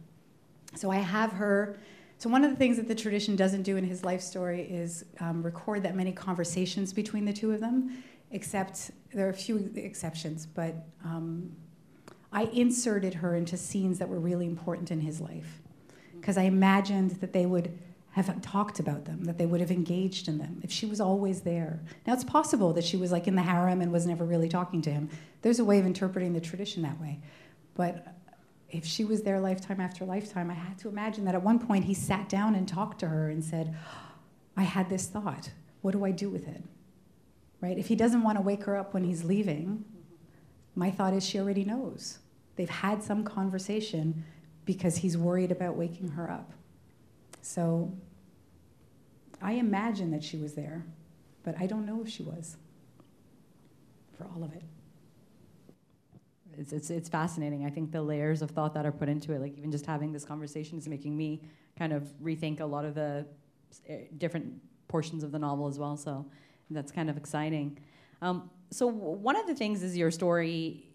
So 0.75 0.91
I 0.91 0.97
have 0.97 1.33
her. 1.33 1.79
So, 2.25 2.31
one 2.31 2.43
of 2.43 2.51
the 2.51 2.57
things 2.57 2.79
that 2.79 2.89
the 2.89 2.95
tradition 2.95 3.37
doesn't 3.37 3.65
do 3.65 3.77
in 3.77 3.85
his 3.85 4.03
life 4.03 4.23
story 4.23 4.63
is 4.63 5.05
um, 5.21 5.43
record 5.43 5.83
that 5.83 5.95
many 5.95 6.11
conversations 6.11 6.91
between 6.91 7.27
the 7.27 7.35
two 7.35 7.53
of 7.53 7.61
them, 7.61 8.03
except 8.31 8.93
there 9.13 9.27
are 9.27 9.29
a 9.29 9.35
few 9.35 9.71
exceptions, 9.77 10.47
but 10.47 10.75
um, 11.05 11.55
I 12.33 12.45
inserted 12.45 13.13
her 13.13 13.35
into 13.35 13.59
scenes 13.59 13.99
that 13.99 14.09
were 14.09 14.19
really 14.19 14.47
important 14.47 14.91
in 14.91 15.03
his 15.03 15.21
life 15.21 15.61
because 16.19 16.39
I 16.39 16.45
imagined 16.45 17.11
that 17.21 17.35
they 17.35 17.45
would 17.45 17.79
have 18.13 18.41
talked 18.41 18.81
about 18.81 19.05
them, 19.05 19.25
that 19.25 19.37
they 19.37 19.45
would 19.45 19.61
have 19.61 19.71
engaged 19.71 20.27
in 20.27 20.39
them 20.39 20.63
if 20.65 20.73
she 20.73 20.87
was 20.87 21.03
always 21.03 21.43
there. 21.43 21.83
Now, 22.07 22.15
it's 22.15 22.25
possible 22.25 22.73
that 22.73 22.85
she 22.85 22.97
was 22.97 23.13
like 23.13 23.29
in 23.29 23.35
the 23.35 23.43
harem 23.43 23.83
and 23.83 23.93
was 23.93 24.07
never 24.07 24.25
really 24.25 24.49
talking 24.49 24.81
to 24.81 24.91
him. 24.91 25.11
There's 25.43 25.59
a 25.59 25.65
way 25.65 25.79
of 25.79 25.85
interpreting 25.85 26.33
the 26.33 26.41
tradition 26.41 26.85
that 26.85 26.99
way. 26.99 27.21
But 27.75 28.14
if 28.75 28.85
she 28.85 29.05
was 29.05 29.23
there 29.23 29.39
lifetime 29.39 29.81
after 29.81 30.05
lifetime, 30.05 30.51
I 30.51 30.55
had 30.55 30.77
to 30.79 30.89
imagine 30.89 31.25
that 31.27 31.35
at 31.37 31.43
one 31.43 31.61
point 31.61 31.85
he 31.85 31.95
sat 31.95 32.29
down 32.29 32.57
and 32.57 32.67
talked 32.67 32.99
to 33.01 33.09
her 33.09 33.31
and 33.31 33.43
said, 33.43 33.77
I 34.57 34.65
had 34.65 34.91
this 34.91 35.07
thought. 35.07 35.51
What 35.83 35.93
do 35.93 36.05
I 36.05 36.11
do 36.11 36.29
with 36.29 36.49
it? 36.49 36.63
Right? 37.61 37.79
If 37.79 37.87
he 37.87 37.95
doesn't 37.95 38.23
want 38.23 38.37
to 38.37 38.43
wake 38.43 38.65
her 38.65 38.77
up 38.77 38.93
when 38.93 39.05
he's 39.05 39.23
leaving, 39.25 39.85
my 40.75 40.91
thought 40.91 41.15
is 41.15 41.25
she 41.25 41.39
already 41.39 41.65
knows. 41.65 42.19
They've 42.57 42.69
had 42.69 43.03
some 43.03 43.23
conversation 43.23 44.25
because 44.65 44.97
he's 44.97 45.17
worried 45.17 45.53
about 45.53 45.77
waking 45.77 46.09
her 46.09 46.29
up. 46.29 46.53
So 47.43 47.93
I 49.41 49.53
imagine 49.53 50.11
that 50.11 50.25
she 50.25 50.37
was 50.37 50.55
there, 50.55 50.85
but 51.45 51.55
I 51.61 51.67
don't 51.67 51.87
know 51.87 52.03
if 52.03 52.09
she 52.09 52.25
was 52.25 52.57
for 54.17 54.27
all 54.35 54.43
of 54.43 54.53
it. 54.53 54.63
It's, 56.59 56.73
it's, 56.73 56.91
it's 56.91 57.09
fascinating. 57.09 57.65
I 57.65 57.71
think 57.71 57.93
the 57.93 58.03
layers 58.03 58.43
of 58.43 58.51
thought 58.51 58.75
that 58.75 58.87
are 58.87 58.93
put 58.93 59.09
into 59.09 59.33
it, 59.33 59.41
like 59.41 59.57
even 59.57 59.71
just 59.71 59.87
having 59.87 60.13
this 60.13 60.25
conversation, 60.25 60.79
is 60.79 60.89
making 60.89 61.17
me 61.17 61.43
kind 61.79 61.93
of 61.93 62.05
rethink 62.23 62.61
a 62.61 62.65
lot 62.65 62.85
of 62.85 62.95
the 62.95 63.27
eh, 63.89 64.03
different 64.19 64.53
portions 64.89 65.25
of 65.25 65.33
the 65.33 65.39
novel 65.39 65.67
as 65.67 65.79
well. 65.79 65.97
So 65.97 66.27
that's 66.71 66.93
kind 66.93 67.11
of 67.11 67.17
exciting. 67.17 67.79
Um, 68.23 68.51
so 68.71 68.87
one 68.87 69.37
of 69.37 69.47
the 69.47 69.55
things 69.55 69.83
is 69.83 69.97
your 69.97 70.11
story 70.11 70.89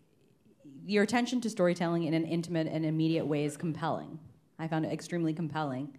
your 0.85 1.03
attention 1.03 1.39
to 1.41 1.49
storytelling 1.49 2.03
in 2.05 2.13
an 2.13 2.25
intimate 2.25 2.67
and 2.67 2.85
immediate 2.85 3.25
way 3.25 3.45
is 3.45 3.55
compelling. 3.55 4.17
I 4.57 4.67
found 4.67 4.85
it 4.85 4.91
extremely 4.91 5.33
compelling. 5.33 5.95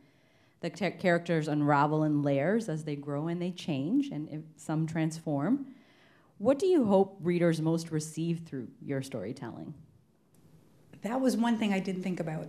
The 0.61 0.71
characters 0.71 1.49
unravel 1.49 2.05
in 2.05 2.23
layers 2.23 2.69
as 2.69 2.85
they 2.85 2.97
grow 2.97 3.29
and 3.29 3.41
they 3.41 3.53
change, 3.53 4.09
and 4.09 4.45
some 4.57 4.87
transform. 4.87 5.67
What 6.41 6.59
do 6.59 6.67
you 6.67 6.87
hope 6.87 7.19
readers 7.21 7.61
most 7.61 7.91
receive 7.91 8.45
through 8.47 8.69
your 8.81 9.03
storytelling? 9.03 9.75
That 11.03 11.21
was 11.21 11.37
one 11.37 11.59
thing 11.59 11.75
I 11.75 11.81
didn't 11.81 12.03
think 12.03 12.19
about. 12.19 12.49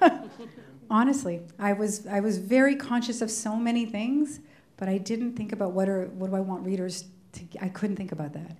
Honestly, 0.90 1.42
I 1.56 1.72
was 1.72 2.04
I 2.08 2.18
was 2.18 2.38
very 2.38 2.74
conscious 2.74 3.22
of 3.22 3.30
so 3.30 3.54
many 3.54 3.86
things, 3.86 4.40
but 4.76 4.88
I 4.88 4.98
didn't 4.98 5.36
think 5.36 5.52
about 5.52 5.70
what 5.70 5.88
are 5.88 6.06
what 6.06 6.30
do 6.30 6.36
I 6.36 6.40
want 6.40 6.66
readers 6.66 7.04
to. 7.34 7.44
I 7.62 7.68
couldn't 7.68 7.94
think 7.94 8.10
about 8.10 8.32
that. 8.32 8.58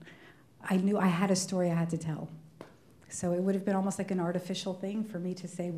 I 0.63 0.77
knew 0.77 0.97
I 0.97 1.09
had 1.09 1.33
a 1.33 1.37
story 1.37 1.73
I 1.73 1.75
had 1.75 1.91
to 1.91 1.99
tell, 1.99 2.29
so 3.09 3.33
it 3.33 3.43
would 3.43 3.57
have 3.57 3.65
been 3.65 3.75
almost 3.75 3.99
like 3.99 4.13
an 4.13 4.21
artificial 4.21 4.75
thing 4.75 5.03
for 5.03 5.19
me 5.19 5.35
to 5.35 5.49
say, 5.49 5.73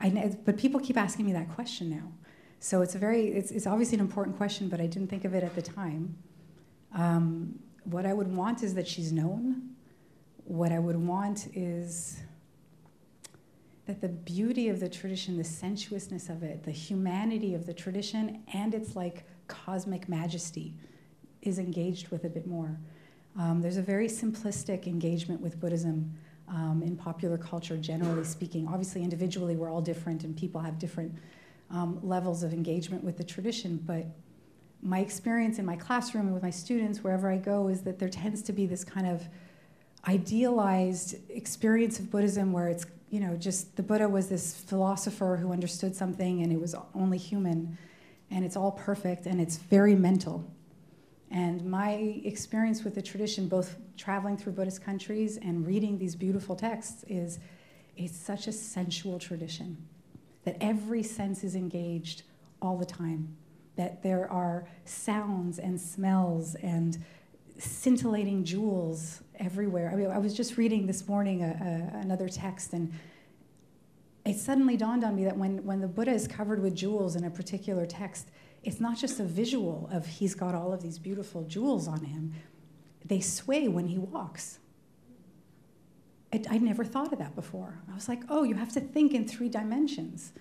I 0.00 0.34
but 0.46 0.56
people 0.56 0.80
keep 0.80 0.96
asking 0.96 1.26
me 1.26 1.34
that 1.34 1.50
question 1.50 1.90
now. 1.90 2.10
So 2.58 2.80
it's 2.80 2.94
a 2.94 2.98
very, 2.98 3.26
it's, 3.26 3.50
it's 3.50 3.66
obviously 3.66 3.96
an 3.96 4.00
important 4.00 4.38
question, 4.38 4.68
but 4.70 4.80
I 4.80 4.86
didn't 4.86 5.08
think 5.08 5.26
of 5.26 5.34
it 5.34 5.44
at 5.44 5.54
the 5.54 5.62
time. 5.62 6.16
Um, 6.94 7.58
what 7.84 8.06
I 8.06 8.12
would 8.12 8.34
want 8.34 8.62
is 8.62 8.74
that 8.74 8.86
she's 8.86 9.12
known. 9.12 9.70
What 10.44 10.72
I 10.72 10.78
would 10.78 10.96
want 10.96 11.48
is 11.54 12.20
that 13.86 14.00
the 14.00 14.08
beauty 14.08 14.68
of 14.68 14.80
the 14.80 14.88
tradition, 14.88 15.36
the 15.36 15.44
sensuousness 15.44 16.28
of 16.28 16.42
it, 16.42 16.62
the 16.62 16.70
humanity 16.70 17.54
of 17.54 17.66
the 17.66 17.74
tradition, 17.74 18.42
and 18.52 18.74
its 18.74 18.94
like 18.94 19.24
cosmic 19.48 20.08
majesty 20.08 20.74
is 21.42 21.58
engaged 21.58 22.08
with 22.08 22.24
a 22.24 22.28
bit 22.28 22.46
more. 22.46 22.78
Um, 23.38 23.60
there's 23.60 23.78
a 23.78 23.82
very 23.82 24.06
simplistic 24.06 24.86
engagement 24.86 25.40
with 25.40 25.58
Buddhism 25.58 26.12
um, 26.48 26.82
in 26.84 26.96
popular 26.96 27.38
culture, 27.38 27.76
generally 27.76 28.24
speaking. 28.24 28.68
Obviously, 28.68 29.02
individually, 29.02 29.56
we're 29.56 29.70
all 29.70 29.80
different 29.80 30.22
and 30.24 30.36
people 30.36 30.60
have 30.60 30.78
different 30.78 31.14
um, 31.70 31.98
levels 32.02 32.42
of 32.42 32.52
engagement 32.52 33.02
with 33.02 33.16
the 33.16 33.24
tradition, 33.24 33.80
but 33.84 34.04
my 34.82 34.98
experience 34.98 35.58
in 35.58 35.64
my 35.64 35.76
classroom 35.76 36.26
and 36.26 36.34
with 36.34 36.42
my 36.42 36.50
students, 36.50 37.04
wherever 37.04 37.30
I 37.30 37.36
go, 37.36 37.68
is 37.68 37.82
that 37.82 37.98
there 37.98 38.08
tends 38.08 38.42
to 38.42 38.52
be 38.52 38.66
this 38.66 38.84
kind 38.84 39.06
of 39.06 39.22
idealized 40.08 41.16
experience 41.30 42.00
of 42.00 42.10
Buddhism 42.10 42.52
where 42.52 42.68
it's, 42.68 42.84
you 43.10 43.20
know, 43.20 43.36
just 43.36 43.76
the 43.76 43.82
Buddha 43.82 44.08
was 44.08 44.28
this 44.28 44.54
philosopher 44.54 45.38
who 45.40 45.52
understood 45.52 45.94
something 45.94 46.42
and 46.42 46.52
it 46.52 46.60
was 46.60 46.74
only 46.94 47.16
human 47.16 47.78
and 48.30 48.44
it's 48.44 48.56
all 48.56 48.72
perfect 48.72 49.26
and 49.26 49.40
it's 49.40 49.56
very 49.56 49.94
mental. 49.94 50.44
And 51.30 51.64
my 51.64 52.20
experience 52.24 52.82
with 52.82 52.94
the 52.94 53.02
tradition, 53.02 53.48
both 53.48 53.76
traveling 53.96 54.36
through 54.36 54.52
Buddhist 54.52 54.82
countries 54.82 55.36
and 55.36 55.64
reading 55.66 55.98
these 55.98 56.16
beautiful 56.16 56.56
texts, 56.56 57.04
is 57.08 57.38
it's 57.96 58.16
such 58.16 58.48
a 58.48 58.52
sensual 58.52 59.18
tradition 59.18 59.76
that 60.44 60.56
every 60.60 61.02
sense 61.02 61.44
is 61.44 61.54
engaged 61.54 62.22
all 62.60 62.76
the 62.76 62.84
time, 62.84 63.36
that 63.76 64.02
there 64.02 64.30
are 64.30 64.66
sounds 64.84 65.58
and 65.58 65.80
smells 65.80 66.54
and 66.56 67.02
scintillating 67.58 68.44
jewels 68.44 69.22
everywhere. 69.38 69.90
I 69.92 69.96
mean, 69.96 70.10
I 70.10 70.18
was 70.18 70.34
just 70.34 70.56
reading 70.56 70.86
this 70.86 71.08
morning 71.08 71.42
a, 71.42 71.90
a, 71.94 71.98
another 72.00 72.28
text, 72.28 72.72
and 72.72 72.92
it 74.24 74.36
suddenly 74.36 74.76
dawned 74.76 75.04
on 75.04 75.16
me 75.16 75.24
that 75.24 75.36
when, 75.36 75.64
when 75.64 75.80
the 75.80 75.88
Buddha 75.88 76.12
is 76.12 76.28
covered 76.28 76.60
with 76.60 76.74
jewels 76.74 77.16
in 77.16 77.24
a 77.24 77.30
particular 77.30 77.86
text, 77.86 78.28
it's 78.62 78.80
not 78.80 78.96
just 78.96 79.18
a 79.20 79.24
visual 79.24 79.88
of 79.92 80.06
he's 80.06 80.34
got 80.34 80.54
all 80.54 80.72
of 80.72 80.82
these 80.82 80.98
beautiful 80.98 81.42
jewels 81.44 81.88
on 81.88 82.04
him, 82.04 82.34
they 83.04 83.20
sway 83.20 83.68
when 83.68 83.88
he 83.88 83.98
walks. 83.98 84.58
I'd 86.32 86.62
never 86.62 86.82
thought 86.82 87.12
of 87.12 87.18
that 87.18 87.34
before. 87.34 87.82
I 87.90 87.94
was 87.94 88.08
like, 88.08 88.22
oh, 88.30 88.42
you 88.42 88.54
have 88.54 88.72
to 88.72 88.80
think 88.80 89.12
in 89.12 89.28
three 89.28 89.50
dimensions. 89.50 90.32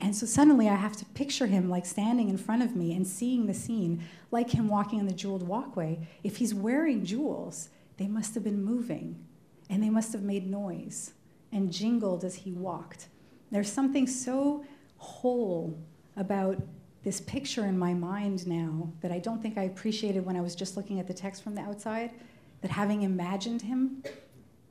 And 0.00 0.14
so 0.14 0.26
suddenly 0.26 0.68
I 0.68 0.76
have 0.76 0.96
to 0.98 1.04
picture 1.06 1.46
him 1.46 1.68
like 1.68 1.84
standing 1.84 2.28
in 2.28 2.38
front 2.38 2.62
of 2.62 2.76
me 2.76 2.94
and 2.94 3.06
seeing 3.06 3.46
the 3.46 3.54
scene, 3.54 4.04
like 4.30 4.50
him 4.50 4.68
walking 4.68 5.00
on 5.00 5.06
the 5.06 5.12
jeweled 5.12 5.46
walkway. 5.46 6.06
If 6.22 6.36
he's 6.36 6.54
wearing 6.54 7.04
jewels, 7.04 7.70
they 7.96 8.06
must 8.06 8.34
have 8.34 8.44
been 8.44 8.62
moving 8.62 9.24
and 9.68 9.82
they 9.82 9.90
must 9.90 10.12
have 10.12 10.22
made 10.22 10.48
noise 10.48 11.12
and 11.52 11.72
jingled 11.72 12.24
as 12.24 12.36
he 12.36 12.52
walked. 12.52 13.08
There's 13.50 13.70
something 13.70 14.06
so 14.06 14.64
whole 14.98 15.78
about 16.16 16.62
this 17.02 17.20
picture 17.20 17.64
in 17.64 17.78
my 17.78 17.94
mind 17.94 18.46
now 18.46 18.92
that 19.00 19.10
I 19.10 19.18
don't 19.18 19.40
think 19.42 19.56
I 19.56 19.64
appreciated 19.64 20.24
when 20.24 20.36
I 20.36 20.40
was 20.40 20.54
just 20.54 20.76
looking 20.76 21.00
at 21.00 21.06
the 21.06 21.14
text 21.14 21.42
from 21.42 21.54
the 21.54 21.62
outside. 21.62 22.12
That 22.60 22.72
having 22.72 23.02
imagined 23.02 23.62
him, 23.62 24.02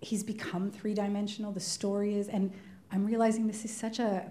he's 0.01 0.23
become 0.23 0.69
three 0.69 0.93
dimensional. 0.93 1.51
The 1.51 1.61
story 1.61 2.15
is, 2.15 2.27
and 2.27 2.51
I'm 2.91 3.05
realizing 3.05 3.47
this 3.47 3.63
is 3.63 3.75
such 3.75 3.99
a 3.99 4.29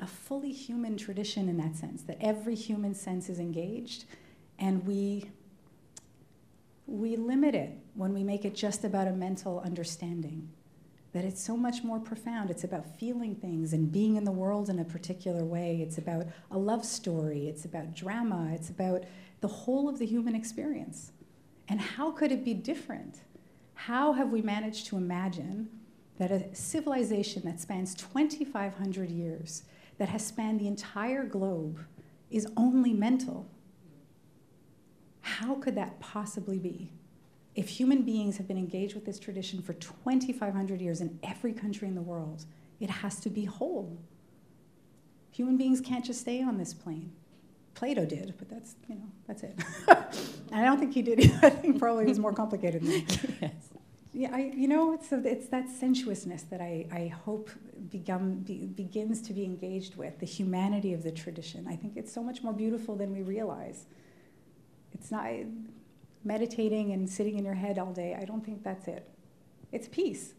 a 0.00 0.06
fully 0.06 0.52
human 0.52 0.96
tradition 0.96 1.48
in 1.48 1.56
that 1.58 1.76
sense, 1.76 2.02
that 2.02 2.18
every 2.20 2.54
human 2.54 2.94
sense 2.94 3.28
is 3.28 3.38
engaged, 3.38 4.04
and 4.58 4.86
we, 4.86 5.30
we 6.86 7.16
limit 7.16 7.54
it 7.54 7.72
when 7.94 8.12
we 8.12 8.22
make 8.22 8.44
it 8.44 8.54
just 8.54 8.84
about 8.84 9.08
a 9.08 9.12
mental 9.12 9.60
understanding. 9.60 10.48
That 11.12 11.24
it's 11.24 11.42
so 11.42 11.56
much 11.56 11.82
more 11.82 11.98
profound. 11.98 12.50
It's 12.50 12.62
about 12.62 12.98
feeling 12.98 13.34
things 13.34 13.72
and 13.72 13.90
being 13.90 14.14
in 14.14 14.22
the 14.22 14.30
world 14.30 14.70
in 14.70 14.78
a 14.78 14.84
particular 14.84 15.44
way. 15.44 15.80
It's 15.82 15.98
about 15.98 16.26
a 16.52 16.58
love 16.58 16.84
story. 16.84 17.48
It's 17.48 17.64
about 17.64 17.96
drama. 17.96 18.52
It's 18.54 18.70
about 18.70 19.02
the 19.40 19.48
whole 19.48 19.88
of 19.88 19.98
the 19.98 20.06
human 20.06 20.36
experience. 20.36 21.10
And 21.68 21.80
how 21.80 22.12
could 22.12 22.30
it 22.30 22.44
be 22.44 22.54
different? 22.54 23.16
How 23.74 24.12
have 24.12 24.30
we 24.30 24.40
managed 24.40 24.86
to 24.88 24.96
imagine 24.96 25.68
that 26.18 26.30
a 26.30 26.54
civilization 26.54 27.42
that 27.46 27.58
spans 27.58 27.94
2,500 27.94 29.10
years 29.10 29.62
that 30.00 30.08
has 30.08 30.26
spanned 30.26 30.58
the 30.58 30.66
entire 30.66 31.24
globe 31.24 31.78
is 32.30 32.46
only 32.56 32.94
mental. 32.94 33.46
How 35.20 35.56
could 35.56 35.74
that 35.74 36.00
possibly 36.00 36.58
be? 36.58 36.90
If 37.54 37.68
human 37.68 38.00
beings 38.00 38.38
have 38.38 38.48
been 38.48 38.56
engaged 38.56 38.94
with 38.94 39.04
this 39.04 39.18
tradition 39.18 39.60
for 39.60 39.74
2,500 39.74 40.80
years 40.80 41.02
in 41.02 41.18
every 41.22 41.52
country 41.52 41.86
in 41.86 41.94
the 41.94 42.00
world, 42.00 42.46
it 42.80 42.88
has 42.88 43.20
to 43.20 43.28
be 43.28 43.44
whole. 43.44 43.98
Human 45.32 45.58
beings 45.58 45.82
can't 45.82 46.04
just 46.04 46.22
stay 46.22 46.42
on 46.42 46.56
this 46.56 46.72
plane. 46.72 47.12
Plato 47.74 48.06
did, 48.06 48.32
but 48.38 48.48
that's, 48.48 48.76
you 48.88 48.94
know, 48.94 49.10
that's 49.26 49.42
it. 49.42 49.54
I 50.50 50.64
don't 50.64 50.78
think 50.78 50.94
he 50.94 51.02
did. 51.02 51.30
I 51.42 51.50
think 51.50 51.78
probably 51.78 52.04
it 52.04 52.08
was 52.08 52.18
more 52.18 52.32
complicated 52.32 52.82
than 52.82 53.04
that. 53.04 53.30
yes. 53.42 53.69
Yeah, 54.12 54.34
I, 54.34 54.52
you 54.56 54.66
know, 54.66 54.92
it's, 54.92 55.12
a, 55.12 55.24
it's 55.24 55.48
that 55.48 55.68
sensuousness 55.68 56.42
that 56.50 56.60
I, 56.60 56.86
I 56.90 57.06
hope 57.06 57.48
begum, 57.90 58.40
be, 58.40 58.66
begins 58.66 59.22
to 59.22 59.32
be 59.32 59.44
engaged 59.44 59.94
with, 59.94 60.18
the 60.18 60.26
humanity 60.26 60.92
of 60.92 61.04
the 61.04 61.12
tradition. 61.12 61.66
I 61.68 61.76
think 61.76 61.96
it's 61.96 62.12
so 62.12 62.22
much 62.22 62.42
more 62.42 62.52
beautiful 62.52 62.96
than 62.96 63.12
we 63.12 63.22
realize. 63.22 63.86
It's 64.92 65.12
not 65.12 65.26
meditating 66.24 66.92
and 66.92 67.08
sitting 67.08 67.38
in 67.38 67.44
your 67.44 67.54
head 67.54 67.78
all 67.78 67.92
day. 67.92 68.16
I 68.20 68.24
don't 68.24 68.44
think 68.44 68.64
that's 68.64 68.88
it. 68.88 69.08
It's 69.70 69.86
peace. 69.86 70.34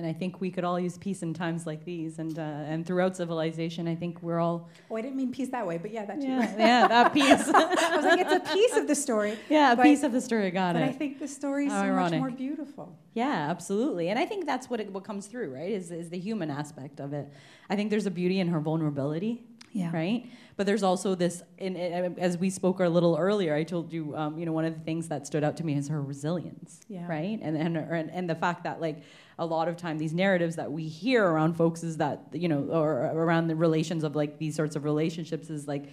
And 0.00 0.08
I 0.08 0.14
think 0.14 0.40
we 0.40 0.50
could 0.50 0.64
all 0.64 0.80
use 0.80 0.96
peace 0.96 1.22
in 1.22 1.34
times 1.34 1.66
like 1.66 1.84
these, 1.84 2.18
and 2.18 2.38
uh, 2.38 2.42
and 2.42 2.86
throughout 2.86 3.18
civilization, 3.18 3.86
I 3.86 3.94
think 3.94 4.22
we're 4.22 4.38
all. 4.38 4.70
Oh, 4.90 4.96
I 4.96 5.02
didn't 5.02 5.18
mean 5.18 5.30
peace 5.30 5.50
that 5.50 5.66
way, 5.66 5.76
but 5.76 5.90
yeah, 5.90 6.06
that 6.06 6.22
too. 6.22 6.26
Yeah, 6.26 6.54
yeah 6.56 6.88
that 6.88 7.12
piece. 7.12 7.26
I 7.54 7.96
was 7.96 8.04
like, 8.06 8.20
it's 8.20 8.32
a 8.32 8.54
piece 8.54 8.76
of 8.78 8.86
the 8.86 8.94
story. 8.94 9.36
Yeah, 9.50 9.72
a 9.72 9.76
but, 9.76 9.82
piece 9.82 10.02
of 10.02 10.12
the 10.12 10.22
story. 10.22 10.50
Got 10.50 10.72
but 10.72 10.82
it. 10.82 10.86
But 10.86 10.94
I 10.94 10.96
think 10.96 11.18
the 11.18 11.28
story 11.28 11.66
is 11.66 11.72
so 11.72 11.80
ironic. 11.80 12.20
much 12.20 12.30
more 12.30 12.30
beautiful. 12.30 12.96
Yeah, 13.12 13.50
absolutely, 13.50 14.08
and 14.08 14.18
I 14.18 14.24
think 14.24 14.46
that's 14.46 14.70
what 14.70 14.80
it, 14.80 14.90
what 14.90 15.04
comes 15.04 15.26
through, 15.26 15.52
right? 15.54 15.70
Is 15.70 15.90
is 15.90 16.08
the 16.08 16.18
human 16.18 16.50
aspect 16.50 16.98
of 16.98 17.12
it. 17.12 17.28
I 17.68 17.76
think 17.76 17.90
there's 17.90 18.06
a 18.06 18.10
beauty 18.10 18.40
in 18.40 18.48
her 18.48 18.60
vulnerability. 18.60 19.44
Yeah. 19.72 19.90
Right. 19.92 20.26
But 20.56 20.66
there's 20.66 20.82
also 20.82 21.14
this, 21.14 21.42
in, 21.58 21.76
in, 21.76 22.18
as 22.18 22.36
we 22.36 22.50
spoke 22.50 22.80
a 22.80 22.88
little 22.88 23.16
earlier, 23.16 23.54
I 23.54 23.62
told 23.62 23.92
you, 23.92 24.14
um, 24.16 24.38
you 24.38 24.44
know, 24.44 24.52
one 24.52 24.64
of 24.64 24.74
the 24.74 24.80
things 24.80 25.08
that 25.08 25.26
stood 25.26 25.44
out 25.44 25.56
to 25.58 25.64
me 25.64 25.76
is 25.76 25.88
her 25.88 26.02
resilience. 26.02 26.80
Yeah. 26.88 27.06
Right. 27.06 27.38
And 27.40 27.56
and 27.56 27.76
and, 27.76 28.10
and 28.10 28.28
the 28.28 28.34
fact 28.34 28.64
that 28.64 28.80
like 28.80 29.02
a 29.40 29.46
lot 29.46 29.68
of 29.68 29.76
time 29.76 29.96
these 29.96 30.12
narratives 30.12 30.56
that 30.56 30.70
we 30.70 30.86
hear 30.86 31.24
around 31.24 31.54
folks 31.54 31.82
is 31.82 31.96
that 31.96 32.26
you 32.32 32.46
know 32.46 32.68
or 32.70 33.06
around 33.06 33.48
the 33.48 33.56
relations 33.56 34.04
of 34.04 34.14
like 34.14 34.38
these 34.38 34.54
sorts 34.54 34.76
of 34.76 34.84
relationships 34.84 35.48
is 35.48 35.66
like 35.66 35.86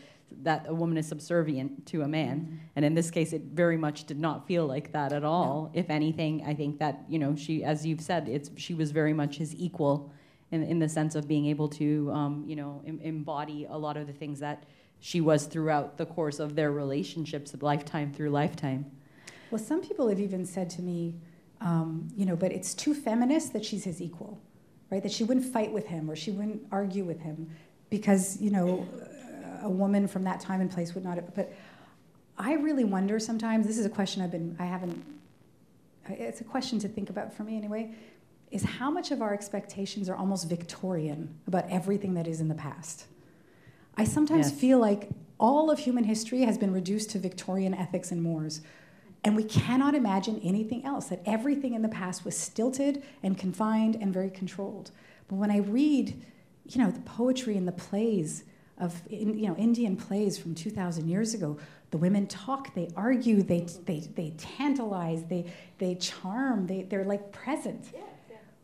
that 0.43 0.65
a 0.67 0.73
woman 0.73 0.97
is 0.97 1.07
subservient 1.07 1.85
to 1.85 2.01
a 2.01 2.07
man 2.07 2.41
mm-hmm. 2.41 2.55
and 2.75 2.83
in 2.83 2.93
this 2.93 3.09
case 3.09 3.31
it 3.31 3.43
very 3.43 3.77
much 3.77 4.03
did 4.03 4.19
not 4.19 4.45
feel 4.45 4.67
like 4.67 4.91
that 4.91 5.13
at 5.13 5.23
all 5.23 5.71
no. 5.73 5.79
if 5.79 5.89
anything 5.89 6.43
i 6.45 6.53
think 6.53 6.77
that 6.77 7.05
you 7.07 7.17
know 7.17 7.33
she 7.37 7.63
as 7.63 7.85
you've 7.85 8.01
said 8.01 8.27
it's 8.27 8.51
she 8.57 8.73
was 8.73 8.91
very 8.91 9.13
much 9.13 9.37
his 9.37 9.55
equal 9.55 10.11
in, 10.51 10.63
in 10.63 10.79
the 10.79 10.89
sense 10.89 11.15
of 11.15 11.27
being 11.27 11.45
able 11.45 11.67
to 11.67 12.11
um, 12.11 12.43
you 12.47 12.55
know 12.55 12.81
em- 12.85 12.99
embody 13.03 13.65
a 13.69 13.77
lot 13.77 13.97
of 13.97 14.07
the 14.07 14.13
things 14.13 14.39
that 14.39 14.63
she 14.99 15.21
was 15.21 15.45
throughout 15.45 15.97
the 15.97 16.05
course 16.05 16.39
of 16.39 16.55
their 16.55 16.71
relationships 16.71 17.53
lifetime 17.61 18.11
through 18.11 18.29
lifetime 18.29 18.85
well 19.51 19.59
some 19.59 19.81
people 19.81 20.07
have 20.07 20.19
even 20.19 20.45
said 20.45 20.69
to 20.69 20.81
me 20.81 21.13
um, 21.61 22.07
you 22.15 22.25
know, 22.25 22.35
but 22.35 22.51
it's 22.51 22.73
too 22.73 22.93
feminist 22.93 23.53
that 23.53 23.65
she's 23.65 23.83
his 23.83 24.01
equal, 24.01 24.39
right? 24.91 25.01
That 25.01 25.11
she 25.11 25.23
wouldn't 25.23 25.45
fight 25.45 25.71
with 25.71 25.87
him 25.87 26.09
or 26.09 26.15
she 26.15 26.31
wouldn't 26.31 26.61
argue 26.71 27.03
with 27.03 27.19
him 27.19 27.49
because, 27.89 28.39
you 28.41 28.51
know, 28.51 28.87
a 29.63 29.69
woman 29.69 30.07
from 30.07 30.23
that 30.23 30.39
time 30.39 30.61
and 30.61 30.69
place 30.69 30.93
would 30.93 31.03
not 31.03 31.15
have. 31.15 31.33
But 31.33 31.53
I 32.37 32.53
really 32.53 32.83
wonder 32.83 33.19
sometimes, 33.19 33.65
this 33.65 33.77
is 33.77 33.85
a 33.85 33.89
question 33.89 34.21
I've 34.21 34.31
been, 34.31 34.55
I 34.59 34.65
haven't, 34.65 35.03
it's 36.09 36.41
a 36.41 36.43
question 36.43 36.79
to 36.79 36.87
think 36.87 37.09
about 37.09 37.33
for 37.33 37.43
me 37.43 37.57
anyway, 37.57 37.93
is 38.51 38.63
how 38.63 38.89
much 38.89 39.11
of 39.11 39.21
our 39.21 39.33
expectations 39.33 40.09
are 40.09 40.15
almost 40.15 40.47
Victorian 40.47 41.37
about 41.47 41.65
everything 41.69 42.13
that 42.13 42.27
is 42.27 42.39
in 42.39 42.47
the 42.47 42.55
past. 42.55 43.05
I 43.97 44.03
sometimes 44.05 44.49
yes. 44.51 44.59
feel 44.59 44.79
like 44.79 45.09
all 45.39 45.69
of 45.69 45.79
human 45.79 46.03
history 46.03 46.41
has 46.41 46.57
been 46.57 46.71
reduced 46.71 47.09
to 47.11 47.19
Victorian 47.19 47.73
ethics 47.73 48.11
and 48.11 48.21
mores, 48.21 48.61
and 49.23 49.35
we 49.35 49.43
cannot 49.43 49.95
imagine 49.95 50.39
anything 50.43 50.85
else, 50.85 51.07
that 51.07 51.21
everything 51.25 51.73
in 51.73 51.81
the 51.81 51.89
past 51.89 52.23
was 52.23 52.37
stilted 52.37 53.03
and 53.23 53.37
confined 53.37 53.95
and 53.95 54.13
very 54.13 54.29
controlled. 54.29 54.91
But 55.27 55.35
when 55.35 55.51
I 55.51 55.57
read, 55.57 56.23
you 56.69 56.81
know, 56.81 56.91
the 56.91 57.01
poetry 57.01 57.57
and 57.57 57.67
the 57.67 57.73
plays 57.73 58.45
of, 58.77 59.01
you 59.09 59.47
know, 59.47 59.55
Indian 59.55 59.97
plays 59.97 60.37
from 60.37 60.55
2,000 60.55 61.09
years 61.09 61.33
ago, 61.33 61.57
the 61.91 61.97
women 61.97 62.27
talk, 62.27 62.73
they 62.75 62.89
argue, 62.95 63.41
they, 63.41 63.67
they, 63.85 63.99
they 63.99 64.33
tantalize, 64.37 65.23
they, 65.25 65.51
they 65.77 65.95
charm, 65.95 66.67
they, 66.67 66.83
they're 66.83 67.05
like 67.05 67.31
present. 67.31 67.85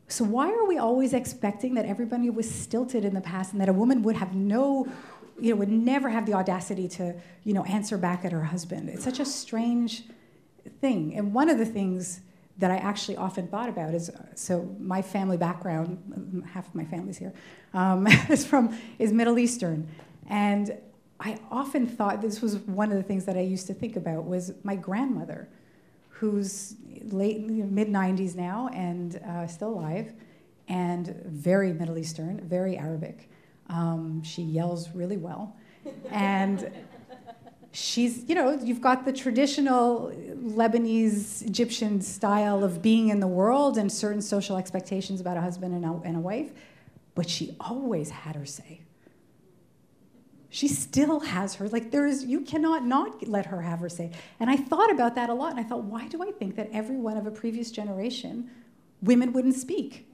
So 0.08 0.24
why 0.24 0.52
are 0.52 0.66
we 0.66 0.78
always 0.78 1.14
expecting 1.14 1.74
that 1.76 1.86
everybody 1.86 2.30
was 2.30 2.50
stilted 2.50 3.06
in 3.06 3.14
the 3.14 3.22
past 3.22 3.54
and 3.54 3.62
that 3.62 3.70
a 3.70 3.74
woman 3.74 4.04
would 4.04 4.16
have 4.16 4.36
no, 4.36 4.88
you 5.40 5.52
know, 5.52 5.56
would 5.58 5.72
never 5.72 6.10
have 6.10 6.26
the 6.26 6.34
audacity 6.34 6.88
to, 6.90 7.16
you 7.44 7.54
know, 7.54 7.64
answer 7.64 7.98
back 7.98 8.26
at 8.26 8.32
her 8.32 8.44
husband? 8.44 8.90
It's 8.90 9.04
such 9.04 9.20
a 9.20 9.26
strange 9.26 10.04
thing. 10.82 11.16
And 11.16 11.34
one 11.34 11.50
of 11.50 11.58
the 11.58 11.66
things 11.66 12.22
that 12.58 12.70
I 12.70 12.78
actually 12.78 13.18
often 13.18 13.48
thought 13.48 13.70
about 13.70 13.94
is 13.94 14.12
so 14.36 14.76
my 14.80 15.02
family 15.02 15.38
background, 15.38 16.44
half 16.54 16.68
of 16.68 16.76
my 16.76 16.86
family's 16.86 17.18
here, 17.18 17.34
um, 17.74 18.06
is 18.30 18.46
from 18.46 18.78
is 19.00 19.12
Middle 19.12 19.40
Eastern, 19.40 19.88
and 20.30 20.78
I 21.20 21.40
often 21.50 21.88
thought 21.88 22.22
this 22.22 22.42
was 22.42 22.58
one 22.58 22.92
of 22.92 22.98
the 22.98 23.04
things 23.04 23.26
that 23.26 23.38
I 23.38 23.42
used 23.42 23.68
to 23.68 23.74
think 23.74 23.96
about 23.96 24.26
was 24.26 24.54
my 24.64 24.76
grandmother, 24.76 25.48
who's 26.24 26.78
late 27.12 27.42
mid 27.42 27.90
90s 27.90 28.34
now 28.34 28.70
and 28.70 29.18
uh, 29.18 29.46
still 29.46 29.72
alive, 29.72 30.14
and 30.70 31.08
very 31.26 31.74
Middle 31.74 31.98
Eastern, 31.98 32.40
very 32.48 32.78
Arabic. 32.78 33.30
Um, 33.68 34.24
she 34.24 34.42
yells 34.42 34.90
really 34.92 35.18
well, 35.18 35.54
and 36.12 36.72
she's 37.74 38.24
you 38.30 38.36
know 38.36 38.58
you've 38.64 38.80
got 38.80 39.04
the 39.04 39.12
traditional 39.12 40.14
Lebanese 40.42 41.46
Egyptian 41.46 42.00
style 42.00 42.64
of 42.64 42.82
being 42.82 43.10
in 43.10 43.20
the 43.20 43.28
world 43.28 43.78
and 43.78 43.92
certain 43.92 44.22
social 44.22 44.56
expectations 44.56 45.20
about 45.20 45.36
a 45.36 45.42
husband 45.42 45.74
and 45.76 45.84
a, 45.84 46.02
and 46.06 46.16
a 46.16 46.22
wife, 46.22 46.54
but 47.16 47.30
she 47.30 47.54
always 47.60 48.10
had 48.10 48.38
her 48.38 48.46
say 48.46 48.83
she 50.54 50.68
still 50.68 51.20
has 51.20 51.56
her 51.56 51.68
like 51.70 51.90
there 51.90 52.06
is 52.06 52.26
you 52.26 52.40
cannot 52.42 52.86
not 52.86 53.28
let 53.28 53.48
her 53.48 53.64
have 53.64 53.80
her 53.80 53.90
say. 53.90 54.12
And 54.40 54.52
i 54.52 54.56
thought 54.56 54.92
about 54.92 55.16
that 55.16 55.32
a 55.32 55.34
lot 55.34 55.50
and 55.50 55.60
i 55.60 55.64
thought 55.64 55.84
why 55.84 56.08
do 56.08 56.22
i 56.22 56.30
think 56.32 56.56
that 56.58 56.70
every 56.72 56.96
one 56.96 57.18
of 57.18 57.26
a 57.26 57.32
previous 57.32 57.72
generation 57.72 58.52
women 59.02 59.34
wouldn't 59.34 59.56
speak? 59.56 60.08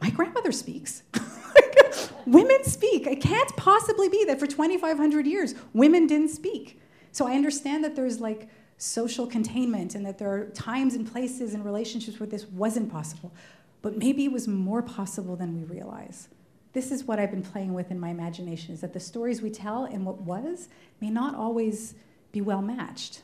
My 0.00 0.08
grandmother 0.10 0.50
speaks. 0.50 1.02
Women 2.26 2.64
speak. 2.64 3.06
It 3.06 3.20
can't 3.20 3.56
possibly 3.56 4.08
be 4.08 4.24
that 4.24 4.40
for 4.40 4.46
2500 4.46 5.26
years 5.26 5.54
women 5.74 6.06
didn't 6.06 6.30
speak. 6.30 6.80
So 7.12 7.26
i 7.28 7.34
understand 7.34 7.84
that 7.84 7.94
there's 7.94 8.18
like 8.18 8.48
social 8.78 9.26
containment 9.26 9.94
and 9.94 10.06
that 10.06 10.16
there 10.16 10.30
are 10.30 10.46
times 10.46 10.94
and 10.94 11.10
places 11.10 11.52
and 11.52 11.64
relationships 11.64 12.18
where 12.18 12.26
this 12.26 12.46
wasn't 12.46 12.90
possible. 12.90 13.30
But 13.82 13.98
maybe 13.98 14.24
it 14.24 14.32
was 14.32 14.48
more 14.48 14.82
possible 14.82 15.36
than 15.36 15.54
we 15.54 15.64
realize 15.64 16.28
this 16.76 16.90
is 16.90 17.04
what 17.04 17.18
I've 17.18 17.30
been 17.30 17.42
playing 17.42 17.72
with 17.72 17.90
in 17.90 17.98
my 17.98 18.10
imagination 18.10 18.74
is 18.74 18.82
that 18.82 18.92
the 18.92 19.00
stories 19.00 19.40
we 19.40 19.48
tell 19.48 19.86
and 19.86 20.04
what 20.04 20.20
was 20.20 20.68
may 21.00 21.08
not 21.08 21.34
always 21.34 21.94
be 22.32 22.42
well 22.42 22.60
matched. 22.60 23.22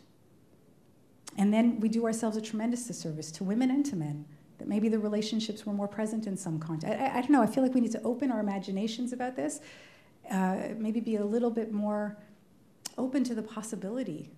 And 1.37 1.53
then 1.53 1.79
we 1.79 1.91
do 1.91 2.07
ourselves 2.07 2.39
a 2.39 2.41
tremendous 2.41 2.87
disservice 2.87 3.31
to 3.33 3.45
women 3.45 3.71
and 3.71 3.85
to 3.85 3.95
men, 3.95 4.25
that 4.57 4.69
maybe 4.69 4.89
the 4.89 4.99
relationships 4.99 5.67
were 5.67 5.75
more 5.75 5.87
present 5.87 6.27
in 6.27 6.35
some 6.35 6.59
context. 6.59 6.99
I, 6.99 7.19
I, 7.19 7.21
don't 7.21 7.29
know, 7.29 7.43
I 7.43 7.47
feel 7.47 7.63
like 7.63 7.75
we 7.75 7.83
need 7.83 7.93
to 7.93 8.03
open 8.05 8.33
our 8.33 8.41
imaginations 8.41 9.13
about 9.13 9.37
this, 9.37 9.61
uh, 10.31 10.69
maybe 10.79 11.01
be 11.01 11.17
a 11.17 11.25
little 11.25 11.51
bit 11.51 11.73
more 11.73 12.17
open 12.97 13.23
to 13.25 13.35
the 13.35 13.43
possibility 13.43 14.31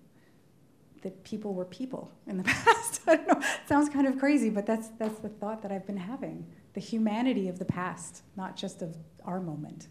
that 1.03 1.23
people 1.23 1.53
were 1.53 1.63
people 1.63 2.11
in 2.27 2.35
the 2.35 2.43
past. 2.65 2.99
I 3.07 3.15
don't 3.15 3.27
know, 3.29 3.41
sounds 3.65 3.87
kind 3.87 4.07
of 4.07 4.19
crazy, 4.19 4.49
but 4.49 4.65
that's, 4.65 4.89
that's 4.99 5.19
the 5.19 5.29
thought 5.29 5.61
that 5.61 5.71
I've 5.71 5.87
been 5.87 5.95
having 5.95 6.45
the 6.75 6.81
humanity 6.81 7.47
of 7.47 7.57
the 7.57 7.65
past, 7.65 8.21
not 8.35 8.55
just 8.55 8.81
of 8.81 8.95
our 9.23 9.39
moment. 9.39 9.87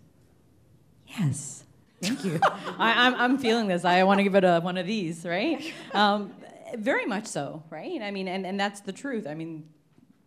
Yes. 1.09 1.64
Thank 2.01 2.24
you. 2.24 2.39
I, 2.43 3.07
am 3.07 3.14
I'm, 3.14 3.20
I'm 3.20 3.39
feeling 3.39 3.66
this. 3.66 3.85
I 3.85 4.05
want 4.05 4.18
to 4.18 4.24
give 4.24 4.35
it 4.35 4.45
a, 4.45 4.61
one 4.61 4.76
of 4.76 4.87
these, 4.87 5.24
right? 5.24 5.72
Um, 5.95 6.35
very 6.76 7.07
much 7.07 7.26
so, 7.26 7.62
right? 7.70 8.03
I 8.03 8.11
mean, 8.11 8.26
and, 8.26 8.45
and 8.45 8.59
that's 8.59 8.80
the 8.80 8.93
truth. 8.93 9.28
I 9.28 9.35
mean, 9.35 9.68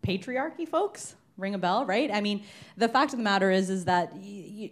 patriarchy, 0.02 0.66
folks, 0.68 1.16
ring 1.36 1.54
a 1.54 1.58
bell, 1.58 1.86
right? 1.86 2.10
I 2.12 2.22
mean, 2.22 2.44
the 2.78 2.88
fact 2.88 3.12
of 3.12 3.18
the 3.20 3.24
matter 3.24 3.52
is, 3.52 3.70
is 3.70 3.84
that 3.86 4.14
y- 4.14 4.22
y- 4.22 4.72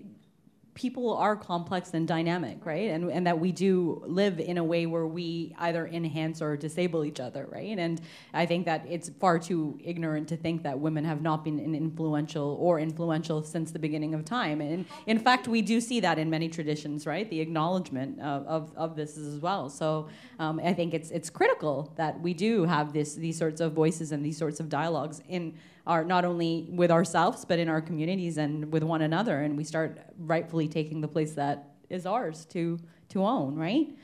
people 0.75 1.15
are 1.15 1.37
complex 1.37 1.93
and 1.93 2.05
dynamic, 2.05 2.65
right? 2.65 2.91
And, 2.91 3.09
and 3.09 3.25
that 3.25 3.39
we 3.39 3.53
do 3.53 4.03
live 4.05 4.41
in 4.41 4.57
a 4.57 4.63
way 4.63 4.85
where 4.85 5.07
we 5.07 5.55
either 5.57 5.87
enhance 5.87 6.41
or 6.41 6.57
disable 6.57 7.05
each 7.05 7.21
other, 7.21 7.47
right? 7.49 7.79
And 7.79 8.01
I 8.33 8.45
think 8.45 8.65
that 8.65 8.85
it's 8.87 9.07
far 9.07 9.39
too 9.39 9.79
ignorant 9.81 10.27
to 10.27 10.37
think 10.37 10.63
that 10.63 10.77
women 10.77 11.05
have 11.05 11.21
not 11.21 11.45
been 11.45 11.59
influential 11.73 12.57
or 12.59 12.77
influential 12.81 13.41
since 13.41 13.71
the 13.71 13.79
beginning 13.79 14.13
of 14.13 14.25
time. 14.25 14.59
And 14.59 14.85
in 15.07 15.17
fact, 15.17 15.47
we 15.47 15.61
do 15.61 15.79
see 15.79 16.01
that 16.01 16.19
in 16.19 16.29
many 16.29 16.49
traditions, 16.49 17.07
right? 17.07 17.29
The 17.29 17.39
acknowledgement 17.39 18.19
of, 18.19 18.45
of, 18.45 18.73
of 18.75 18.95
this 18.97 19.17
as 19.17 19.39
well. 19.39 19.69
So 19.69 20.09
um, 20.39 20.59
I 20.61 20.73
think 20.73 20.93
it's, 20.93 21.09
it's 21.09 21.29
critical 21.29 21.93
that 21.95 22.19
we 22.19 22.33
do 22.33 22.65
have 22.65 22.91
this, 22.91 23.15
these 23.15 23.37
sorts 23.37 23.61
of 23.61 23.71
voices 23.71 24.11
and 24.11 24.25
these 24.25 24.37
sorts 24.37 24.59
of 24.59 24.67
dialogues 24.67 25.21
in 25.29 25.53
are 25.87 26.03
not 26.03 26.25
only 26.25 26.67
with 26.69 26.91
ourselves 26.91 27.45
but 27.45 27.59
in 27.59 27.69
our 27.69 27.81
communities 27.81 28.37
and 28.37 28.71
with 28.71 28.83
one 28.83 29.01
another. 29.01 29.41
And 29.41 29.57
we 29.57 29.63
start 29.63 29.99
rightfully 30.17 30.67
taking 30.67 31.01
the 31.01 31.07
place 31.07 31.33
that 31.33 31.75
is 31.89 32.05
ours 32.05 32.45
to 32.45 32.79
to 33.09 33.23
own 33.23 33.55
right? 33.55 33.95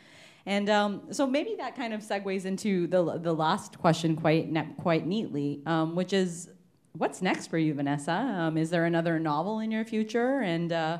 And 0.45 0.69
um, 0.69 1.03
so 1.11 1.27
maybe 1.27 1.55
that 1.59 1.75
kind 1.75 1.93
of 1.93 2.01
segues 2.01 2.45
into 2.45 2.87
the, 2.87 3.19
the 3.19 3.33
last 3.33 3.77
question 3.77 4.15
quite 4.15 4.51
ne- 4.51 4.73
quite 4.79 5.05
neatly 5.05 5.61
um, 5.65 5.95
which 5.95 6.13
is 6.13 6.49
what's 6.93 7.21
next 7.21 7.47
for 7.47 7.57
you 7.57 7.73
vanessa? 7.73 8.11
Um, 8.11 8.57
is 8.57 8.69
there 8.69 8.85
another 8.85 9.19
novel 9.19 9.59
in 9.59 9.71
your 9.71 9.85
future? 9.85 10.41
And 10.41 10.71
uh, 10.71 10.97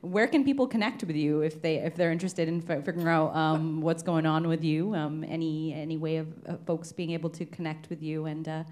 where 0.00 0.26
can 0.26 0.44
people 0.44 0.66
connect 0.66 1.04
with 1.04 1.16
you 1.16 1.40
if 1.40 1.60
they 1.60 1.76
if 1.76 1.94
they're 1.94 2.12
interested 2.12 2.48
in 2.48 2.64
f- 2.68 2.84
figuring 2.84 3.08
out 3.08 3.34
um, 3.34 3.80
what's 3.80 4.02
going 4.02 4.26
on 4.26 4.48
with 4.48 4.62
you? 4.62 4.94
Um, 4.94 5.24
any 5.24 5.74
any 5.74 5.96
way 5.96 6.16
of 6.16 6.28
uh, 6.46 6.56
folks 6.66 6.92
being 6.92 7.10
able 7.10 7.30
to 7.30 7.44
connect 7.44 7.88
with 7.90 8.02
you? 8.02 8.26
And 8.26 8.48
uh, 8.48 8.64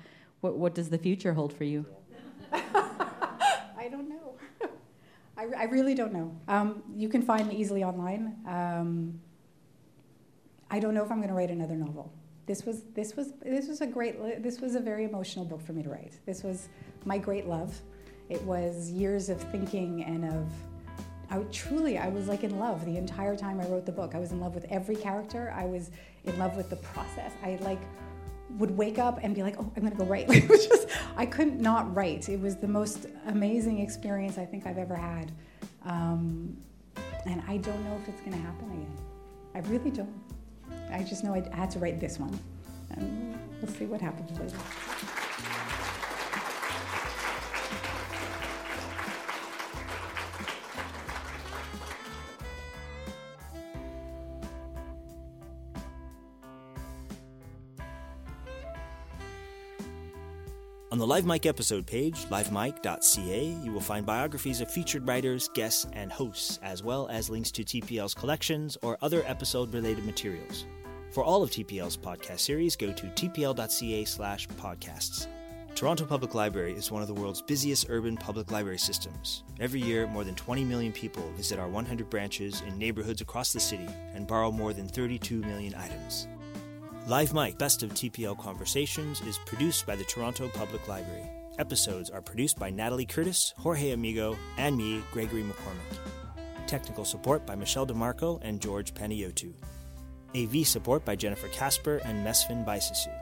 what, 0.45 0.57
what 0.59 0.75
does 0.75 0.91
the 0.91 0.99
future 0.99 1.33
hold 1.33 1.55
for 1.55 1.65
you? 1.65 1.87
I 2.53 3.89
don't 3.91 4.11
know. 4.11 4.37
I, 5.39 5.47
I, 5.57 5.65
really 5.65 5.95
don't 5.95 6.13
know. 6.13 6.37
Um, 6.49 6.83
you 6.95 7.09
can 7.09 7.23
find 7.23 7.49
me 7.49 7.57
easily 7.57 7.83
online. 7.83 8.37
Um, 8.47 9.19
I 10.71 10.81
don't 10.81 10.93
know 10.93 11.03
if 11.03 11.11
I'm 11.11 11.17
going 11.17 11.31
to 11.31 11.35
write 11.35 11.51
another 11.51 11.77
novel. 11.77 12.13
This 12.45 12.67
was 12.67 12.83
this 12.95 13.17
was 13.17 13.33
this 13.41 13.69
was 13.69 13.81
a 13.81 13.87
great 13.87 14.43
this 14.43 14.61
was 14.61 14.75
a 14.75 14.81
very 14.81 15.05
emotional 15.05 15.47
book 15.47 15.63
for 15.65 15.73
me 15.73 15.83
to 15.83 15.89
write. 15.89 16.19
This 16.27 16.43
was 16.43 16.69
my 17.07 17.17
great 17.17 17.47
love. 17.47 17.81
It 18.29 18.43
was 18.43 18.91
years 18.91 19.31
of 19.31 19.41
thinking 19.51 20.05
and 20.05 20.27
of 20.27 20.47
I 21.31 21.39
truly 21.45 21.97
I 21.97 22.09
was 22.09 22.29
like 22.29 22.45
in 22.45 22.59
love 22.59 22.85
the 22.85 22.99
entire 22.99 23.35
time 23.35 23.61
I 23.61 23.67
wrote 23.69 23.87
the 23.87 23.93
book. 23.93 24.15
I 24.15 24.19
was 24.19 24.33
in 24.33 24.41
love 24.41 24.55
with 24.55 24.67
every 24.69 24.97
character. 24.97 25.55
I 25.57 25.65
was 25.65 25.91
in 26.25 26.39
love 26.39 26.55
with 26.55 26.69
the 26.69 26.77
process. 26.77 27.33
I 27.43 27.57
like 27.63 27.81
would 28.59 28.77
wake 28.77 28.99
up 28.99 29.19
and 29.23 29.35
be 29.35 29.43
like, 29.43 29.57
oh, 29.59 29.71
I'm 29.77 29.83
gonna 29.83 29.95
go 29.95 30.05
write. 30.05 30.27
it 30.29 30.49
was 30.49 30.67
just, 30.67 30.89
I 31.17 31.27
couldn't 31.27 31.61
not 31.61 31.95
write. 31.95 32.29
It 32.29 32.41
was 32.41 32.57
the 32.57 32.69
most 32.69 33.07
amazing 33.27 33.81
experience 33.81 34.39
I 34.39 34.45
think 34.45 34.67
I've 34.67 34.79
ever 34.79 34.95
had. 34.97 35.33
Um, 35.85 36.57
and 37.27 37.43
I 37.49 37.57
don't 37.59 37.83
know 37.85 37.99
if 38.03 38.09
it's 38.09 38.21
gonna 38.21 38.37
happen 38.37 38.71
again. 38.71 38.97
I 39.55 39.61
really 39.71 39.91
don't. 39.91 40.13
I 40.91 41.03
just 41.03 41.25
know 41.25 41.35
I 41.35 41.43
had 41.55 41.71
to 41.73 41.79
write 41.79 42.01
this 42.01 42.19
one. 42.19 42.39
And 42.91 43.37
we'll 43.61 43.73
see 43.73 43.87
what 43.87 44.01
happens 44.01 44.39
later. 44.39 44.57
On 60.95 60.99
the 60.99 61.07
Live 61.09 61.27
Mic 61.27 61.45
episode 61.45 61.89
page, 61.89 62.27
livemic.ca, 62.27 63.45
you 63.65 63.73
will 63.73 63.81
find 63.81 64.07
biographies 64.07 64.61
of 64.61 64.71
featured 64.71 65.05
writers, 65.09 65.51
guests, 65.53 65.89
and 65.93 66.13
hosts, 66.13 66.61
as 66.63 66.85
well 66.85 67.09
as 67.09 67.29
links 67.29 67.51
to 67.51 67.65
TPL's 67.65 68.15
collections 68.15 68.79
or 68.81 68.97
other 69.03 69.25
episode 69.27 69.75
related 69.75 70.05
materials. 70.05 70.67
For 71.11 71.25
all 71.25 71.43
of 71.43 71.51
TPL's 71.51 71.97
podcast 71.97 72.39
series, 72.39 72.77
go 72.77 72.93
to 72.93 73.07
tpl.ca 73.09 74.05
slash 74.05 74.47
podcasts. 74.51 75.27
Toronto 75.75 76.05
Public 76.07 76.33
Library 76.33 76.75
is 76.75 76.93
one 76.93 77.03
of 77.03 77.09
the 77.09 77.15
world's 77.15 77.43
busiest 77.43 77.87
urban 77.89 78.17
public 78.17 78.53
library 78.53 78.79
systems. 78.79 79.43
Every 79.59 79.81
year, 79.81 80.07
more 80.07 80.23
than 80.23 80.37
20 80.37 80.63
million 80.63 80.93
people 80.93 81.29
visit 81.33 81.59
our 81.59 81.67
100 81.67 82.09
branches 82.09 82.63
in 82.69 82.79
neighborhoods 82.79 83.21
across 83.21 83.53
the 83.53 83.59
city 83.59 83.89
and 84.15 84.29
borrow 84.29 84.53
more 84.53 84.73
than 84.73 84.87
32 84.87 85.41
million 85.41 85.75
items. 85.75 86.29
Live 87.07 87.35
Mic 87.35 87.59
Best 87.59 87.83
of 87.83 87.91
TPL 87.91 88.39
Conversations 88.39 89.21
is 89.21 89.37
produced 89.45 89.87
by 89.87 89.95
the 89.95 90.05
Toronto 90.05 90.49
Public 90.49 90.89
Library. 90.89 91.29
Episodes 91.59 92.09
are 92.09 92.23
produced 92.23 92.59
by 92.59 92.71
Natalie 92.71 93.05
Kertes, 93.05 93.53
Jorge 93.59 93.91
Amigo, 93.91 94.39
and 94.57 94.75
me, 94.75 95.03
Gregory 95.13 95.43
McCormick. 95.43 95.99
Technical 96.67 97.05
support 97.05 97.45
by 97.45 97.55
Michelle 97.55 97.85
De 97.85 97.93
Marco 97.93 98.41
and 98.41 98.59
George 98.59 98.95
Panayotou. 98.95 99.53
AV 100.35 100.67
support 100.67 101.05
by 101.05 101.15
Jennifer 101.15 101.49
Kasper 101.49 101.99
and 102.07 102.27
Mesfin 102.27 102.65
Bayssassew. 102.65 103.13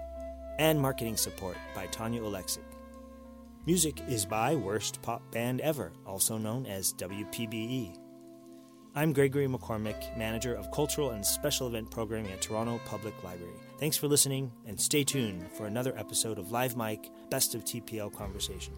And 0.61 0.80
marketing 0.80 1.16
support 1.16 1.57
by 1.74 1.87
Tanya 1.87 2.20
Oleksuik. 2.20 2.62
Music 3.66 4.01
is 4.07 4.24
by 4.24 4.55
Worst 4.55 5.03
Pop 5.03 5.28
Band 5.33 5.61
Ever, 5.61 5.91
also 6.07 6.39
known 6.39 6.66
as 6.66 6.95
WPBE. 6.95 7.97
I'm 8.95 9.12
Gregory 9.12 9.49
McCormick, 9.49 10.16
Manager 10.16 10.55
of 10.55 10.70
Cultural 10.70 11.11
and 11.11 11.26
Special 11.26 11.66
Event 11.66 11.91
Programming 11.91 12.30
at 12.30 12.43
Toronto 12.43 12.78
Public 12.85 13.14
Library. 13.24 13.59
Thanks 13.83 13.97
for 13.97 14.07
listening, 14.07 14.53
and 14.64 14.80
stay 14.80 15.03
tuned 15.03 15.51
for 15.51 15.66
another 15.66 15.93
episode 15.99 16.39
of 16.39 16.53
Live 16.53 16.76
Mic 16.76 17.11
Best 17.30 17.57
of 17.57 17.64
TPL 17.64 18.14
Conversation. 18.14 18.74